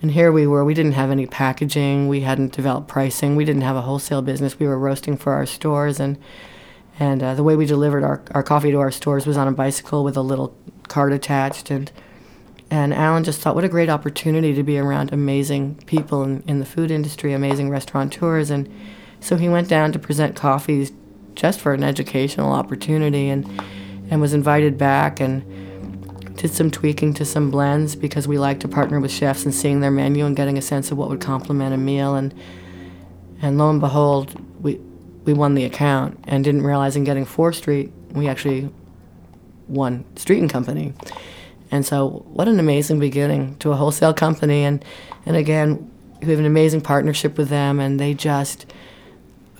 and 0.00 0.12
here 0.12 0.30
we 0.30 0.46
were. 0.46 0.64
We 0.64 0.74
didn't 0.74 0.92
have 0.92 1.10
any 1.10 1.26
packaging. 1.26 2.06
We 2.06 2.20
hadn't 2.20 2.52
developed 2.52 2.86
pricing. 2.86 3.34
We 3.34 3.44
didn't 3.44 3.62
have 3.62 3.76
a 3.76 3.82
wholesale 3.82 4.22
business. 4.22 4.60
We 4.60 4.66
were 4.68 4.78
roasting 4.78 5.16
for 5.16 5.32
our 5.32 5.46
stores, 5.46 5.98
and 5.98 6.18
and 6.98 7.22
uh, 7.22 7.34
the 7.34 7.42
way 7.42 7.56
we 7.56 7.66
delivered 7.66 8.04
our, 8.04 8.22
our 8.30 8.42
coffee 8.42 8.70
to 8.70 8.78
our 8.78 8.90
stores 8.90 9.26
was 9.26 9.36
on 9.36 9.48
a 9.48 9.52
bicycle 9.52 10.04
with 10.04 10.16
a 10.16 10.22
little 10.22 10.56
cart 10.88 11.12
attached. 11.12 11.70
And 11.70 11.90
and 12.70 12.92
Alan 12.92 13.22
just 13.22 13.40
thought, 13.40 13.54
what 13.54 13.64
a 13.64 13.68
great 13.68 13.88
opportunity 13.88 14.52
to 14.54 14.62
be 14.62 14.76
around 14.76 15.12
amazing 15.12 15.76
people 15.86 16.24
in, 16.24 16.42
in 16.48 16.58
the 16.58 16.66
food 16.66 16.90
industry, 16.90 17.32
amazing 17.32 17.70
restaurateurs. 17.70 18.50
And 18.50 18.68
so 19.20 19.36
he 19.36 19.48
went 19.48 19.68
down 19.68 19.92
to 19.92 20.00
present 20.00 20.34
coffees 20.34 20.90
just 21.36 21.60
for 21.60 21.74
an 21.74 21.84
educational 21.84 22.52
opportunity, 22.52 23.28
and 23.28 23.46
and 24.10 24.20
was 24.20 24.34
invited 24.34 24.78
back 24.78 25.20
and 25.20 25.44
did 26.36 26.52
some 26.52 26.70
tweaking 26.70 27.14
to 27.14 27.24
some 27.24 27.50
blends 27.50 27.96
because 27.96 28.28
we 28.28 28.38
like 28.38 28.60
to 28.60 28.68
partner 28.68 29.00
with 29.00 29.10
chefs 29.10 29.44
and 29.44 29.54
seeing 29.54 29.80
their 29.80 29.90
menu 29.90 30.26
and 30.26 30.36
getting 30.36 30.58
a 30.58 30.62
sense 30.62 30.90
of 30.90 30.98
what 30.98 31.08
would 31.08 31.20
complement 31.20 31.74
a 31.74 31.78
meal 31.78 32.14
and 32.14 32.34
and 33.40 33.58
lo 33.58 33.70
and 33.70 33.80
behold 33.80 34.38
we 34.60 34.78
we 35.24 35.32
won 35.32 35.54
the 35.54 35.64
account 35.64 36.18
and 36.24 36.44
didn't 36.44 36.62
realize 36.62 36.94
in 36.94 37.04
getting 37.04 37.24
Fore 37.24 37.52
Street 37.52 37.90
we 38.12 38.28
actually 38.28 38.70
won 39.68 40.04
Street 40.16 40.40
and 40.40 40.50
Company. 40.50 40.92
And 41.70 41.84
so 41.84 42.24
what 42.28 42.48
an 42.48 42.60
amazing 42.60 42.98
beginning 42.98 43.56
to 43.56 43.72
a 43.72 43.76
wholesale 43.76 44.14
company 44.14 44.64
and 44.64 44.84
and 45.24 45.36
again 45.36 45.90
we 46.22 46.28
have 46.28 46.38
an 46.38 46.46
amazing 46.46 46.80
partnership 46.80 47.36
with 47.36 47.48
them 47.48 47.80
and 47.80 48.00
they 48.00 48.14
just 48.14 48.66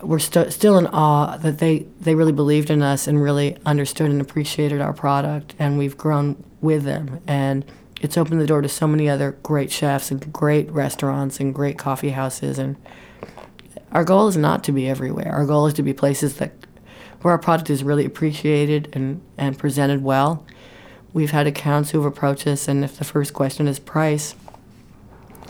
we're 0.02 0.18
st- 0.18 0.52
still 0.52 0.78
in 0.78 0.86
awe 0.88 1.36
that 1.38 1.58
they, 1.58 1.86
they 2.00 2.14
really 2.14 2.32
believed 2.32 2.70
in 2.70 2.82
us 2.82 3.06
and 3.06 3.22
really 3.22 3.56
understood 3.64 4.10
and 4.10 4.20
appreciated 4.20 4.80
our 4.80 4.92
product, 4.92 5.54
and 5.58 5.78
we've 5.78 5.96
grown 5.96 6.42
with 6.60 6.84
them. 6.84 7.20
And 7.26 7.64
it's 8.00 8.18
opened 8.18 8.40
the 8.40 8.46
door 8.46 8.62
to 8.62 8.68
so 8.68 8.86
many 8.86 9.08
other 9.08 9.32
great 9.42 9.72
chefs 9.72 10.10
and 10.10 10.32
great 10.32 10.70
restaurants 10.70 11.40
and 11.40 11.54
great 11.54 11.78
coffee 11.78 12.10
houses. 12.10 12.58
And 12.58 12.76
our 13.92 14.04
goal 14.04 14.28
is 14.28 14.36
not 14.36 14.62
to 14.64 14.72
be 14.72 14.88
everywhere. 14.88 15.32
Our 15.32 15.46
goal 15.46 15.66
is 15.66 15.74
to 15.74 15.82
be 15.82 15.92
places 15.92 16.36
that 16.36 16.52
where 17.26 17.32
our 17.32 17.40
product 17.40 17.68
is 17.70 17.82
really 17.82 18.04
appreciated 18.04 18.88
and, 18.92 19.20
and 19.36 19.58
presented 19.58 20.00
well. 20.00 20.46
We've 21.12 21.32
had 21.32 21.48
accounts 21.48 21.90
who've 21.90 22.04
approached 22.04 22.46
us, 22.46 22.68
and 22.68 22.84
if 22.84 22.98
the 22.98 23.04
first 23.04 23.34
question 23.34 23.66
is 23.66 23.80
price, 23.80 24.36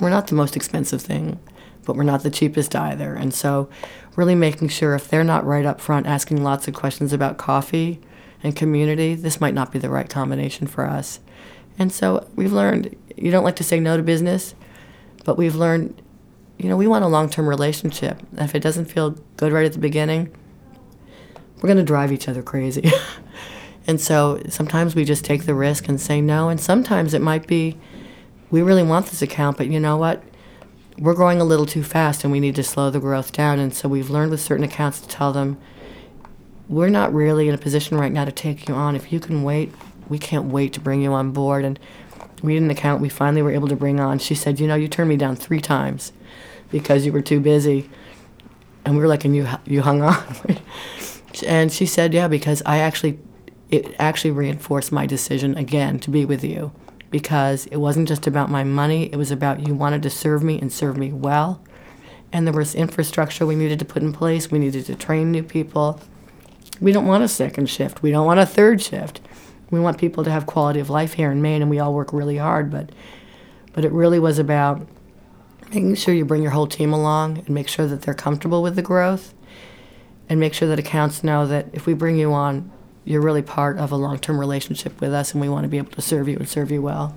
we're 0.00 0.08
not 0.08 0.28
the 0.28 0.34
most 0.34 0.56
expensive 0.56 1.02
thing, 1.02 1.38
but 1.84 1.94
we're 1.94 2.02
not 2.02 2.22
the 2.22 2.30
cheapest 2.30 2.74
either. 2.74 3.12
And 3.12 3.34
so 3.34 3.68
really 4.16 4.34
making 4.34 4.68
sure 4.68 4.94
if 4.94 5.08
they're 5.08 5.22
not 5.22 5.44
right 5.44 5.66
up 5.66 5.78
front 5.78 6.06
asking 6.06 6.42
lots 6.42 6.66
of 6.66 6.72
questions 6.72 7.12
about 7.12 7.36
coffee 7.36 8.00
and 8.42 8.56
community, 8.56 9.14
this 9.14 9.38
might 9.38 9.52
not 9.52 9.70
be 9.70 9.78
the 9.78 9.90
right 9.90 10.08
combination 10.08 10.66
for 10.66 10.86
us. 10.86 11.20
And 11.78 11.92
so 11.92 12.26
we've 12.36 12.54
learned 12.54 12.96
you 13.18 13.30
don't 13.30 13.44
like 13.44 13.56
to 13.56 13.64
say 13.64 13.80
no 13.80 13.98
to 13.98 14.02
business, 14.02 14.54
but 15.26 15.36
we've 15.36 15.56
learned, 15.56 16.00
you 16.56 16.70
know, 16.70 16.76
we 16.78 16.86
want 16.86 17.04
a 17.04 17.08
long 17.08 17.28
term 17.28 17.46
relationship. 17.46 18.18
And 18.30 18.48
if 18.48 18.54
it 18.54 18.60
doesn't 18.60 18.86
feel 18.86 19.10
good 19.36 19.52
right 19.52 19.66
at 19.66 19.74
the 19.74 19.78
beginning, 19.78 20.34
we're 21.57 21.68
going 21.68 21.76
to 21.76 21.82
drive 21.82 22.12
each 22.12 22.28
other 22.28 22.42
crazy. 22.42 22.90
and 23.86 24.00
so 24.00 24.42
sometimes 24.48 24.94
we 24.94 25.04
just 25.04 25.24
take 25.24 25.46
the 25.46 25.54
risk 25.54 25.88
and 25.88 26.00
say 26.00 26.20
no. 26.20 26.48
And 26.48 26.61
sometimes 26.61 27.14
it 27.14 27.22
might 27.22 27.46
be, 27.46 27.76
we 28.50 28.62
really 28.62 28.82
want 28.82 29.07
this 29.07 29.22
account, 29.22 29.57
but 29.57 29.68
you 29.68 29.80
know 29.80 29.96
what? 29.96 30.22
we're 30.98 31.14
growing 31.14 31.40
a 31.40 31.44
little 31.44 31.66
too 31.66 31.82
fast 31.82 32.24
and 32.24 32.32
we 32.32 32.40
need 32.40 32.54
to 32.54 32.62
slow 32.62 32.90
the 32.90 33.00
growth 33.00 33.32
down. 33.32 33.59
And 33.59 33.74
so 33.74 33.88
we've 33.88 34.11
learned 34.11 34.30
with 34.30 34.40
certain 34.40 34.64
accounts 34.64 35.00
to 35.00 35.09
tell 35.09 35.32
them, 35.32 35.59
we're 36.68 36.88
not 36.88 37.12
really 37.12 37.48
in 37.48 37.54
a 37.54 37.59
position 37.59 37.98
right 37.98 38.12
now 38.12 38.24
to 38.24 38.32
take 38.32 38.68
you 38.68 38.74
on. 38.74 38.96
If 38.96 39.12
you 39.12 39.20
can 39.20 39.42
wait, 39.42 39.72
we 40.09 40.18
can't 40.18 40.46
wait 40.46 40.72
to 40.72 40.80
bring 40.80 41.02
you 41.02 41.12
on 41.12 41.32
board. 41.32 41.64
And 41.64 41.78
we 42.42 42.54
had 42.54 42.62
an 42.62 42.70
account 42.70 43.02
we 43.02 43.09
finally 43.09 43.42
were 43.42 43.52
able 43.52 43.68
to 43.68 43.76
bring 43.76 44.00
on. 44.00 44.18
She 44.18 44.34
said, 44.34 44.59
you 44.59 44.66
know, 44.66 44.74
you 44.74 44.88
turned 44.88 45.09
me 45.09 45.16
down 45.16 45.36
three 45.36 45.61
times 45.61 46.12
because 46.70 47.04
you 47.04 47.12
were 47.12 47.22
too 47.22 47.40
busy. 47.40 47.90
And 48.84 48.94
we 48.94 49.00
were 49.00 49.09
like, 49.09 49.24
and 49.24 49.36
you, 49.36 49.46
you 49.66 49.82
hung 49.82 50.02
on. 50.02 50.24
and 51.45 51.72
she 51.72 51.87
said, 51.87 52.14
yeah, 52.14 52.28
because 52.28 52.62
I 52.64 52.78
actually, 52.78 53.18
it 53.70 53.95
actually 53.99 54.30
reinforced 54.30 54.93
my 54.93 55.07
decision 55.07 55.57
again 55.57 55.99
to 56.01 56.11
be 56.11 56.24
with 56.24 56.45
you 56.45 56.72
because 57.11 57.66
it 57.66 57.76
wasn't 57.76 58.09
just 58.09 58.26
about 58.26 58.51
my 58.51 58.64
money, 58.64 59.05
it 59.12 59.16
was 59.16 59.30
about 59.30 59.66
you 59.66 59.74
wanted 59.74 60.03
to 60.03 60.11
serve 60.11 60.43
me 60.43 60.59
and 60.59 60.72
serve 60.72 60.97
me 60.97 61.12
well. 61.12 61.62
And 62.32 62.47
there 62.47 62.55
was 62.55 62.74
infrastructure 62.74 63.47
we 63.47 63.55
needed 63.55 63.78
to 63.78 63.84
put 63.84 64.03
in 64.03 64.12
place. 64.12 64.51
We 64.51 64.59
needed 64.59 64.87
to 64.87 64.95
train 64.95 65.30
new 65.30 65.43
people. 65.43 66.01
We 66.80 66.93
don't 66.93 67.07
want 67.07 67.24
a 67.24 67.28
second 67.28 67.70
shift. 67.70 68.03
We 68.03 68.11
don't 68.11 68.26
want 68.26 68.41
a 68.41 68.47
third 68.47 68.82
shift. 68.82 69.20
We 69.70 69.80
want 69.80 69.99
people 69.99 70.24
to 70.24 70.30
have 70.30 70.47
quality 70.47 70.80
of 70.80 70.91
life 70.91 71.14
here 71.14 71.30
in 71.30 71.41
Maine, 71.41 71.62
and 71.62 71.70
we 71.70 71.78
all 71.78 71.95
work 71.95 72.12
really 72.12 72.37
hard. 72.37 72.70
But, 72.70 72.91
but 73.72 73.84
it 73.84 73.93
really 73.93 74.18
was 74.18 74.39
about 74.39 74.87
making 75.66 75.95
sure 75.95 76.14
you 76.14 76.24
bring 76.24 76.43
your 76.43 76.53
whole 76.53 76.66
team 76.66 76.93
along 76.93 77.39
and 77.39 77.51
make 77.51 77.68
sure 77.68 77.87
that 77.87 78.03
they're 78.03 78.14
comfortable 78.14 78.62
with 78.62 78.76
the 78.76 78.82
growth, 78.82 79.34
and 80.28 80.40
make 80.40 80.54
sure 80.54 80.68
that 80.68 80.78
accounts 80.78 81.22
know 81.22 81.46
that 81.46 81.66
if 81.72 81.86
we 81.86 81.94
bring 81.94 82.16
you 82.16 82.32
on, 82.32 82.70
you're 83.04 83.20
really 83.20 83.42
part 83.42 83.78
of 83.78 83.92
a 83.92 83.96
long 83.96 84.18
term 84.18 84.38
relationship 84.38 85.00
with 85.00 85.12
us, 85.12 85.32
and 85.32 85.40
we 85.40 85.48
want 85.48 85.64
to 85.64 85.68
be 85.68 85.78
able 85.78 85.92
to 85.92 86.02
serve 86.02 86.28
you 86.28 86.36
and 86.36 86.48
serve 86.48 86.70
you 86.70 86.82
well. 86.82 87.16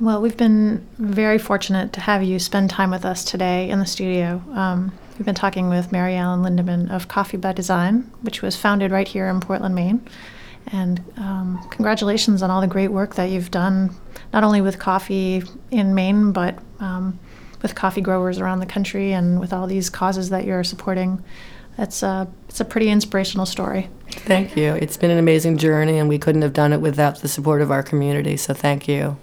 Well, 0.00 0.22
we've 0.22 0.36
been 0.36 0.86
very 0.98 1.38
fortunate 1.38 1.92
to 1.94 2.00
have 2.00 2.22
you 2.22 2.38
spend 2.38 2.70
time 2.70 2.92
with 2.92 3.04
us 3.04 3.24
today 3.24 3.68
in 3.68 3.80
the 3.80 3.86
studio. 3.86 4.40
Um, 4.52 4.92
we've 5.18 5.26
been 5.26 5.34
talking 5.34 5.68
with 5.68 5.90
Mary 5.90 6.14
Allen 6.14 6.42
Lindemann 6.42 6.88
of 6.92 7.08
Coffee 7.08 7.36
by 7.36 7.52
Design, 7.52 8.08
which 8.22 8.40
was 8.40 8.54
founded 8.54 8.92
right 8.92 9.08
here 9.08 9.26
in 9.26 9.40
Portland, 9.40 9.74
Maine. 9.74 10.06
And 10.70 11.02
um, 11.16 11.66
congratulations 11.70 12.42
on 12.42 12.50
all 12.50 12.60
the 12.60 12.68
great 12.68 12.88
work 12.88 13.16
that 13.16 13.30
you've 13.30 13.50
done, 13.50 13.90
not 14.32 14.44
only 14.44 14.60
with 14.60 14.78
coffee 14.78 15.42
in 15.72 15.96
Maine, 15.96 16.30
but 16.30 16.58
um, 16.78 17.18
with 17.62 17.74
coffee 17.74 18.00
growers 18.00 18.38
around 18.38 18.60
the 18.60 18.66
country 18.66 19.12
and 19.12 19.40
with 19.40 19.52
all 19.52 19.66
these 19.66 19.90
causes 19.90 20.30
that 20.30 20.44
you're 20.44 20.64
supporting 20.64 21.22
it's 21.78 22.02
a 22.02 22.28
it's 22.48 22.60
a 22.60 22.64
pretty 22.64 22.90
inspirational 22.90 23.46
story. 23.46 23.88
Thank 24.10 24.56
you. 24.56 24.74
It's 24.74 24.96
been 24.96 25.12
an 25.12 25.18
amazing 25.18 25.58
journey, 25.58 25.98
and 25.98 26.08
we 26.08 26.18
couldn't 26.18 26.42
have 26.42 26.52
done 26.52 26.72
it 26.72 26.80
without 26.80 27.20
the 27.20 27.28
support 27.28 27.62
of 27.62 27.70
our 27.70 27.84
community. 27.84 28.36
So 28.36 28.52
thank 28.52 28.88
you. 28.88 29.16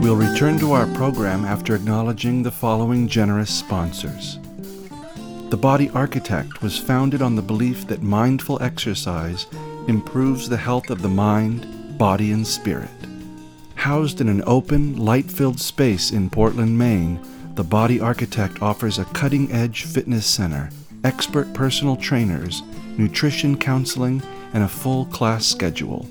We'll 0.00 0.16
return 0.16 0.58
to 0.60 0.72
our 0.72 0.86
program 0.94 1.44
after 1.44 1.74
acknowledging 1.74 2.42
the 2.42 2.50
following 2.50 3.06
generous 3.06 3.50
sponsors. 3.50 4.38
The 5.50 5.58
Body 5.58 5.90
Architect 5.90 6.62
was 6.62 6.78
founded 6.78 7.20
on 7.20 7.36
the 7.36 7.42
belief 7.42 7.86
that 7.88 8.02
mindful 8.02 8.62
exercise 8.62 9.46
improves 9.88 10.48
the 10.48 10.56
health 10.56 10.88
of 10.88 11.02
the 11.02 11.08
mind, 11.08 11.98
body, 11.98 12.32
and 12.32 12.46
spirit. 12.46 12.88
Housed 13.80 14.20
in 14.20 14.28
an 14.28 14.44
open, 14.46 14.96
light 14.98 15.30
filled 15.30 15.58
space 15.58 16.10
in 16.10 16.28
Portland, 16.28 16.76
Maine, 16.76 17.18
the 17.54 17.64
Body 17.64 17.98
Architect 17.98 18.60
offers 18.60 18.98
a 18.98 19.06
cutting 19.06 19.50
edge 19.50 19.84
fitness 19.84 20.26
center 20.26 20.68
expert 21.02 21.54
personal 21.54 21.96
trainers, 21.96 22.62
nutrition 22.98 23.56
counseling, 23.56 24.22
and 24.52 24.64
a 24.64 24.68
full 24.68 25.06
class 25.06 25.46
schedule. 25.46 26.06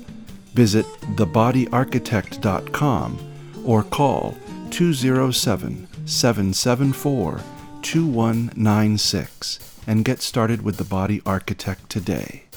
Visit 0.52 0.84
thebodyarchitect.com 1.14 3.18
or 3.64 3.84
call 3.84 4.34
207 4.70 5.86
774 6.06 7.40
2196 7.82 9.58
and 9.86 10.04
get 10.04 10.20
started 10.20 10.62
with 10.62 10.76
the 10.76 10.82
Body 10.82 11.22
Architect 11.24 11.88
today. 11.88 12.49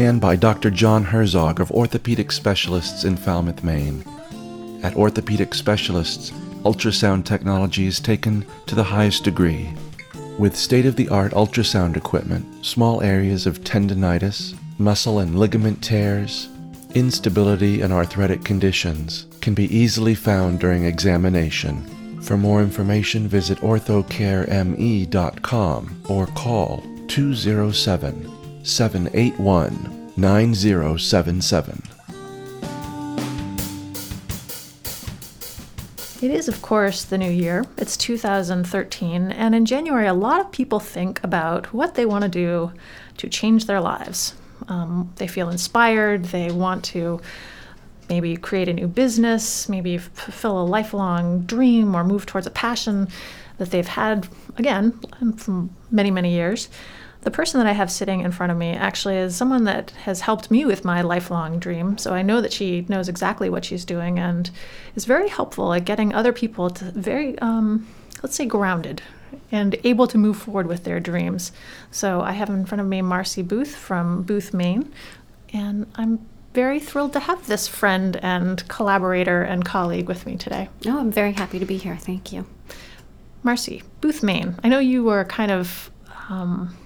And 0.00 0.18
by 0.18 0.34
Dr. 0.34 0.70
John 0.70 1.04
Herzog 1.04 1.60
of 1.60 1.70
Orthopedic 1.70 2.32
Specialists 2.32 3.04
in 3.04 3.18
Falmouth, 3.18 3.62
Maine. 3.62 4.02
At 4.82 4.96
orthopedic 4.96 5.52
specialists, 5.52 6.30
ultrasound 6.64 7.26
technology 7.26 7.86
is 7.86 8.00
taken 8.00 8.46
to 8.64 8.74
the 8.74 8.82
highest 8.82 9.24
degree. 9.24 9.74
With 10.38 10.56
state 10.56 10.86
of 10.86 10.96
the 10.96 11.10
art 11.10 11.32
ultrasound 11.32 11.98
equipment, 11.98 12.64
small 12.64 13.02
areas 13.02 13.46
of 13.46 13.60
tendonitis, 13.60 14.54
muscle 14.78 15.18
and 15.18 15.38
ligament 15.38 15.84
tears, 15.84 16.48
instability, 16.94 17.82
and 17.82 17.92
arthritic 17.92 18.42
conditions 18.42 19.26
can 19.42 19.52
be 19.52 19.76
easily 19.76 20.14
found 20.14 20.60
during 20.60 20.86
examination. 20.86 22.22
For 22.22 22.38
more 22.38 22.62
information, 22.62 23.28
visit 23.28 23.58
orthocareme.com 23.58 26.02
or 26.08 26.26
call 26.28 26.82
207 27.08 28.39
781 28.62 30.12
9077. 30.16 31.82
It 36.22 36.30
is, 36.30 36.48
of 36.48 36.60
course, 36.60 37.04
the 37.04 37.16
new 37.16 37.30
year. 37.30 37.64
It's 37.78 37.96
2013, 37.96 39.32
and 39.32 39.54
in 39.54 39.64
January, 39.64 40.06
a 40.06 40.12
lot 40.12 40.40
of 40.40 40.52
people 40.52 40.78
think 40.78 41.24
about 41.24 41.72
what 41.72 41.94
they 41.94 42.04
want 42.04 42.24
to 42.24 42.28
do 42.28 42.72
to 43.16 43.28
change 43.30 43.64
their 43.64 43.80
lives. 43.80 44.34
Um, 44.68 45.10
they 45.16 45.26
feel 45.26 45.48
inspired, 45.48 46.26
they 46.26 46.50
want 46.50 46.84
to 46.86 47.22
maybe 48.10 48.36
create 48.36 48.68
a 48.68 48.74
new 48.74 48.86
business, 48.86 49.68
maybe 49.70 49.96
fulfill 49.96 50.60
a 50.60 50.64
lifelong 50.64 51.40
dream, 51.42 51.94
or 51.94 52.04
move 52.04 52.26
towards 52.26 52.46
a 52.46 52.50
passion 52.50 53.08
that 53.56 53.70
they've 53.70 53.88
had, 53.88 54.28
again, 54.58 55.00
from 55.38 55.74
many, 55.90 56.10
many 56.10 56.34
years 56.34 56.68
the 57.22 57.30
person 57.30 57.60
that 57.60 57.66
I 57.66 57.72
have 57.72 57.90
sitting 57.90 58.20
in 58.20 58.32
front 58.32 58.50
of 58.50 58.56
me 58.56 58.70
actually 58.70 59.16
is 59.16 59.36
someone 59.36 59.64
that 59.64 59.90
has 60.02 60.22
helped 60.22 60.50
me 60.50 60.64
with 60.64 60.84
my 60.84 61.02
lifelong 61.02 61.58
dream. 61.58 61.98
So 61.98 62.14
I 62.14 62.22
know 62.22 62.40
that 62.40 62.52
she 62.52 62.86
knows 62.88 63.08
exactly 63.08 63.50
what 63.50 63.64
she's 63.64 63.84
doing 63.84 64.18
and 64.18 64.50
is 64.94 65.04
very 65.04 65.28
helpful 65.28 65.72
at 65.74 65.84
getting 65.84 66.14
other 66.14 66.32
people 66.32 66.70
to 66.70 66.84
very, 66.92 67.38
um, 67.40 67.86
let's 68.22 68.36
say, 68.36 68.46
grounded 68.46 69.02
and 69.52 69.76
able 69.84 70.06
to 70.06 70.18
move 70.18 70.38
forward 70.38 70.66
with 70.66 70.84
their 70.84 70.98
dreams. 70.98 71.52
So 71.90 72.20
I 72.22 72.32
have 72.32 72.48
in 72.48 72.64
front 72.64 72.80
of 72.80 72.88
me 72.88 73.02
Marcy 73.02 73.42
Booth 73.42 73.74
from 73.74 74.22
Booth, 74.22 74.54
Maine, 74.54 74.90
and 75.52 75.86
I'm 75.96 76.26
very 76.54 76.80
thrilled 76.80 77.12
to 77.12 77.20
have 77.20 77.46
this 77.46 77.68
friend 77.68 78.18
and 78.22 78.66
collaborator 78.68 79.42
and 79.42 79.64
colleague 79.64 80.08
with 80.08 80.26
me 80.26 80.36
today. 80.36 80.68
Oh, 80.86 80.98
I'm 80.98 81.12
very 81.12 81.32
happy 81.32 81.58
to 81.58 81.66
be 81.66 81.76
here. 81.76 81.96
Thank 81.96 82.32
you. 82.32 82.46
Marcy, 83.42 83.82
Booth, 84.00 84.22
Maine. 84.22 84.56
I 84.64 84.68
know 84.68 84.78
you 84.78 85.04
were 85.04 85.24
kind 85.24 85.52
of 85.52 85.90
um, 86.28 86.76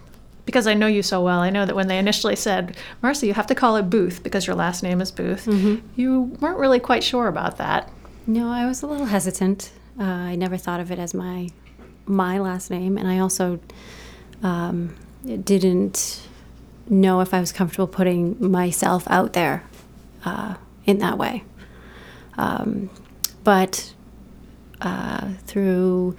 because 0.47 0.67
I 0.67 0.75
know 0.75 0.87
you 0.87 1.03
so 1.03 1.23
well, 1.23 1.41
I 1.41 1.51
know 1.51 1.65
that 1.67 1.75
when 1.75 1.89
they 1.89 1.99
initially 1.99 2.37
said, 2.37 2.77
Marcy, 3.03 3.27
you 3.27 3.35
have 3.35 3.47
to 3.49 3.55
call 3.55 3.77
it 3.77 3.89
Booth 3.91 4.23
because 4.23 4.47
your 4.47 4.57
last 4.57 4.83
name 4.83 5.01
is 5.01 5.11
Booth, 5.11 5.47
mm-hmm. 5.47 5.87
you 5.97 6.23
weren't 6.41 6.59
really 6.59 6.81
quite 6.81 7.03
sure 7.03 7.29
about 7.29 7.59
that. 7.59 7.91
No, 8.27 8.51
I 8.51 8.67
was 8.67 8.83
a 8.83 8.87
little 8.87 9.07
hesitant. 9.07 9.73
Uh, 9.99 10.05
I 10.05 10.37
never 10.37 10.57
thought 10.57 10.81
of 10.81 10.91
it 10.91 10.99
as 10.99 11.15
my 11.15 11.51
my 12.07 12.39
last 12.39 12.71
name, 12.71 12.99
and 12.99 13.09
I 13.09 13.19
also 13.19 13.61
um, 14.43 14.95
didn't 15.25 16.27
know 16.89 17.21
if 17.21 17.33
I 17.33 17.41
was 17.41 17.53
comfortable 17.53 17.87
putting 17.87 18.51
myself 18.51 19.05
out 19.09 19.33
there 19.33 19.65
uh, 20.25 20.55
in 20.85 20.99
that 20.99 21.17
way. 21.17 21.45
Um, 22.37 22.91
but 23.43 23.95
uh, 24.81 25.33
through 25.47 26.17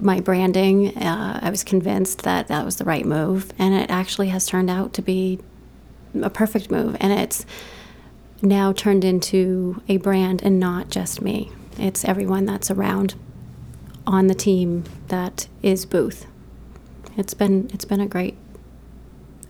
my 0.00 0.20
branding, 0.20 0.96
uh, 0.96 1.40
I 1.42 1.50
was 1.50 1.64
convinced 1.64 2.22
that 2.22 2.48
that 2.48 2.64
was 2.64 2.76
the 2.76 2.84
right 2.84 3.04
move, 3.04 3.52
and 3.58 3.74
it 3.74 3.90
actually 3.90 4.28
has 4.28 4.46
turned 4.46 4.70
out 4.70 4.92
to 4.94 5.02
be 5.02 5.38
a 6.22 6.30
perfect 6.30 6.70
move. 6.70 6.96
And 7.00 7.12
it's 7.12 7.46
now 8.42 8.72
turned 8.72 9.04
into 9.04 9.82
a 9.88 9.96
brand 9.98 10.42
and 10.42 10.60
not 10.60 10.90
just 10.90 11.22
me. 11.22 11.50
It's 11.78 12.04
everyone 12.04 12.44
that's 12.44 12.70
around 12.70 13.14
on 14.06 14.26
the 14.26 14.34
team 14.34 14.84
that 15.08 15.48
is 15.62 15.86
Booth. 15.86 16.26
It's 17.16 17.34
been 17.34 17.70
it's 17.72 17.84
been 17.84 18.00
a 18.00 18.06
great 18.06 18.36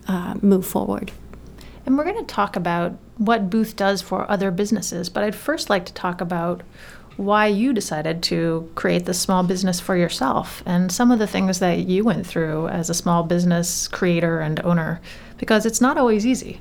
uh, 0.06 0.34
move 0.40 0.66
forward. 0.66 1.12
And 1.86 1.98
we're 1.98 2.04
going 2.04 2.24
to 2.24 2.34
talk 2.34 2.56
about 2.56 2.96
what 3.18 3.50
Booth 3.50 3.76
does 3.76 4.00
for 4.00 4.30
other 4.30 4.50
businesses, 4.50 5.10
but 5.10 5.22
I'd 5.22 5.34
first 5.34 5.68
like 5.68 5.84
to 5.86 5.92
talk 5.92 6.20
about 6.20 6.62
why 7.16 7.46
you 7.46 7.72
decided 7.72 8.22
to 8.24 8.70
create 8.74 9.04
this 9.04 9.20
small 9.20 9.42
business 9.42 9.80
for 9.80 9.96
yourself 9.96 10.62
and 10.66 10.90
some 10.90 11.10
of 11.10 11.18
the 11.18 11.26
things 11.26 11.60
that 11.60 11.78
you 11.78 12.04
went 12.04 12.26
through 12.26 12.68
as 12.68 12.90
a 12.90 12.94
small 12.94 13.22
business 13.22 13.88
creator 13.88 14.40
and 14.40 14.60
owner, 14.64 15.00
because 15.38 15.64
it's 15.64 15.80
not 15.80 15.96
always 15.96 16.26
easy. 16.26 16.60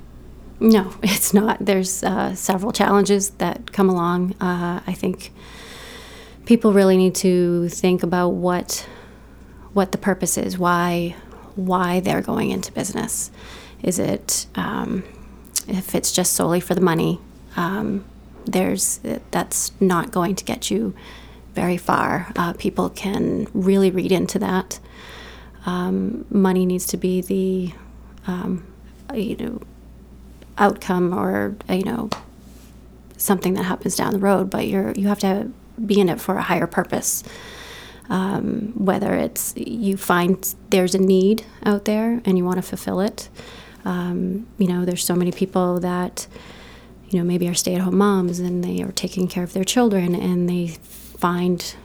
No, 0.60 0.94
it's 1.02 1.34
not. 1.34 1.58
There's 1.60 2.02
uh, 2.02 2.34
several 2.34 2.72
challenges 2.72 3.30
that 3.30 3.72
come 3.72 3.88
along. 3.88 4.34
Uh, 4.40 4.80
I 4.86 4.92
think 4.92 5.32
people 6.46 6.72
really 6.72 6.96
need 6.96 7.14
to 7.16 7.68
think 7.68 8.02
about 8.02 8.30
what 8.30 8.86
what 9.72 9.90
the 9.90 9.98
purpose 9.98 10.38
is, 10.38 10.56
why 10.56 11.16
why 11.56 12.00
they're 12.00 12.22
going 12.22 12.50
into 12.50 12.72
business. 12.72 13.30
Is 13.82 13.98
it 13.98 14.46
um, 14.54 15.04
if 15.68 15.94
it's 15.94 16.12
just 16.12 16.32
solely 16.32 16.60
for 16.60 16.74
the 16.74 16.80
money? 16.80 17.20
Um, 17.56 18.04
there's 18.46 19.00
that's 19.30 19.72
not 19.80 20.10
going 20.10 20.34
to 20.36 20.44
get 20.44 20.70
you 20.70 20.94
very 21.54 21.76
far. 21.76 22.32
Uh, 22.36 22.52
people 22.54 22.90
can 22.90 23.46
really 23.54 23.90
read 23.90 24.12
into 24.12 24.38
that. 24.40 24.80
Um, 25.66 26.26
money 26.30 26.66
needs 26.66 26.86
to 26.86 26.96
be 26.96 27.20
the 27.20 27.72
um, 28.26 28.66
you 29.14 29.36
know 29.36 29.60
outcome 30.58 31.12
or 31.12 31.56
you 31.68 31.84
know 31.84 32.10
something 33.16 33.54
that 33.54 33.64
happens 33.64 33.96
down 33.96 34.12
the 34.12 34.18
road, 34.18 34.50
but 34.50 34.66
you're 34.66 34.92
you 34.92 35.08
have 35.08 35.20
to 35.20 35.50
be 35.84 36.00
in 36.00 36.08
it 36.08 36.20
for 36.20 36.36
a 36.36 36.42
higher 36.42 36.66
purpose. 36.66 37.22
Um, 38.10 38.74
whether 38.76 39.14
it's 39.14 39.54
you 39.56 39.96
find 39.96 40.54
there's 40.68 40.94
a 40.94 40.98
need 40.98 41.46
out 41.64 41.86
there 41.86 42.20
and 42.26 42.36
you 42.36 42.44
want 42.44 42.56
to 42.56 42.62
fulfill 42.62 43.00
it. 43.00 43.30
Um, 43.86 44.46
you 44.58 44.66
know, 44.66 44.84
there's 44.84 45.02
so 45.04 45.14
many 45.14 45.32
people 45.32 45.80
that 45.80 46.26
you 47.14 47.20
know, 47.20 47.24
maybe 47.24 47.46
are 47.46 47.54
stay 47.54 47.76
at 47.76 47.80
home 47.80 47.96
moms 47.96 48.40
and 48.40 48.64
they 48.64 48.82
are 48.82 48.90
taking 48.90 49.28
care 49.28 49.44
of 49.44 49.52
their 49.52 49.62
children 49.62 50.16
and 50.16 50.48
they 50.48 50.66
find 50.66 51.76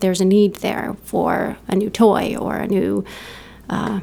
there's 0.00 0.20
a 0.20 0.24
need 0.24 0.56
there 0.56 0.96
for 1.04 1.56
a 1.68 1.76
new 1.76 1.88
toy 1.88 2.34
or 2.36 2.56
a 2.56 2.66
new, 2.66 3.04
uh, 3.70 4.00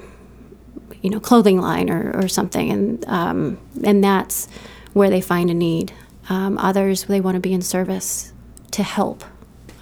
you 1.01 1.09
know, 1.09 1.19
clothing 1.19 1.59
line 1.59 1.89
or, 1.89 2.15
or 2.15 2.29
something. 2.29 2.71
And, 2.71 3.05
um, 3.09 3.59
and 3.83 4.01
that's 4.01 4.47
where 4.93 5.09
they 5.09 5.19
find 5.19 5.49
a 5.49 5.53
need. 5.53 5.91
Um, 6.29 6.57
others, 6.57 7.03
they 7.03 7.19
want 7.19 7.35
to 7.35 7.41
be 7.41 7.51
in 7.51 7.61
service 7.61 8.31
to 8.71 8.81
help. 8.81 9.25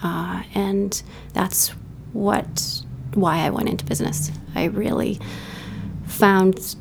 Uh, 0.01 0.41
and 0.55 1.03
that's 1.33 1.69
what 2.11 2.81
why 3.13 3.45
I 3.45 3.51
went 3.51 3.69
into 3.69 3.85
business. 3.85 4.31
I 4.55 4.63
really 4.63 5.19
found 6.07 6.75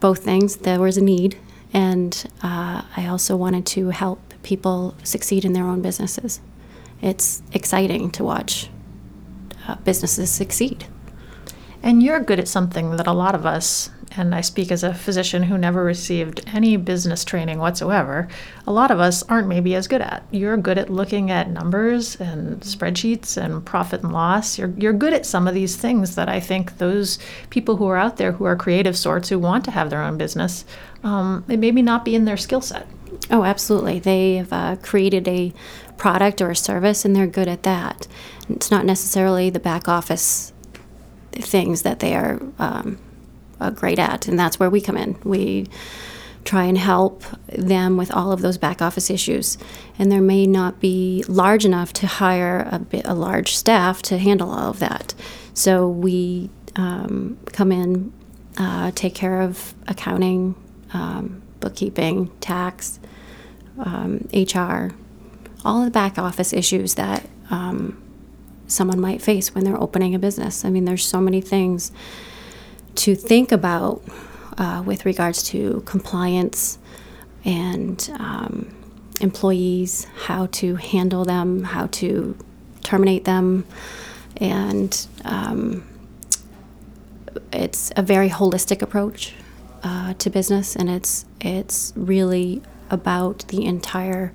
both 0.00 0.24
things. 0.24 0.56
There 0.56 0.80
was 0.80 0.96
a 0.96 1.04
need, 1.04 1.36
and 1.72 2.24
uh, 2.42 2.82
I 2.96 3.06
also 3.06 3.36
wanted 3.36 3.66
to 3.66 3.90
help 3.90 4.20
people 4.42 4.94
succeed 5.02 5.44
in 5.44 5.52
their 5.52 5.64
own 5.64 5.82
businesses. 5.82 6.40
It's 7.02 7.42
exciting 7.52 8.10
to 8.12 8.24
watch 8.24 8.70
uh, 9.66 9.76
businesses 9.84 10.30
succeed. 10.30 10.86
And 11.82 12.02
you're 12.02 12.20
good 12.20 12.40
at 12.40 12.48
something 12.48 12.96
that 12.96 13.06
a 13.06 13.12
lot 13.12 13.36
of 13.36 13.46
us, 13.46 13.90
and 14.16 14.34
I 14.34 14.40
speak 14.40 14.72
as 14.72 14.82
a 14.82 14.92
physician 14.92 15.44
who 15.44 15.56
never 15.56 15.84
received 15.84 16.42
any 16.52 16.76
business 16.76 17.24
training 17.24 17.58
whatsoever, 17.58 18.26
a 18.66 18.72
lot 18.72 18.90
of 18.90 18.98
us 18.98 19.22
aren't 19.24 19.46
maybe 19.46 19.76
as 19.76 19.86
good 19.86 20.00
at. 20.00 20.24
You're 20.32 20.56
good 20.56 20.76
at 20.76 20.90
looking 20.90 21.30
at 21.30 21.50
numbers 21.50 22.16
and 22.16 22.60
spreadsheets 22.62 23.36
and 23.36 23.64
profit 23.64 24.02
and 24.02 24.12
loss. 24.12 24.58
You're, 24.58 24.72
you're 24.76 24.92
good 24.92 25.12
at 25.12 25.24
some 25.24 25.46
of 25.46 25.54
these 25.54 25.76
things 25.76 26.16
that 26.16 26.28
I 26.28 26.40
think 26.40 26.78
those 26.78 27.20
people 27.50 27.76
who 27.76 27.86
are 27.86 27.96
out 27.96 28.16
there 28.16 28.32
who 28.32 28.44
are 28.44 28.56
creative 28.56 28.96
sorts 28.96 29.28
who 29.28 29.38
want 29.38 29.64
to 29.66 29.70
have 29.70 29.88
their 29.88 30.02
own 30.02 30.18
business, 30.18 30.64
um, 31.02 31.44
it 31.48 31.58
maybe 31.58 31.82
not 31.82 32.04
be 32.04 32.14
in 32.14 32.24
their 32.24 32.36
skill 32.36 32.60
set. 32.60 32.86
Oh, 33.30 33.44
absolutely. 33.44 33.98
They've 33.98 34.52
uh, 34.52 34.76
created 34.82 35.28
a 35.28 35.52
product 35.96 36.40
or 36.40 36.50
a 36.50 36.56
service 36.56 37.04
and 37.04 37.14
they're 37.14 37.26
good 37.26 37.48
at 37.48 37.64
that. 37.64 38.06
It's 38.48 38.70
not 38.70 38.84
necessarily 38.84 39.50
the 39.50 39.60
back 39.60 39.88
office 39.88 40.52
things 41.32 41.82
that 41.82 42.00
they 42.00 42.14
are 42.14 42.40
um, 42.58 42.98
uh, 43.60 43.70
great 43.70 43.98
at, 43.98 44.28
and 44.28 44.38
that's 44.38 44.58
where 44.58 44.70
we 44.70 44.80
come 44.80 44.96
in. 44.96 45.16
We 45.24 45.66
try 46.44 46.64
and 46.64 46.78
help 46.78 47.24
them 47.48 47.96
with 47.96 48.10
all 48.10 48.32
of 48.32 48.40
those 48.40 48.56
back 48.56 48.80
office 48.80 49.10
issues, 49.10 49.58
and 49.98 50.10
there 50.10 50.22
may 50.22 50.46
not 50.46 50.80
be 50.80 51.24
large 51.28 51.64
enough 51.64 51.92
to 51.94 52.06
hire 52.06 52.66
a, 52.70 52.78
bit, 52.78 53.04
a 53.04 53.14
large 53.14 53.54
staff 53.54 54.02
to 54.02 54.18
handle 54.18 54.50
all 54.50 54.70
of 54.70 54.78
that. 54.78 55.14
So 55.54 55.88
we 55.88 56.50
um, 56.76 57.38
come 57.52 57.72
in, 57.72 58.12
uh, 58.56 58.92
take 58.94 59.14
care 59.14 59.42
of 59.42 59.74
accounting, 59.86 60.54
um, 60.92 61.42
bookkeeping, 61.60 62.30
tax, 62.40 62.98
HR, 63.78 63.82
um, 64.58 64.96
all 65.64 65.80
of 65.80 65.84
the 65.84 65.90
back 65.90 66.18
office 66.18 66.52
issues 66.52 66.94
that 66.94 67.28
um, 67.50 68.00
someone 68.66 69.00
might 69.00 69.22
face 69.22 69.54
when 69.54 69.64
they're 69.64 69.80
opening 69.80 70.14
a 70.14 70.18
business. 70.18 70.64
I 70.64 70.70
mean, 70.70 70.84
there's 70.84 71.04
so 71.04 71.20
many 71.20 71.40
things 71.40 71.92
to 72.96 73.14
think 73.14 73.52
about 73.52 74.02
uh, 74.56 74.82
with 74.84 75.06
regards 75.06 75.42
to 75.44 75.82
compliance 75.86 76.78
and 77.44 78.10
um, 78.18 78.74
employees, 79.20 80.06
how 80.24 80.46
to 80.46 80.76
handle 80.76 81.24
them, 81.24 81.62
how 81.62 81.86
to 81.86 82.36
terminate 82.82 83.24
them, 83.24 83.64
and 84.36 85.06
um, 85.24 85.86
it's 87.52 87.92
a 87.96 88.02
very 88.02 88.28
holistic 88.28 88.82
approach 88.82 89.34
uh, 89.82 90.14
to 90.14 90.30
business, 90.30 90.76
and 90.76 90.88
it's 90.90 91.24
it's 91.40 91.92
really 91.96 92.62
about 92.90 93.46
the 93.48 93.64
entire 93.64 94.32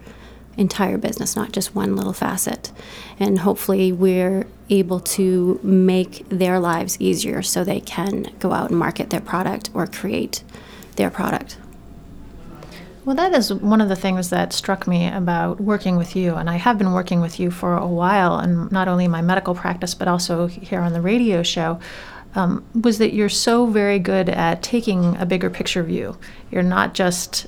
entire 0.56 0.98
business, 0.98 1.36
not 1.36 1.52
just 1.52 1.74
one 1.74 1.96
little 1.96 2.14
facet. 2.14 2.72
And 3.20 3.40
hopefully, 3.40 3.92
we're 3.92 4.46
able 4.70 5.00
to 5.00 5.60
make 5.64 6.28
their 6.30 6.60
lives 6.60 7.00
easier 7.00 7.42
so 7.42 7.64
they 7.64 7.80
can 7.80 8.34
go 8.40 8.52
out 8.52 8.70
and 8.70 8.80
market 8.80 9.10
their 9.10 9.22
product 9.22 9.70
or 9.74 9.88
create 9.88 10.44
their 10.96 11.10
product. 11.10 11.58
Well, 13.06 13.18
that 13.18 13.34
is 13.34 13.54
one 13.54 13.82
of 13.82 13.90
the 13.90 13.98
things 13.98 14.30
that 14.30 14.54
struck 14.54 14.88
me 14.88 15.10
about 15.10 15.60
working 15.60 15.98
with 15.98 16.16
you. 16.16 16.36
And 16.36 16.50
I 16.50 16.56
have 16.56 16.78
been 16.78 16.94
working 16.94 17.20
with 17.20 17.38
you 17.38 17.52
for 17.52 17.76
a 17.76 17.88
while, 17.88 18.38
and 18.38 18.72
not 18.72 18.88
only 18.88 19.06
in 19.06 19.12
my 19.12 19.22
medical 19.22 19.54
practice, 19.54 19.94
but 19.94 20.08
also 20.08 20.48
here 20.48 20.80
on 20.80 20.94
the 20.94 21.02
radio 21.02 21.44
show. 21.44 21.80
Um, 22.36 22.66
was 22.74 22.98
that 22.98 23.14
you're 23.14 23.30
so 23.30 23.68
very 23.68 24.00
good 24.00 24.28
at 24.28 24.64
taking 24.64 25.16
a 25.18 25.26
bigger 25.26 25.50
picture 25.50 25.84
view. 25.84 26.18
You're 26.50 26.64
not 26.64 26.96
just 26.96 27.48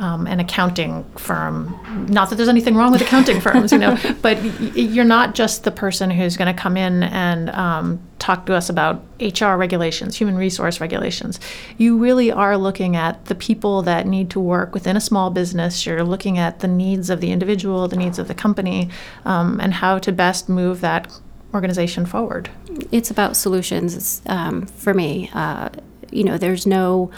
um, 0.00 0.26
an 0.26 0.40
accounting 0.40 1.04
firm. 1.16 1.78
Not 2.08 2.30
that 2.30 2.36
there's 2.36 2.48
anything 2.48 2.74
wrong 2.74 2.90
with 2.90 3.02
accounting 3.02 3.38
firms, 3.46 3.70
you 3.70 3.78
know, 3.78 3.98
but 4.22 4.38
y- 4.38 4.72
you're 4.74 5.04
not 5.04 5.34
just 5.34 5.64
the 5.64 5.70
person 5.70 6.10
who's 6.10 6.38
going 6.38 6.52
to 6.52 6.58
come 6.58 6.78
in 6.78 7.02
and 7.02 7.50
um, 7.50 8.00
talk 8.18 8.46
to 8.46 8.54
us 8.54 8.70
about 8.70 9.04
HR 9.20 9.56
regulations, 9.56 10.16
human 10.16 10.36
resource 10.36 10.80
regulations. 10.80 11.38
You 11.76 11.98
really 11.98 12.32
are 12.32 12.56
looking 12.56 12.96
at 12.96 13.26
the 13.26 13.34
people 13.34 13.82
that 13.82 14.06
need 14.06 14.30
to 14.30 14.40
work 14.40 14.72
within 14.72 14.96
a 14.96 15.00
small 15.02 15.28
business. 15.28 15.84
You're 15.84 16.02
looking 16.02 16.38
at 16.38 16.60
the 16.60 16.68
needs 16.68 17.10
of 17.10 17.20
the 17.20 17.30
individual, 17.30 17.86
the 17.86 17.96
needs 17.96 18.18
of 18.18 18.26
the 18.26 18.34
company, 18.34 18.88
um, 19.26 19.60
and 19.60 19.74
how 19.74 19.98
to 19.98 20.12
best 20.12 20.48
move 20.48 20.80
that 20.80 21.14
organization 21.54 22.06
forward. 22.06 22.50
It's 22.92 23.10
about 23.10 23.36
solutions 23.36 24.22
um, 24.26 24.66
for 24.66 24.94
me. 24.94 25.30
Uh, 25.34 25.70
you 26.10 26.24
know, 26.24 26.38
there's 26.38 26.66
no 26.66 27.10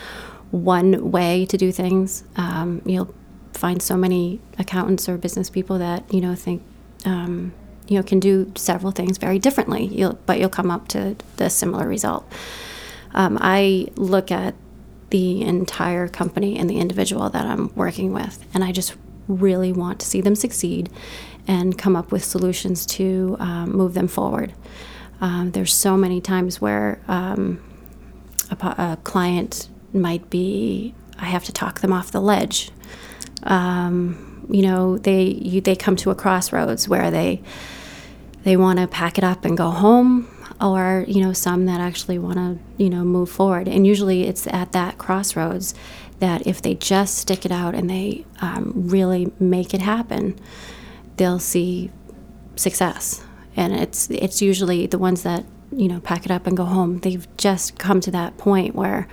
one 0.51 1.11
way 1.11 1.47
to 1.47 1.57
do 1.57 1.72
things. 1.72 2.24
Um, 2.37 2.83
you'll 2.85 3.12
find 3.53 3.83
so 3.83 3.97
many 3.97 4.41
accountants 4.59 5.09
or 5.09 5.16
business 5.16 5.51
people 5.51 5.78
that 5.78 6.12
you 6.12 6.20
know 6.20 6.35
think 6.35 6.62
um, 7.05 7.53
you 7.89 7.97
know 7.97 8.03
can 8.03 8.20
do 8.20 8.53
several 8.57 8.93
things 8.93 9.18
very 9.18 9.39
differently. 9.39 9.87
You'll, 9.87 10.18
but 10.26 10.39
you'll 10.39 10.49
come 10.49 10.70
up 10.70 10.89
to 10.89 11.16
the 11.37 11.51
similar 11.51 11.87
result. 11.89 12.30
Um, 13.14 13.39
I 13.41 13.89
look 13.97 14.30
at 14.30 14.55
the 15.11 15.43
entire 15.43 16.09
company 16.09 16.59
and 16.59 16.70
the 16.70 16.78
individual 16.78 17.28
that 17.28 17.47
I'm 17.47 17.74
working 17.74 18.12
with, 18.12 18.45
and 18.55 18.64
I 18.64 18.72
just 18.72 18.95
really 19.28 19.72
want 19.72 20.01
to 20.01 20.07
see 20.07 20.20
them 20.20 20.35
succeed 20.35 20.91
and 21.47 21.76
come 21.76 21.97
up 21.97 22.12
with 22.12 22.24
solutions 22.24 22.86
to 22.86 23.36
um, 23.40 23.72
move 23.72 23.95
them 23.95 24.09
forward. 24.09 24.53
Um, 25.20 25.53
there's 25.53 25.72
so 25.72 25.97
many 25.97 26.20
times 26.20 26.61
where 26.61 27.01
um, 27.09 27.62
a, 28.51 28.66
a 28.66 28.99
client 29.05 29.68
might 29.93 30.30
be 30.30 30.95
I 31.18 31.26
have 31.26 31.45
to 31.45 31.53
talk 31.53 31.80
them 31.80 31.93
off 31.93 32.11
the 32.11 32.20
ledge. 32.20 32.70
Um, 33.45 34.47
you 34.51 34.62
know, 34.62 34.99
they 34.99 35.22
you, 35.22 35.61
they 35.61 35.76
come 35.76 35.97
to 35.97 36.11
a 36.11 36.14
crossroads 36.14 36.88
where 36.88 37.11
they 37.11 37.40
they 38.43 38.57
want 38.57 38.80
to 38.80 38.88
pack 38.88 39.18
it 39.18 39.24
up 39.24 39.45
and 39.45 39.57
go 39.57 39.70
home, 39.70 40.28
or 40.61 41.05
you 41.07 41.22
know, 41.22 41.32
some 41.32 41.66
that 41.66 41.80
actually 41.80 42.18
want 42.18 42.36
to 42.36 42.59
you 42.82 42.90
know 42.90 43.05
move 43.05 43.30
forward. 43.30 43.68
And 43.68 43.86
usually, 43.86 44.24
it's 44.24 44.47
at 44.49 44.72
that 44.72 44.99
crossroads 44.99 45.74
that 46.18 46.47
if 46.47 46.61
they 46.62 46.74
just 46.74 47.18
stick 47.18 47.45
it 47.45 47.53
out 47.53 47.74
and 47.74 47.88
they 47.88 48.24
um, 48.40 48.72
really 48.74 49.32
make 49.38 49.74
it 49.74 49.80
happen, 49.80 50.38
they'll 51.17 51.39
see 51.39 51.91
success. 52.57 53.23
And 53.57 53.75
it's 53.75 54.09
it's 54.11 54.41
usually 54.43 54.87
the 54.87 54.99
ones 54.99 55.23
that 55.23 55.45
you 55.75 55.89
know 55.89 56.01
pack 56.01 56.25
it 56.25 56.31
up 56.31 56.47
and 56.47 56.57
go 56.57 56.65
home. 56.65 56.99
They've 57.01 57.27
just 57.37 57.79
come 57.79 58.01
to 58.01 58.11
that 58.13 58.37
point 58.39 58.75
where 58.75 59.09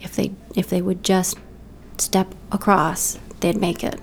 if 0.00 0.16
they 0.16 0.32
if 0.54 0.68
they 0.68 0.82
would 0.82 1.04
just 1.04 1.36
step 1.98 2.34
across, 2.50 3.18
they'd 3.40 3.56
make 3.60 3.84
it 3.84 4.00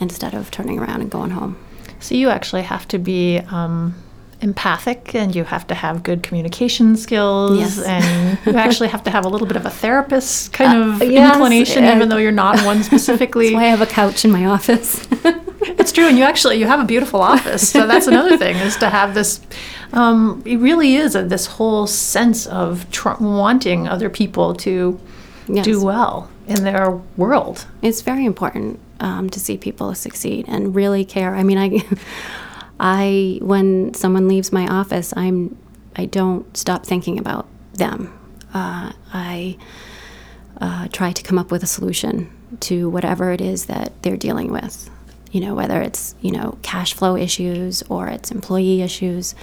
instead 0.00 0.32
of 0.34 0.50
turning 0.50 0.78
around 0.78 1.02
and 1.02 1.10
going 1.10 1.30
home. 1.30 1.56
So 1.98 2.14
you 2.14 2.30
actually 2.30 2.62
have 2.62 2.88
to 2.88 2.98
be 2.98 3.38
um, 3.50 3.94
empathic, 4.40 5.14
and 5.14 5.34
you 5.36 5.44
have 5.44 5.66
to 5.66 5.74
have 5.74 6.02
good 6.02 6.22
communication 6.22 6.96
skills, 6.96 7.58
Yes. 7.58 7.82
and 7.82 8.38
you 8.46 8.54
actually 8.54 8.88
have 8.88 9.02
to 9.04 9.10
have 9.10 9.26
a 9.26 9.28
little 9.28 9.46
bit 9.46 9.58
of 9.58 9.66
a 9.66 9.70
therapist 9.70 10.54
kind 10.54 10.72
Uh, 11.02 11.04
of 11.04 11.10
yes, 11.12 11.34
inclination, 11.34 11.84
uh, 11.84 11.94
even 11.94 12.08
though 12.08 12.16
you're 12.16 12.32
not 12.32 12.58
one 12.64 12.82
specifically. 12.90 13.48
That's 13.50 13.56
why 13.56 13.64
I 13.64 13.68
have 13.68 13.82
a 13.82 13.86
couch 13.86 14.24
in 14.24 14.30
my 14.30 14.46
office. 14.46 15.06
It's 15.62 15.92
true, 15.92 16.06
and 16.06 16.16
you 16.18 16.24
actually 16.24 16.56
you 16.58 16.66
have 16.66 16.80
a 16.80 16.84
beautiful 16.84 17.20
office. 17.20 17.68
So 17.68 17.86
that's 17.86 18.06
another 18.06 18.36
thing 18.38 18.56
is 18.56 18.76
to 18.78 18.88
have 18.88 19.14
this. 19.14 19.40
Um, 19.92 20.42
it 20.46 20.56
really 20.58 20.94
is 20.96 21.14
a, 21.14 21.22
this 21.24 21.46
whole 21.46 21.86
sense 21.86 22.46
of 22.46 22.90
tr- 22.90 23.18
wanting 23.20 23.88
other 23.88 24.08
people 24.08 24.54
to 24.56 24.98
Yes. 25.52 25.64
do 25.64 25.82
well 25.84 26.30
in 26.46 26.62
their 26.62 26.90
world. 27.16 27.66
it's 27.82 28.02
very 28.02 28.24
important 28.24 28.78
um, 29.00 29.28
to 29.30 29.40
see 29.40 29.56
people 29.58 29.92
succeed 29.96 30.44
and 30.48 30.74
really 30.76 31.04
care. 31.04 31.34
I 31.34 31.42
mean, 31.42 31.58
I, 31.58 31.82
I 32.80 33.38
when 33.42 33.92
someone 33.94 34.28
leaves 34.28 34.52
my 34.52 34.66
office, 34.68 35.12
I'm 35.16 35.56
I 35.96 36.06
don't 36.06 36.56
stop 36.56 36.86
thinking 36.86 37.18
about 37.18 37.46
them. 37.74 38.12
Uh, 38.54 38.92
I 39.12 39.56
uh, 40.60 40.88
try 40.92 41.12
to 41.12 41.22
come 41.22 41.38
up 41.38 41.50
with 41.50 41.62
a 41.62 41.66
solution 41.66 42.30
to 42.60 42.88
whatever 42.88 43.32
it 43.32 43.40
is 43.40 43.66
that 43.66 43.92
they're 44.02 44.16
dealing 44.16 44.52
with. 44.52 44.88
You 45.30 45.40
know, 45.40 45.54
whether 45.54 45.80
it's 45.80 46.14
you 46.20 46.32
know 46.32 46.58
cash 46.62 46.94
flow 46.94 47.16
issues 47.16 47.82
or 47.88 48.08
it's 48.08 48.30
employee 48.30 48.82
issues. 48.82 49.34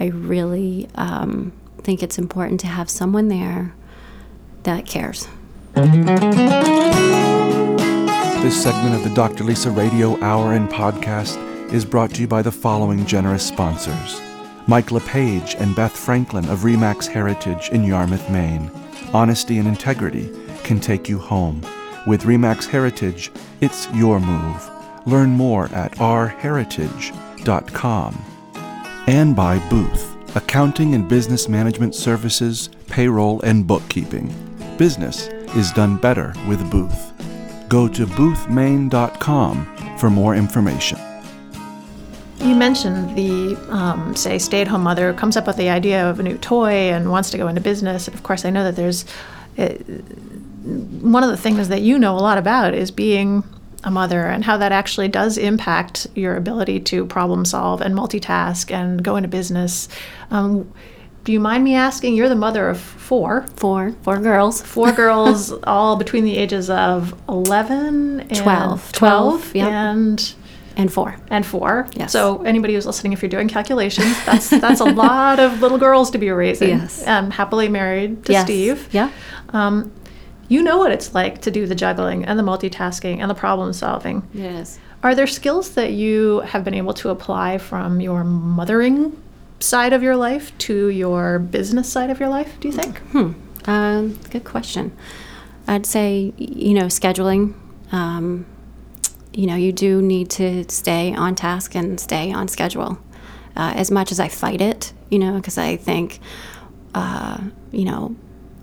I 0.00 0.06
really 0.06 0.88
um, 0.96 1.52
think 1.78 2.02
it's 2.02 2.18
important 2.18 2.60
to 2.60 2.66
have 2.66 2.90
someone 2.90 3.28
there 3.28 3.72
that 4.64 4.86
cares. 4.86 5.28
This 8.42 8.62
segment 8.62 8.94
of 8.94 9.04
the 9.04 9.12
Dr. 9.14 9.44
Lisa 9.44 9.70
Radio 9.70 10.20
Hour 10.22 10.52
and 10.52 10.68
Podcast 10.68 11.36
is 11.72 11.84
brought 11.84 12.10
to 12.14 12.20
you 12.20 12.28
by 12.28 12.42
the 12.42 12.52
following 12.52 13.06
generous 13.06 13.46
sponsors 13.46 14.20
Mike 14.66 14.90
LePage 14.90 15.56
and 15.56 15.74
Beth 15.74 15.96
Franklin 15.96 16.48
of 16.48 16.60
Remax 16.60 17.06
Heritage 17.06 17.70
in 17.70 17.84
Yarmouth, 17.84 18.30
Maine. 18.30 18.70
Honesty 19.12 19.58
and 19.58 19.68
integrity 19.68 20.30
can 20.62 20.80
take 20.80 21.08
you 21.08 21.18
home. 21.18 21.60
With 22.06 22.22
Remax 22.22 22.66
Heritage, 22.66 23.30
it's 23.60 23.90
your 23.92 24.20
move. 24.20 24.73
Learn 25.06 25.30
more 25.30 25.66
at 25.66 25.92
rheritage.com. 25.92 28.24
And 29.06 29.36
by 29.36 29.58
Booth, 29.68 30.36
accounting 30.36 30.94
and 30.94 31.08
business 31.08 31.48
management 31.48 31.94
services, 31.94 32.70
payroll, 32.88 33.40
and 33.42 33.66
bookkeeping. 33.66 34.34
Business 34.78 35.28
is 35.54 35.70
done 35.72 35.96
better 35.96 36.32
with 36.48 36.70
Booth. 36.70 37.12
Go 37.68 37.88
to 37.88 38.06
boothmaine.com 38.06 39.98
for 39.98 40.10
more 40.10 40.34
information. 40.34 40.98
You 42.38 42.54
mentioned 42.54 43.16
the, 43.16 43.56
um, 43.70 44.14
say, 44.16 44.38
stay 44.38 44.60
at 44.60 44.68
home 44.68 44.82
mother 44.82 45.14
comes 45.14 45.36
up 45.36 45.46
with 45.46 45.56
the 45.56 45.70
idea 45.70 46.08
of 46.08 46.20
a 46.20 46.22
new 46.22 46.36
toy 46.36 46.92
and 46.92 47.10
wants 47.10 47.30
to 47.30 47.38
go 47.38 47.48
into 47.48 47.60
business. 47.60 48.08
Of 48.08 48.22
course, 48.22 48.44
I 48.44 48.50
know 48.50 48.64
that 48.64 48.76
there's 48.76 49.04
uh, 49.56 49.68
one 51.00 51.22
of 51.22 51.30
the 51.30 51.36
things 51.36 51.68
that 51.68 51.82
you 51.82 51.98
know 51.98 52.16
a 52.16 52.20
lot 52.20 52.38
about 52.38 52.74
is 52.74 52.90
being 52.90 53.44
a 53.84 53.90
mother 53.90 54.26
and 54.26 54.44
how 54.44 54.56
that 54.56 54.72
actually 54.72 55.08
does 55.08 55.38
impact 55.38 56.06
your 56.14 56.36
ability 56.36 56.80
to 56.80 57.06
problem 57.06 57.44
solve 57.44 57.80
and 57.80 57.94
multitask 57.94 58.70
and 58.70 59.04
go 59.04 59.16
into 59.16 59.28
business. 59.28 59.88
Um, 60.30 60.72
do 61.22 61.32
you 61.32 61.40
mind 61.40 61.64
me 61.64 61.74
asking? 61.74 62.14
You're 62.14 62.28
the 62.28 62.34
mother 62.34 62.68
of 62.68 62.78
four. 62.80 63.46
Four, 63.56 63.92
four 64.02 64.18
girls. 64.18 64.60
Four 64.62 64.92
girls, 65.02 65.52
all 65.64 65.96
between 65.96 66.24
the 66.24 66.36
ages 66.36 66.68
of 66.68 67.14
11 67.28 68.20
and 68.20 68.36
12. 68.36 68.92
12 68.92 69.54
yep. 69.54 69.68
and 69.68 70.34
and 70.76 70.92
four. 70.92 71.16
and 71.28 71.46
four. 71.46 71.86
Yes. 71.94 72.12
So 72.12 72.42
anybody 72.42 72.74
who's 72.74 72.84
listening, 72.84 73.12
if 73.12 73.22
you're 73.22 73.28
doing 73.28 73.48
calculations, 73.48 74.22
that's 74.24 74.50
that's 74.50 74.80
a 74.80 74.84
lot 74.84 75.38
of 75.38 75.60
little 75.60 75.78
girls 75.78 76.10
to 76.12 76.18
be 76.18 76.30
raising. 76.30 76.64
Yes. 76.74 77.06
Um, 77.06 77.30
happily 77.30 77.68
married 77.68 78.24
to 78.24 78.32
yes. 78.32 78.44
Steve. 78.44 78.88
Yeah. 78.92 79.10
Um, 79.50 79.92
you 80.48 80.62
know 80.62 80.78
what 80.78 80.92
it's 80.92 81.14
like 81.14 81.40
to 81.42 81.50
do 81.50 81.66
the 81.66 81.74
juggling 81.74 82.24
and 82.24 82.38
the 82.38 82.42
multitasking 82.42 83.18
and 83.18 83.30
the 83.30 83.34
problem 83.34 83.72
solving. 83.72 84.28
Yes. 84.32 84.78
Are 85.02 85.14
there 85.14 85.26
skills 85.26 85.74
that 85.74 85.92
you 85.92 86.40
have 86.40 86.64
been 86.64 86.74
able 86.74 86.94
to 86.94 87.10
apply 87.10 87.58
from 87.58 88.00
your 88.00 88.24
mothering 88.24 89.20
side 89.60 89.92
of 89.92 90.02
your 90.02 90.16
life 90.16 90.56
to 90.58 90.88
your 90.88 91.38
business 91.38 91.90
side 91.90 92.10
of 92.10 92.20
your 92.20 92.28
life? 92.28 92.58
Do 92.60 92.68
you 92.68 92.72
think? 92.72 93.00
Um, 93.66 94.18
good 94.30 94.44
question. 94.44 94.96
I'd 95.66 95.86
say, 95.86 96.32
you 96.36 96.74
know, 96.74 96.86
scheduling. 96.86 97.54
Um, 97.92 98.46
you 99.32 99.46
know, 99.46 99.56
you 99.56 99.72
do 99.72 100.00
need 100.00 100.30
to 100.30 100.64
stay 100.70 101.14
on 101.14 101.34
task 101.34 101.74
and 101.74 101.98
stay 101.98 102.32
on 102.32 102.48
schedule. 102.48 102.98
Uh, 103.56 103.72
as 103.76 103.90
much 103.90 104.10
as 104.10 104.18
I 104.18 104.28
fight 104.28 104.60
it, 104.60 104.92
you 105.10 105.18
know, 105.18 105.36
because 105.36 105.58
I 105.58 105.76
think, 105.76 106.18
uh, 106.94 107.38
you 107.70 107.84
know, 107.84 108.16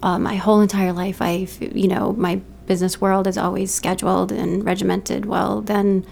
uh, 0.03 0.17
my 0.19 0.35
whole 0.35 0.61
entire 0.61 0.93
life, 0.93 1.21
I've, 1.21 1.61
you 1.61 1.87
know, 1.87 2.13
my 2.13 2.41
business 2.65 3.01
world 3.01 3.27
is 3.27 3.37
always 3.37 3.73
scheduled 3.73 4.31
and 4.31 4.63
regimented. 4.63 5.25
Well, 5.25 5.61
then 5.61 6.05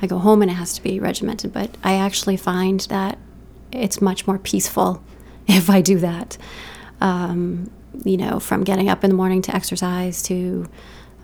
I 0.00 0.06
go 0.06 0.18
home 0.18 0.42
and 0.42 0.50
it 0.50 0.54
has 0.54 0.72
to 0.74 0.82
be 0.82 1.00
regimented. 1.00 1.52
But 1.52 1.76
I 1.82 1.94
actually 1.94 2.36
find 2.36 2.80
that 2.80 3.18
it's 3.72 4.00
much 4.00 4.26
more 4.26 4.38
peaceful 4.38 5.02
if 5.46 5.68
I 5.68 5.80
do 5.80 5.98
that. 5.98 6.38
Um, 7.00 7.70
you 8.04 8.16
know, 8.16 8.40
from 8.40 8.64
getting 8.64 8.88
up 8.88 9.04
in 9.04 9.10
the 9.10 9.16
morning 9.16 9.42
to 9.42 9.54
exercise 9.54 10.22
to 10.24 10.68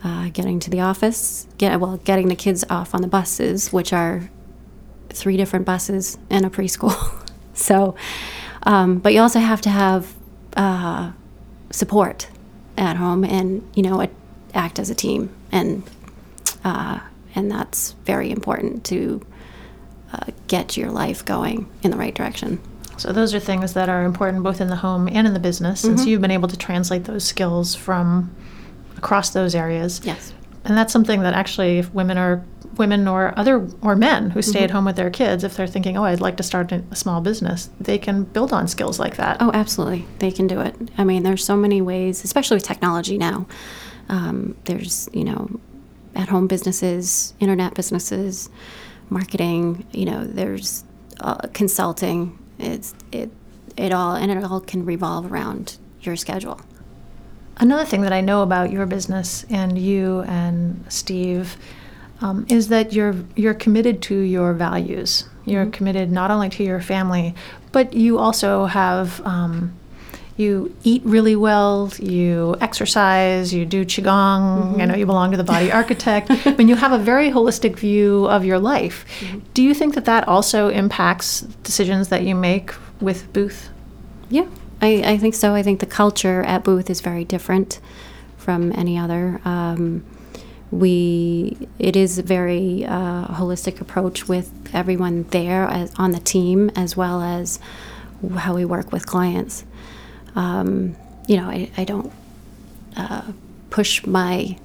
uh, 0.04 0.30
getting 0.30 0.58
to 0.60 0.70
the 0.70 0.80
office, 0.80 1.46
get 1.58 1.78
well, 1.80 1.98
getting 1.98 2.28
the 2.28 2.34
kids 2.34 2.64
off 2.68 2.94
on 2.94 3.02
the 3.02 3.08
buses, 3.08 3.72
which 3.72 3.92
are 3.92 4.30
three 5.10 5.36
different 5.36 5.64
buses 5.64 6.18
in 6.30 6.44
a 6.44 6.50
preschool. 6.50 7.30
so, 7.54 7.94
um, 8.64 8.98
but 8.98 9.12
you 9.12 9.20
also 9.20 9.38
have 9.38 9.60
to 9.60 9.70
have 9.70 10.14
uh, 10.56 11.12
support 11.72 12.28
at 12.78 12.96
home, 12.96 13.24
and 13.24 13.68
you 13.74 13.82
know, 13.82 14.08
act 14.54 14.78
as 14.78 14.90
a 14.90 14.94
team, 14.94 15.30
and 15.50 15.82
uh, 16.64 17.00
and 17.34 17.50
that's 17.50 17.92
very 18.04 18.30
important 18.30 18.84
to 18.84 19.20
uh, 20.12 20.26
get 20.46 20.76
your 20.76 20.90
life 20.90 21.24
going 21.24 21.68
in 21.82 21.90
the 21.90 21.96
right 21.96 22.14
direction. 22.14 22.60
So 22.98 23.12
those 23.12 23.34
are 23.34 23.40
things 23.40 23.72
that 23.74 23.88
are 23.88 24.04
important 24.04 24.44
both 24.44 24.60
in 24.60 24.68
the 24.68 24.76
home 24.76 25.08
and 25.08 25.26
in 25.26 25.34
the 25.34 25.40
business, 25.40 25.80
since 25.80 26.02
mm-hmm. 26.02 26.10
you've 26.10 26.20
been 26.20 26.30
able 26.30 26.48
to 26.48 26.56
translate 26.56 27.04
those 27.04 27.24
skills 27.24 27.74
from 27.74 28.30
across 28.96 29.30
those 29.30 29.54
areas. 29.54 30.00
Yes. 30.04 30.32
And 30.64 30.76
that's 30.76 30.92
something 30.92 31.22
that 31.22 31.34
actually, 31.34 31.78
if 31.78 31.92
women 31.92 32.18
are 32.18 32.44
women 32.76 33.06
or 33.06 33.36
other 33.38 33.68
or 33.82 33.96
men 33.96 34.30
who 34.30 34.40
stay 34.40 34.60
mm-hmm. 34.60 34.64
at 34.64 34.70
home 34.70 34.84
with 34.84 34.96
their 34.96 35.10
kids, 35.10 35.44
if 35.44 35.56
they're 35.56 35.66
thinking, 35.66 35.96
"Oh, 35.96 36.04
I'd 36.04 36.20
like 36.20 36.36
to 36.36 36.42
start 36.42 36.72
a 36.72 36.82
small 36.94 37.20
business," 37.20 37.68
they 37.80 37.98
can 37.98 38.24
build 38.24 38.52
on 38.52 38.68
skills 38.68 38.98
like 38.98 39.16
that. 39.16 39.38
Oh, 39.40 39.50
absolutely, 39.52 40.06
they 40.20 40.30
can 40.30 40.46
do 40.46 40.60
it. 40.60 40.76
I 40.96 41.04
mean, 41.04 41.24
there's 41.24 41.44
so 41.44 41.56
many 41.56 41.82
ways, 41.82 42.24
especially 42.24 42.56
with 42.56 42.64
technology 42.64 43.18
now. 43.18 43.46
Um, 44.08 44.56
there's 44.64 45.08
you 45.12 45.24
know, 45.24 45.60
at-home 46.14 46.46
businesses, 46.46 47.34
internet 47.40 47.74
businesses, 47.74 48.48
marketing. 49.10 49.84
You 49.92 50.06
know, 50.06 50.24
there's 50.24 50.84
uh, 51.20 51.48
consulting. 51.52 52.38
It's 52.58 52.94
it 53.10 53.30
it 53.76 53.92
all 53.92 54.14
and 54.14 54.30
it 54.30 54.44
all 54.44 54.60
can 54.60 54.84
revolve 54.84 55.32
around 55.32 55.78
your 56.02 56.16
schedule. 56.16 56.60
Another 57.58 57.84
thing 57.84 58.00
that 58.02 58.12
I 58.12 58.20
know 58.20 58.42
about 58.42 58.72
your 58.72 58.86
business 58.86 59.44
and 59.50 59.78
you 59.78 60.22
and 60.22 60.84
Steve 60.88 61.56
um, 62.20 62.46
is 62.48 62.68
that 62.68 62.92
you're 62.92 63.16
you're 63.36 63.54
committed 63.54 64.00
to 64.02 64.18
your 64.18 64.54
values. 64.54 65.28
You're 65.44 65.64
mm-hmm. 65.64 65.72
committed 65.72 66.10
not 66.10 66.30
only 66.30 66.48
to 66.50 66.64
your 66.64 66.80
family, 66.80 67.34
but 67.72 67.92
you 67.94 68.18
also 68.18 68.66
have 68.66 69.20
um, 69.26 69.74
you 70.36 70.74
eat 70.82 71.02
really 71.04 71.36
well. 71.36 71.92
You 71.98 72.56
exercise. 72.60 73.52
You 73.52 73.66
do 73.66 73.84
qigong. 73.84 74.62
Mm-hmm. 74.62 74.80
I 74.80 74.84
know 74.86 74.94
you 74.94 75.06
belong 75.06 75.30
to 75.32 75.36
the 75.36 75.44
Body 75.44 75.70
Architect. 75.80 76.30
I 76.46 76.54
mean, 76.54 76.68
you 76.68 76.76
have 76.76 76.92
a 76.92 76.98
very 76.98 77.30
holistic 77.30 77.76
view 77.76 78.26
of 78.26 78.44
your 78.44 78.58
life. 78.58 79.04
Mm-hmm. 79.20 79.40
Do 79.54 79.62
you 79.62 79.74
think 79.74 79.94
that 79.94 80.04
that 80.06 80.26
also 80.26 80.68
impacts 80.68 81.42
decisions 81.62 82.08
that 82.08 82.22
you 82.22 82.34
make 82.34 82.72
with 83.00 83.32
Booth? 83.32 83.68
Yeah, 84.30 84.46
I, 84.82 85.02
I 85.12 85.16
think 85.18 85.34
so. 85.34 85.54
I 85.54 85.62
think 85.62 85.78
the 85.78 85.86
culture 85.86 86.42
at 86.42 86.64
Booth 86.64 86.90
is 86.90 87.00
very 87.00 87.24
different 87.24 87.78
from 88.36 88.72
any 88.72 88.98
other. 88.98 89.40
Um, 89.44 90.04
we 90.72 91.68
it 91.78 91.96
is 91.96 92.18
a 92.18 92.22
very 92.22 92.84
uh, 92.84 93.26
holistic 93.28 93.80
approach 93.80 94.26
with 94.26 94.50
everyone 94.72 95.24
there 95.24 95.64
as, 95.64 95.94
on 95.96 96.10
the 96.10 96.18
team 96.18 96.70
as 96.74 96.96
well 96.96 97.22
as 97.22 97.60
how 98.36 98.54
we 98.54 98.64
work 98.64 98.90
with 98.90 99.06
clients. 99.06 99.64
Um, 100.34 100.96
you 101.28 101.36
know, 101.36 101.48
I, 101.48 101.70
I 101.76 101.84
don't 101.84 102.12
uh, 102.96 103.30
push 103.70 104.04
my 104.04 104.58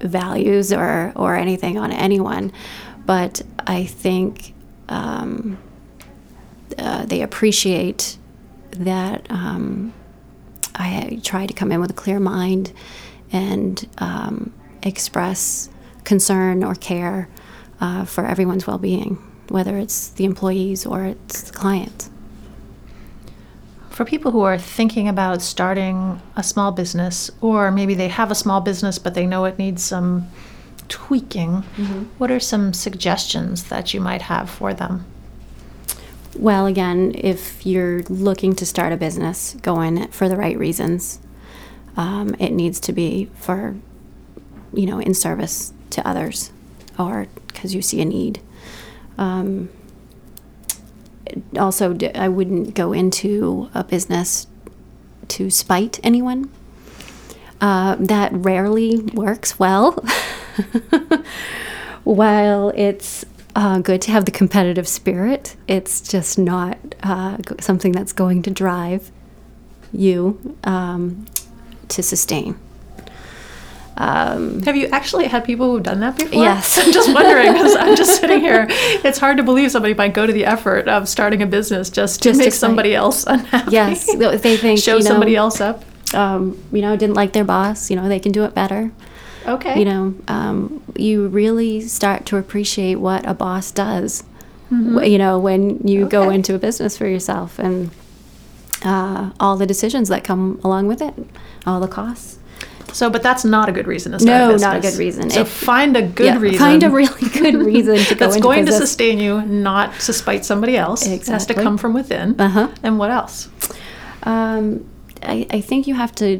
values 0.00 0.72
or 0.72 1.12
or 1.14 1.36
anything 1.36 1.78
on 1.78 1.92
anyone, 1.92 2.52
but 3.06 3.42
I 3.60 3.84
think 3.84 4.54
um, 4.88 5.58
uh, 6.76 7.04
they 7.06 7.22
appreciate 7.22 8.18
that 8.74 9.26
um, 9.30 9.92
I 10.74 11.20
try 11.22 11.46
to 11.46 11.54
come 11.54 11.72
in 11.72 11.80
with 11.80 11.90
a 11.90 11.94
clear 11.94 12.20
mind 12.20 12.72
and 13.32 13.86
um, 13.98 14.52
express 14.82 15.68
concern 16.04 16.62
or 16.62 16.74
care 16.74 17.28
uh, 17.80 18.04
for 18.04 18.24
everyone's 18.24 18.66
well 18.66 18.78
being, 18.78 19.16
whether 19.48 19.76
it's 19.76 20.10
the 20.10 20.24
employees 20.24 20.86
or 20.86 21.04
it's 21.04 21.42
the 21.42 21.52
client. 21.52 22.08
For 23.90 24.04
people 24.04 24.32
who 24.32 24.40
are 24.40 24.58
thinking 24.58 25.08
about 25.08 25.40
starting 25.40 26.20
a 26.34 26.42
small 26.42 26.72
business, 26.72 27.30
or 27.40 27.70
maybe 27.70 27.94
they 27.94 28.08
have 28.08 28.30
a 28.30 28.34
small 28.34 28.60
business 28.60 28.98
but 28.98 29.14
they 29.14 29.26
know 29.26 29.44
it 29.44 29.58
needs 29.58 29.84
some 29.84 30.28
tweaking, 30.88 31.62
mm-hmm. 31.76 32.02
what 32.18 32.30
are 32.30 32.40
some 32.40 32.72
suggestions 32.72 33.64
that 33.64 33.94
you 33.94 34.00
might 34.00 34.22
have 34.22 34.50
for 34.50 34.74
them? 34.74 35.04
Well, 36.36 36.66
again, 36.66 37.12
if 37.14 37.64
you're 37.64 38.02
looking 38.04 38.54
to 38.56 38.66
start 38.66 38.92
a 38.92 38.96
business, 38.96 39.56
go 39.62 39.80
in 39.80 40.08
for 40.08 40.28
the 40.28 40.36
right 40.36 40.58
reasons. 40.58 41.20
Um, 41.96 42.34
it 42.40 42.50
needs 42.50 42.80
to 42.80 42.92
be 42.92 43.30
for 43.36 43.76
you 44.74 44.86
know, 44.86 44.98
in 44.98 45.14
service 45.14 45.72
to 45.90 46.06
others 46.06 46.50
or 46.98 47.26
because 47.46 47.74
you 47.74 47.82
see 47.82 48.00
a 48.00 48.04
need. 48.04 48.40
Um, 49.16 49.70
also, 51.58 51.96
I 52.14 52.28
wouldn't 52.28 52.74
go 52.74 52.92
into 52.92 53.70
a 53.74 53.82
business 53.84 54.46
to 55.28 55.50
spite 55.50 55.98
anyone. 56.02 56.50
Uh, 57.60 57.96
that 57.98 58.30
rarely 58.32 58.98
works 58.98 59.58
well. 59.58 59.92
While 62.04 62.70
it's 62.74 63.24
uh, 63.54 63.78
good 63.78 64.02
to 64.02 64.10
have 64.10 64.24
the 64.24 64.30
competitive 64.30 64.88
spirit, 64.88 65.56
it's 65.68 66.00
just 66.00 66.38
not 66.38 66.78
uh, 67.02 67.38
something 67.60 67.92
that's 67.92 68.12
going 68.12 68.42
to 68.42 68.50
drive 68.50 69.10
you 69.92 70.56
um, 70.64 71.26
to 71.88 72.02
sustain. 72.02 72.58
Um, 73.96 74.62
Have 74.62 74.76
you 74.76 74.88
actually 74.88 75.26
had 75.26 75.44
people 75.44 75.70
who've 75.70 75.82
done 75.82 76.00
that 76.00 76.16
before? 76.16 76.42
Yes. 76.42 76.78
I'm 76.84 76.92
just 76.92 77.14
wondering 77.14 77.52
because 77.52 77.76
I'm 77.76 77.96
just 77.96 78.20
sitting 78.20 78.40
here. 78.40 78.66
It's 79.04 79.18
hard 79.18 79.36
to 79.36 79.42
believe 79.42 79.70
somebody 79.70 79.94
might 79.94 80.14
go 80.14 80.26
to 80.26 80.32
the 80.32 80.46
effort 80.46 80.88
of 80.88 81.08
starting 81.08 81.42
a 81.42 81.46
business 81.46 81.90
just 81.90 82.22
to 82.22 82.30
just 82.30 82.38
make 82.38 82.46
to 82.46 82.56
somebody 82.56 82.94
else 82.94 83.24
unhappy. 83.24 83.70
Yes, 83.70 84.06
they 84.16 84.56
think 84.56 84.78
show 84.82 84.96
you 84.96 85.04
know, 85.04 85.10
somebody 85.10 85.36
else 85.36 85.60
up. 85.60 85.84
Um, 86.14 86.60
you 86.72 86.80
know, 86.80 86.96
didn't 86.96 87.14
like 87.14 87.32
their 87.32 87.44
boss. 87.44 87.90
You 87.90 87.96
know, 87.96 88.08
they 88.08 88.18
can 88.18 88.32
do 88.32 88.44
it 88.44 88.54
better. 88.54 88.90
Okay. 89.46 89.78
You 89.78 89.84
know, 89.84 90.14
um, 90.28 90.82
you 90.96 91.28
really 91.28 91.80
start 91.82 92.26
to 92.26 92.36
appreciate 92.36 92.96
what 92.96 93.26
a 93.26 93.34
boss 93.34 93.70
does. 93.70 94.24
Mm-hmm. 94.70 95.00
You 95.00 95.18
know, 95.18 95.38
when 95.38 95.86
you 95.86 96.02
okay. 96.02 96.10
go 96.10 96.30
into 96.30 96.54
a 96.54 96.58
business 96.58 96.96
for 96.96 97.06
yourself 97.06 97.58
and 97.58 97.90
uh, 98.82 99.30
all 99.40 99.56
the 99.56 99.66
decisions 99.66 100.08
that 100.08 100.24
come 100.24 100.60
along 100.64 100.86
with 100.86 101.02
it, 101.02 101.14
all 101.66 101.80
the 101.80 101.88
costs. 101.88 102.38
So, 102.92 103.10
but 103.10 103.24
that's 103.24 103.44
not 103.44 103.68
a 103.68 103.72
good 103.72 103.88
reason 103.88 104.12
to 104.12 104.20
start 104.20 104.38
no, 104.38 104.50
a 104.50 104.52
business. 104.52 104.62
not 104.62 104.76
a 104.76 104.80
good 104.80 104.98
reason. 104.98 105.28
So, 105.30 105.44
find 105.44 105.96
a 105.96 106.02
good 106.02 106.26
yeah, 106.26 106.38
reason. 106.38 106.58
Find 106.58 106.82
a 106.84 106.90
really 106.90 107.28
good 107.30 107.56
reason 107.56 107.96
to 107.96 108.14
go 108.14 108.26
that's 108.26 108.36
into 108.36 108.42
going 108.42 108.64
business. 108.64 108.80
to 108.80 108.86
sustain 108.86 109.18
you, 109.18 109.42
not 109.42 109.92
to 110.00 110.12
spite 110.12 110.44
somebody 110.44 110.76
else. 110.76 111.02
Exactly. 111.02 111.30
It 111.30 111.32
has 111.32 111.46
to 111.46 111.54
come 111.54 111.76
from 111.76 111.92
within. 111.92 112.40
Uh-huh. 112.40 112.68
And 112.84 112.98
what 112.98 113.10
else? 113.10 113.48
Um, 114.22 114.88
I, 115.22 115.46
I, 115.50 115.60
think 115.60 115.86
you 115.86 115.94
have 115.94 116.14
to 116.16 116.38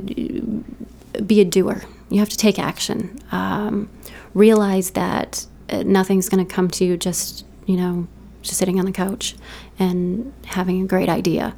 be 1.26 1.40
a 1.40 1.44
doer. 1.44 1.82
You 2.14 2.20
have 2.20 2.28
to 2.28 2.36
take 2.36 2.60
action. 2.60 3.18
Um, 3.32 3.90
realize 4.34 4.92
that 4.92 5.46
uh, 5.68 5.82
nothing's 5.82 6.28
going 6.28 6.46
to 6.46 6.54
come 6.54 6.68
to 6.68 6.84
you 6.84 6.96
just, 6.96 7.44
you 7.66 7.76
know, 7.76 8.06
just 8.40 8.56
sitting 8.56 8.78
on 8.78 8.86
the 8.86 8.92
couch 8.92 9.34
and 9.80 10.32
having 10.44 10.80
a 10.80 10.86
great 10.86 11.08
idea. 11.08 11.56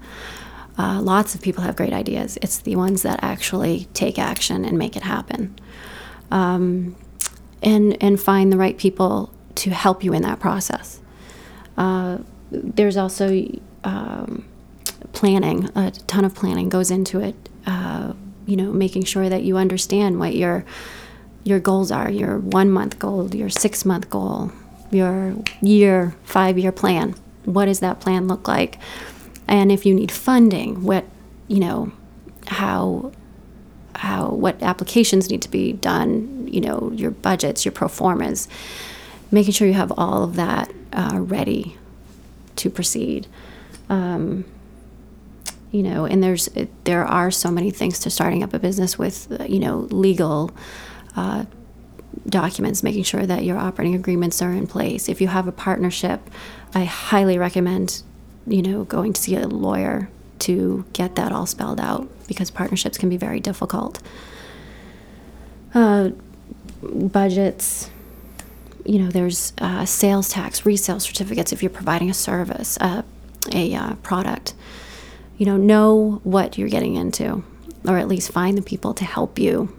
Uh, 0.79 1.03
lots 1.03 1.35
of 1.35 1.43
people 1.43 1.63
have 1.63 1.77
great 1.77 1.93
ideas. 1.93 2.39
It's 2.41 2.57
the 2.57 2.75
ones 2.75 3.03
that 3.03 3.23
actually 3.23 3.87
take 3.93 4.19
action 4.19 4.65
and 4.65 4.79
make 4.79 4.97
it 4.97 5.03
happen. 5.03 5.59
Um, 6.31 6.97
and, 7.63 8.03
and 8.03 8.19
find 8.19 8.51
the 8.51 8.57
right 8.57 8.79
people 8.79 9.35
to 9.57 9.69
help 9.71 10.03
you 10.03 10.15
in 10.15 10.23
that 10.23 10.41
process. 10.41 11.01
Uh, 11.77 12.21
there's 12.51 12.97
also 12.97 13.47
um, 13.85 14.47
planning, 15.13 15.69
a 15.75 15.91
ton 15.91 16.25
of 16.25 16.35
planning 16.35 16.71
goes 16.71 16.91
into 16.91 17.21
it. 17.21 17.35
Uh, 17.67 18.15
you 18.47 18.57
know, 18.57 18.73
making 18.73 19.05
sure 19.05 19.29
that 19.29 19.43
you 19.43 19.57
understand 19.57 20.19
what 20.19 20.35
your 20.35 20.65
your 21.45 21.61
goals 21.61 21.93
are, 21.93 22.11
your 22.11 22.39
one 22.39 22.71
month 22.71 22.99
goal, 22.99 23.33
your 23.35 23.51
six 23.51 23.85
month 23.85 24.11
goal, 24.11 24.51
your 24.91 25.37
year, 25.61 26.15
five 26.25 26.59
year 26.59 26.73
plan. 26.73 27.15
What 27.45 27.67
does 27.67 27.81
that 27.81 28.01
plan 28.01 28.27
look 28.27 28.49
like? 28.49 28.79
and 29.49 29.71
if 29.71 29.87
you 29.87 29.95
need 29.95 30.11
funding, 30.11 30.83
what 30.83 31.05
you 31.49 31.61
know, 31.61 31.93
how 32.47 33.13
how 33.95 34.29
what 34.31 34.63
applications 34.63 35.31
need 35.31 35.43
to 35.43 35.51
be 35.51 35.73
done, 35.73 36.49
you 36.51 36.61
know, 36.61 36.93
your 36.95 37.11
budgets, 37.11 37.65
your 37.65 37.73
pro 37.73 37.89
formas, 37.89 38.49
making 39.31 39.53
sure 39.53 39.67
you 39.67 39.75
have 39.75 39.93
all 39.97 40.23
of 40.23 40.37
that 40.37 40.71
uh, 40.93 41.19
ready 41.21 41.77
to 42.57 42.71
proceed. 42.71 43.27
Um, 43.89 44.45
you 45.77 45.83
know, 45.83 46.07
and 46.07 46.23
there's 46.23 46.49
there 46.85 47.05
are 47.05 47.31
so 47.31 47.51
many 47.51 47.71
things 47.71 47.99
to 48.01 48.09
starting 48.09 48.43
up 48.43 48.55
a 48.55 48.59
business 48.59 48.99
with, 48.99 49.31
you 49.47 49.61
know, 49.61 49.81
legal, 49.91 50.51
uh, 51.17 51.45
documents, 52.27 52.83
making 52.83 53.03
sure 53.03 53.27
that 53.27 53.45
your 53.45 53.59
operating 53.59 53.95
agreements 53.95 54.41
are 54.41 54.53
in 54.53 54.67
place. 54.67 55.07
If 55.07 55.21
you 55.21 55.29
have 55.29 55.47
a 55.47 55.53
partnership, 55.53 56.31
I 56.75 56.85
highly 56.85 57.37
recommend, 57.37 58.03
you 58.47 58.63
know, 58.63 58.85
going 58.85 59.13
to 59.13 59.21
see 59.21 59.37
a 59.37 59.47
lawyer 59.47 60.09
to 60.39 60.87
get 60.95 61.17
that 61.17 61.31
all 61.31 61.45
spelled 61.45 61.79
out 61.79 62.09
because 62.27 62.51
partnerships 62.51 62.97
can 62.97 63.11
be 63.11 63.19
very 63.19 63.39
difficult. 63.39 64.01
Uh, 65.75 66.13
budgets, 66.81 67.91
you 68.87 68.99
know, 68.99 69.11
there's 69.11 69.53
uh, 69.59 69.85
sales 69.85 70.31
tax, 70.31 70.65
resale 70.65 71.01
certificates 71.01 71.53
if 71.53 71.63
you're 71.63 71.69
providing 71.69 72.09
a 72.09 72.15
service, 72.15 72.79
uh, 72.81 73.03
a 73.53 73.75
uh, 73.75 73.95
product. 73.97 74.55
You 75.37 75.47
know, 75.47 75.57
know 75.57 76.21
what 76.25 76.57
you're 76.57 76.69
getting 76.69 76.95
into, 76.95 77.45
or 77.87 77.99
at 77.99 78.09
least 78.09 78.33
find 78.33 78.57
the 78.57 78.63
people 78.63 78.95
to 78.95 79.05
help 79.05 79.39
you 79.39 79.75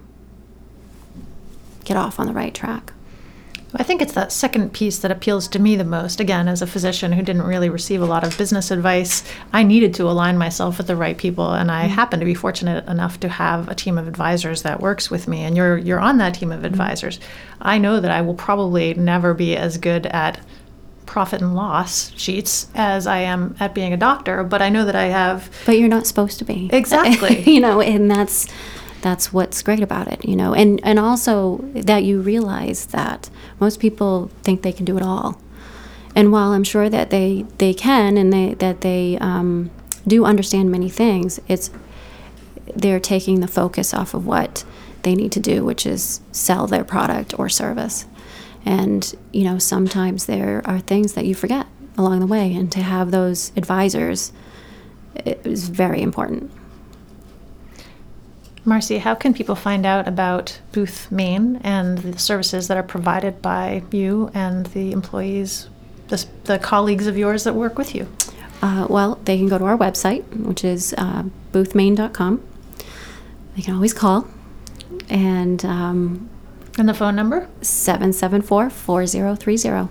get 1.84 1.96
off 1.96 2.20
on 2.20 2.26
the 2.26 2.32
right 2.32 2.54
track. 2.54 2.92
I 3.74 3.82
think 3.82 4.00
it's 4.00 4.14
that 4.14 4.32
second 4.32 4.72
piece 4.72 4.98
that 5.00 5.10
appeals 5.10 5.46
to 5.48 5.58
me 5.58 5.76
the 5.76 5.84
most. 5.84 6.20
Again, 6.20 6.48
as 6.48 6.62
a 6.62 6.66
physician 6.66 7.12
who 7.12 7.22
didn't 7.22 7.42
really 7.42 7.68
receive 7.68 8.00
a 8.00 8.06
lot 8.06 8.24
of 8.24 8.38
business 8.38 8.70
advice, 8.70 9.22
I 9.52 9.62
needed 9.62 9.92
to 9.94 10.04
align 10.08 10.38
myself 10.38 10.78
with 10.78 10.86
the 10.86 10.96
right 10.96 11.18
people, 11.18 11.52
and 11.52 11.70
I 11.70 11.84
mm-hmm. 11.84 11.94
happen 11.94 12.20
to 12.20 12.26
be 12.26 12.34
fortunate 12.34 12.86
enough 12.88 13.20
to 13.20 13.28
have 13.28 13.68
a 13.68 13.74
team 13.74 13.98
of 13.98 14.08
advisors 14.08 14.62
that 14.62 14.80
works 14.80 15.10
with 15.10 15.28
me. 15.28 15.42
And 15.42 15.54
you're 15.54 15.76
you're 15.76 16.00
on 16.00 16.16
that 16.18 16.34
team 16.34 16.50
of 16.50 16.58
mm-hmm. 16.58 16.66
advisors. 16.66 17.20
I 17.60 17.76
know 17.76 18.00
that 18.00 18.10
I 18.10 18.22
will 18.22 18.34
probably 18.34 18.94
never 18.94 19.34
be 19.34 19.54
as 19.54 19.76
good 19.76 20.06
at 20.06 20.40
profit 21.08 21.40
and 21.40 21.56
loss 21.56 22.12
sheets 22.16 22.68
as 22.74 23.06
I 23.06 23.20
am 23.20 23.56
at 23.58 23.74
being 23.74 23.92
a 23.92 23.96
doctor, 23.96 24.44
but 24.44 24.60
I 24.60 24.68
know 24.68 24.84
that 24.84 24.94
I 24.94 25.06
have. 25.06 25.50
But 25.66 25.78
you're 25.78 25.88
not 25.88 26.06
supposed 26.06 26.38
to 26.38 26.44
be. 26.44 26.70
Exactly. 26.78 27.42
you 27.50 27.60
know, 27.60 27.80
and 27.80 28.10
that's 28.10 28.46
that's 29.00 29.32
what's 29.32 29.62
great 29.62 29.82
about 29.82 30.06
it, 30.08 30.24
you 30.24 30.36
know. 30.36 30.54
And 30.54 30.80
and 30.84 30.98
also 30.98 31.58
that 31.74 32.04
you 32.04 32.20
realize 32.20 32.86
that 32.86 33.30
most 33.58 33.80
people 33.80 34.30
think 34.42 34.62
they 34.62 34.72
can 34.72 34.84
do 34.84 34.96
it 34.96 35.02
all. 35.02 35.40
And 36.14 36.30
while 36.30 36.52
I'm 36.52 36.64
sure 36.64 36.88
that 36.88 37.10
they 37.10 37.46
they 37.56 37.74
can 37.74 38.16
and 38.16 38.32
they 38.32 38.54
that 38.54 38.82
they 38.82 39.18
um, 39.18 39.70
do 40.06 40.24
understand 40.24 40.70
many 40.70 40.90
things, 40.90 41.40
it's 41.48 41.70
they're 42.76 43.00
taking 43.00 43.40
the 43.40 43.48
focus 43.48 43.94
off 43.94 44.14
of 44.14 44.26
what 44.26 44.64
they 45.02 45.14
need 45.14 45.32
to 45.32 45.40
do, 45.40 45.64
which 45.64 45.86
is 45.86 46.20
sell 46.32 46.66
their 46.66 46.84
product 46.84 47.38
or 47.38 47.48
service. 47.48 48.04
And 48.64 49.14
you 49.32 49.44
know, 49.44 49.58
sometimes 49.58 50.26
there 50.26 50.62
are 50.64 50.80
things 50.80 51.14
that 51.14 51.24
you 51.24 51.34
forget 51.34 51.66
along 51.96 52.20
the 52.20 52.26
way, 52.26 52.54
and 52.54 52.70
to 52.72 52.80
have 52.80 53.10
those 53.10 53.52
advisors 53.56 54.32
is 55.24 55.68
very 55.68 56.00
important. 56.02 56.50
Marcy, 58.64 58.98
how 58.98 59.14
can 59.14 59.32
people 59.32 59.54
find 59.54 59.86
out 59.86 60.06
about 60.06 60.60
Booth 60.72 61.10
Maine 61.10 61.56
and 61.64 61.98
the 61.98 62.18
services 62.18 62.68
that 62.68 62.76
are 62.76 62.82
provided 62.82 63.40
by 63.40 63.82
you 63.90 64.30
and 64.34 64.66
the 64.66 64.92
employees, 64.92 65.70
the, 66.08 66.24
the 66.44 66.58
colleagues 66.58 67.06
of 67.06 67.16
yours 67.16 67.44
that 67.44 67.54
work 67.54 67.78
with 67.78 67.94
you? 67.94 68.06
Uh, 68.60 68.86
well, 68.90 69.18
they 69.24 69.38
can 69.38 69.48
go 69.48 69.56
to 69.56 69.64
our 69.64 69.78
website, 69.78 70.22
which 70.36 70.64
is 70.64 70.94
uh, 70.98 71.24
boothmaine.com. 71.52 72.46
They 73.56 73.62
can 73.62 73.74
always 73.74 73.94
call. 73.94 74.28
And, 75.08 75.64
um, 75.64 76.28
and 76.78 76.88
the 76.88 76.94
phone 76.94 77.16
number? 77.16 77.48
774 77.62 78.70
4030. 78.70 79.88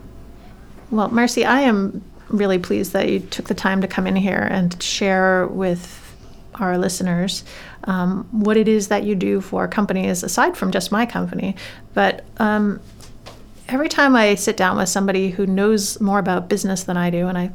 Well, 0.89 1.09
Marcy, 1.09 1.45
I 1.45 1.61
am 1.61 2.03
really 2.29 2.59
pleased 2.59 2.93
that 2.93 3.09
you 3.09 3.19
took 3.19 3.47
the 3.47 3.53
time 3.53 3.81
to 3.81 3.88
come 3.88 4.07
in 4.07 4.15
here 4.15 4.47
and 4.49 4.81
share 4.81 5.47
with 5.47 6.03
our 6.55 6.77
listeners 6.77 7.43
um, 7.83 8.27
what 8.31 8.57
it 8.57 8.67
is 8.67 8.88
that 8.88 9.03
you 9.03 9.15
do 9.15 9.41
for 9.41 9.67
companies 9.67 10.23
aside 10.23 10.57
from 10.57 10.71
just 10.71 10.91
my 10.91 11.05
company. 11.05 11.55
But 11.93 12.25
um, 12.38 12.79
every 13.67 13.89
time 13.89 14.15
I 14.15 14.35
sit 14.35 14.57
down 14.57 14.77
with 14.77 14.89
somebody 14.89 15.29
who 15.29 15.45
knows 15.45 15.99
more 16.01 16.19
about 16.19 16.49
business 16.49 16.83
than 16.83 16.97
I 16.97 17.09
do, 17.09 17.27
and 17.27 17.38
I, 17.38 17.51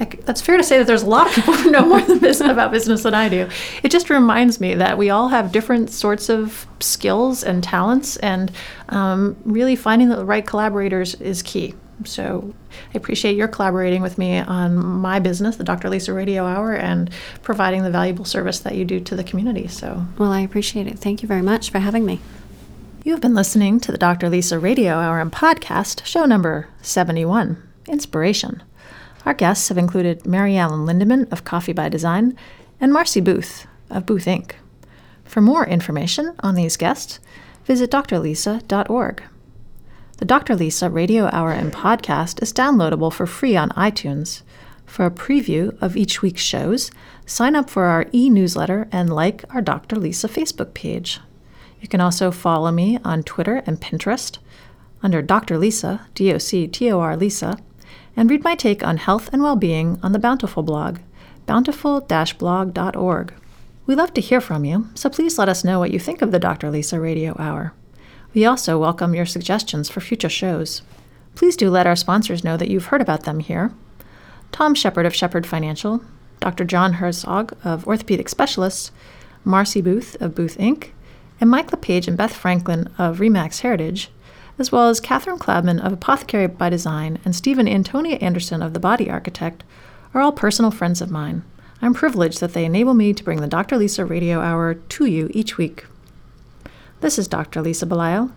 I 0.00 0.04
that's 0.06 0.40
fair 0.40 0.56
to 0.56 0.62
say 0.62 0.78
that 0.78 0.86
there's 0.86 1.02
a 1.02 1.08
lot 1.08 1.26
of 1.28 1.34
people 1.34 1.54
who 1.54 1.70
know 1.70 1.86
more 1.86 2.00
than 2.00 2.18
business, 2.18 2.50
about 2.50 2.72
business 2.72 3.04
than 3.04 3.14
I 3.14 3.28
do. 3.28 3.48
It 3.82 3.90
just 3.90 4.10
reminds 4.10 4.60
me 4.60 4.74
that 4.74 4.98
we 4.98 5.10
all 5.10 5.28
have 5.28 5.52
different 5.52 5.90
sorts 5.90 6.28
of 6.28 6.66
skills 6.80 7.44
and 7.44 7.62
talents, 7.62 8.16
and 8.16 8.50
um, 8.88 9.36
really 9.44 9.76
finding 9.76 10.08
the 10.08 10.24
right 10.24 10.46
collaborators 10.46 11.14
is 11.16 11.42
key. 11.42 11.74
So 12.04 12.52
I 12.92 12.96
appreciate 12.96 13.36
your 13.36 13.46
collaborating 13.46 14.02
with 14.02 14.18
me 14.18 14.38
on 14.38 14.74
my 14.76 15.20
business, 15.20 15.56
the 15.56 15.64
Dr. 15.64 15.88
Lisa 15.88 16.12
Radio 16.12 16.44
Hour, 16.44 16.74
and 16.74 17.08
providing 17.42 17.84
the 17.84 17.90
valuable 17.90 18.24
service 18.24 18.58
that 18.60 18.74
you 18.74 18.84
do 18.84 18.98
to 19.00 19.14
the 19.14 19.22
community. 19.22 19.68
So 19.68 20.04
well, 20.18 20.32
I 20.32 20.40
appreciate 20.40 20.88
it. 20.88 20.98
Thank 20.98 21.22
you 21.22 21.28
very 21.28 21.42
much 21.42 21.70
for 21.70 21.78
having 21.78 22.04
me. 22.04 22.20
You 23.04 23.12
have 23.12 23.20
been 23.20 23.34
listening 23.34 23.80
to 23.80 23.92
the 23.92 23.98
Dr. 23.98 24.28
Lisa 24.30 24.58
Radio 24.58 24.94
Hour 24.94 25.20
and 25.20 25.30
podcast, 25.30 26.04
show 26.06 26.24
number 26.24 26.68
71, 26.80 27.62
Inspiration. 27.86 28.62
Our 29.26 29.34
guests 29.34 29.68
have 29.68 29.78
included 29.78 30.26
Mary 30.26 30.56
Allen 30.56 30.86
Lindemann 30.86 31.32
of 31.32 31.44
Coffee 31.44 31.72
by 31.72 31.88
Design 31.88 32.36
and 32.80 32.92
Marcy 32.92 33.20
Booth 33.20 33.66
of 33.88 34.04
Booth 34.04 34.26
Inc. 34.26 34.52
For 35.24 35.40
more 35.40 35.66
information 35.66 36.34
on 36.40 36.54
these 36.54 36.76
guests, 36.76 37.20
visit 37.64 37.90
drlisa.org. 37.90 39.22
The 40.18 40.24
Dr. 40.24 40.54
Lisa 40.54 40.90
Radio 40.90 41.28
Hour 41.32 41.52
and 41.52 41.72
podcast 41.72 42.42
is 42.42 42.52
downloadable 42.52 43.12
for 43.12 43.26
free 43.26 43.56
on 43.56 43.70
iTunes. 43.70 44.42
For 44.84 45.06
a 45.06 45.10
preview 45.10 45.76
of 45.82 45.96
each 45.96 46.20
week's 46.20 46.42
shows, 46.42 46.90
sign 47.24 47.56
up 47.56 47.70
for 47.70 47.84
our 47.84 48.06
e 48.12 48.28
newsletter 48.28 48.86
and 48.92 49.12
like 49.12 49.44
our 49.54 49.62
Dr. 49.62 49.96
Lisa 49.96 50.28
Facebook 50.28 50.74
page. 50.74 51.18
You 51.80 51.88
can 51.88 52.00
also 52.00 52.30
follow 52.30 52.70
me 52.70 52.98
on 53.04 53.22
Twitter 53.22 53.62
and 53.66 53.80
Pinterest 53.80 54.38
under 55.02 55.20
Dr. 55.20 55.58
Lisa, 55.58 56.06
D 56.14 56.32
O 56.32 56.38
C 56.38 56.68
T 56.68 56.90
O 56.92 57.00
R 57.00 57.16
Lisa, 57.16 57.58
and 58.16 58.30
read 58.30 58.44
my 58.44 58.54
take 58.54 58.84
on 58.84 58.96
health 58.96 59.28
and 59.32 59.42
well 59.42 59.56
being 59.56 59.98
on 60.02 60.12
the 60.12 60.18
Bountiful 60.18 60.62
blog, 60.62 60.98
bountiful 61.46 62.00
blog.org. 62.00 63.34
We 63.86 63.94
love 63.94 64.14
to 64.14 64.20
hear 64.20 64.40
from 64.40 64.64
you, 64.64 64.88
so 64.94 65.10
please 65.10 65.38
let 65.38 65.48
us 65.48 65.64
know 65.64 65.78
what 65.78 65.90
you 65.90 65.98
think 65.98 66.22
of 66.22 66.30
the 66.30 66.38
Dr. 66.38 66.70
Lisa 66.70 66.98
Radio 66.98 67.36
Hour. 67.38 67.74
We 68.32 68.46
also 68.46 68.78
welcome 68.78 69.14
your 69.14 69.26
suggestions 69.26 69.88
for 69.88 70.00
future 70.00 70.28
shows. 70.28 70.82
Please 71.34 71.56
do 71.56 71.68
let 71.70 71.86
our 71.86 71.96
sponsors 71.96 72.44
know 72.44 72.56
that 72.56 72.70
you've 72.70 72.86
heard 72.86 73.02
about 73.02 73.24
them 73.24 73.40
here. 73.40 73.72
Tom 74.52 74.74
Shepard 74.74 75.04
of 75.04 75.14
Shepard 75.14 75.46
Financial, 75.46 76.02
Dr. 76.40 76.64
John 76.64 76.94
Herzog 76.94 77.56
of 77.64 77.86
Orthopedic 77.86 78.28
Specialists, 78.28 78.90
Marcy 79.44 79.80
Booth 79.80 80.16
of 80.20 80.34
Booth 80.34 80.56
Inc., 80.58 80.90
and 81.40 81.50
Mike 81.50 81.70
LePage 81.70 82.08
and 82.08 82.16
Beth 82.16 82.34
Franklin 82.34 82.88
of 82.96 83.18
Remax 83.18 83.60
Heritage, 83.60 84.10
as 84.58 84.70
well 84.70 84.88
as 84.88 85.00
Catherine 85.00 85.38
Klabman 85.38 85.84
of 85.84 85.92
Apothecary 85.92 86.46
by 86.46 86.70
Design 86.70 87.18
and 87.24 87.34
Stephen 87.34 87.68
Antonia 87.68 88.16
Anderson 88.16 88.62
of 88.62 88.72
The 88.72 88.80
Body 88.80 89.10
Architect, 89.10 89.64
are 90.12 90.20
all 90.20 90.32
personal 90.32 90.70
friends 90.70 91.00
of 91.00 91.10
mine. 91.10 91.42
I'm 91.82 91.92
privileged 91.92 92.40
that 92.40 92.54
they 92.54 92.64
enable 92.64 92.94
me 92.94 93.12
to 93.12 93.24
bring 93.24 93.40
the 93.40 93.46
Dr. 93.46 93.76
Lisa 93.76 94.04
Radio 94.04 94.40
Hour 94.40 94.74
to 94.74 95.06
you 95.06 95.28
each 95.34 95.58
week. 95.58 95.86
This 97.00 97.18
is 97.18 97.28
Dr. 97.28 97.60
Lisa 97.60 97.84
Belisle, 97.84 98.32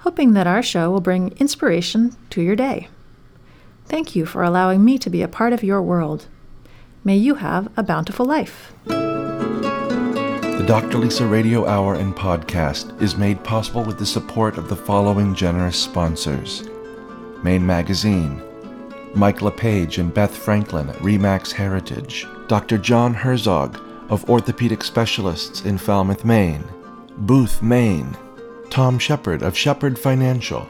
hoping 0.00 0.32
that 0.32 0.46
our 0.46 0.62
show 0.62 0.90
will 0.90 1.00
bring 1.00 1.28
inspiration 1.38 2.16
to 2.30 2.42
your 2.42 2.56
day. 2.56 2.88
Thank 3.86 4.16
you 4.16 4.26
for 4.26 4.42
allowing 4.42 4.84
me 4.84 4.98
to 4.98 5.10
be 5.10 5.22
a 5.22 5.28
part 5.28 5.52
of 5.52 5.62
your 5.62 5.80
world. 5.80 6.26
May 7.04 7.16
you 7.16 7.36
have 7.36 7.70
a 7.76 7.82
bountiful 7.82 8.26
life. 8.26 8.72
Dr. 10.72 10.96
Lisa 10.96 11.26
Radio 11.26 11.66
Hour 11.66 11.96
and 11.96 12.16
podcast 12.16 12.98
is 13.02 13.14
made 13.14 13.44
possible 13.44 13.84
with 13.84 13.98
the 13.98 14.06
support 14.06 14.56
of 14.56 14.70
the 14.70 14.74
following 14.74 15.34
generous 15.34 15.76
sponsors 15.76 16.66
Maine 17.42 17.66
Magazine, 17.66 18.40
Mike 19.14 19.42
LePage 19.42 19.98
and 19.98 20.14
Beth 20.14 20.34
Franklin 20.34 20.88
at 20.88 20.96
Remax 21.00 21.52
Heritage, 21.52 22.26
Dr. 22.48 22.78
John 22.78 23.12
Herzog 23.12 23.78
of 24.08 24.24
Orthopedic 24.30 24.82
Specialists 24.82 25.66
in 25.66 25.76
Falmouth, 25.76 26.24
Maine, 26.24 26.64
Booth, 27.18 27.60
Maine, 27.60 28.16
Tom 28.70 28.98
Shepard 28.98 29.42
of 29.42 29.54
Shepard 29.54 29.98
Financial, 29.98 30.66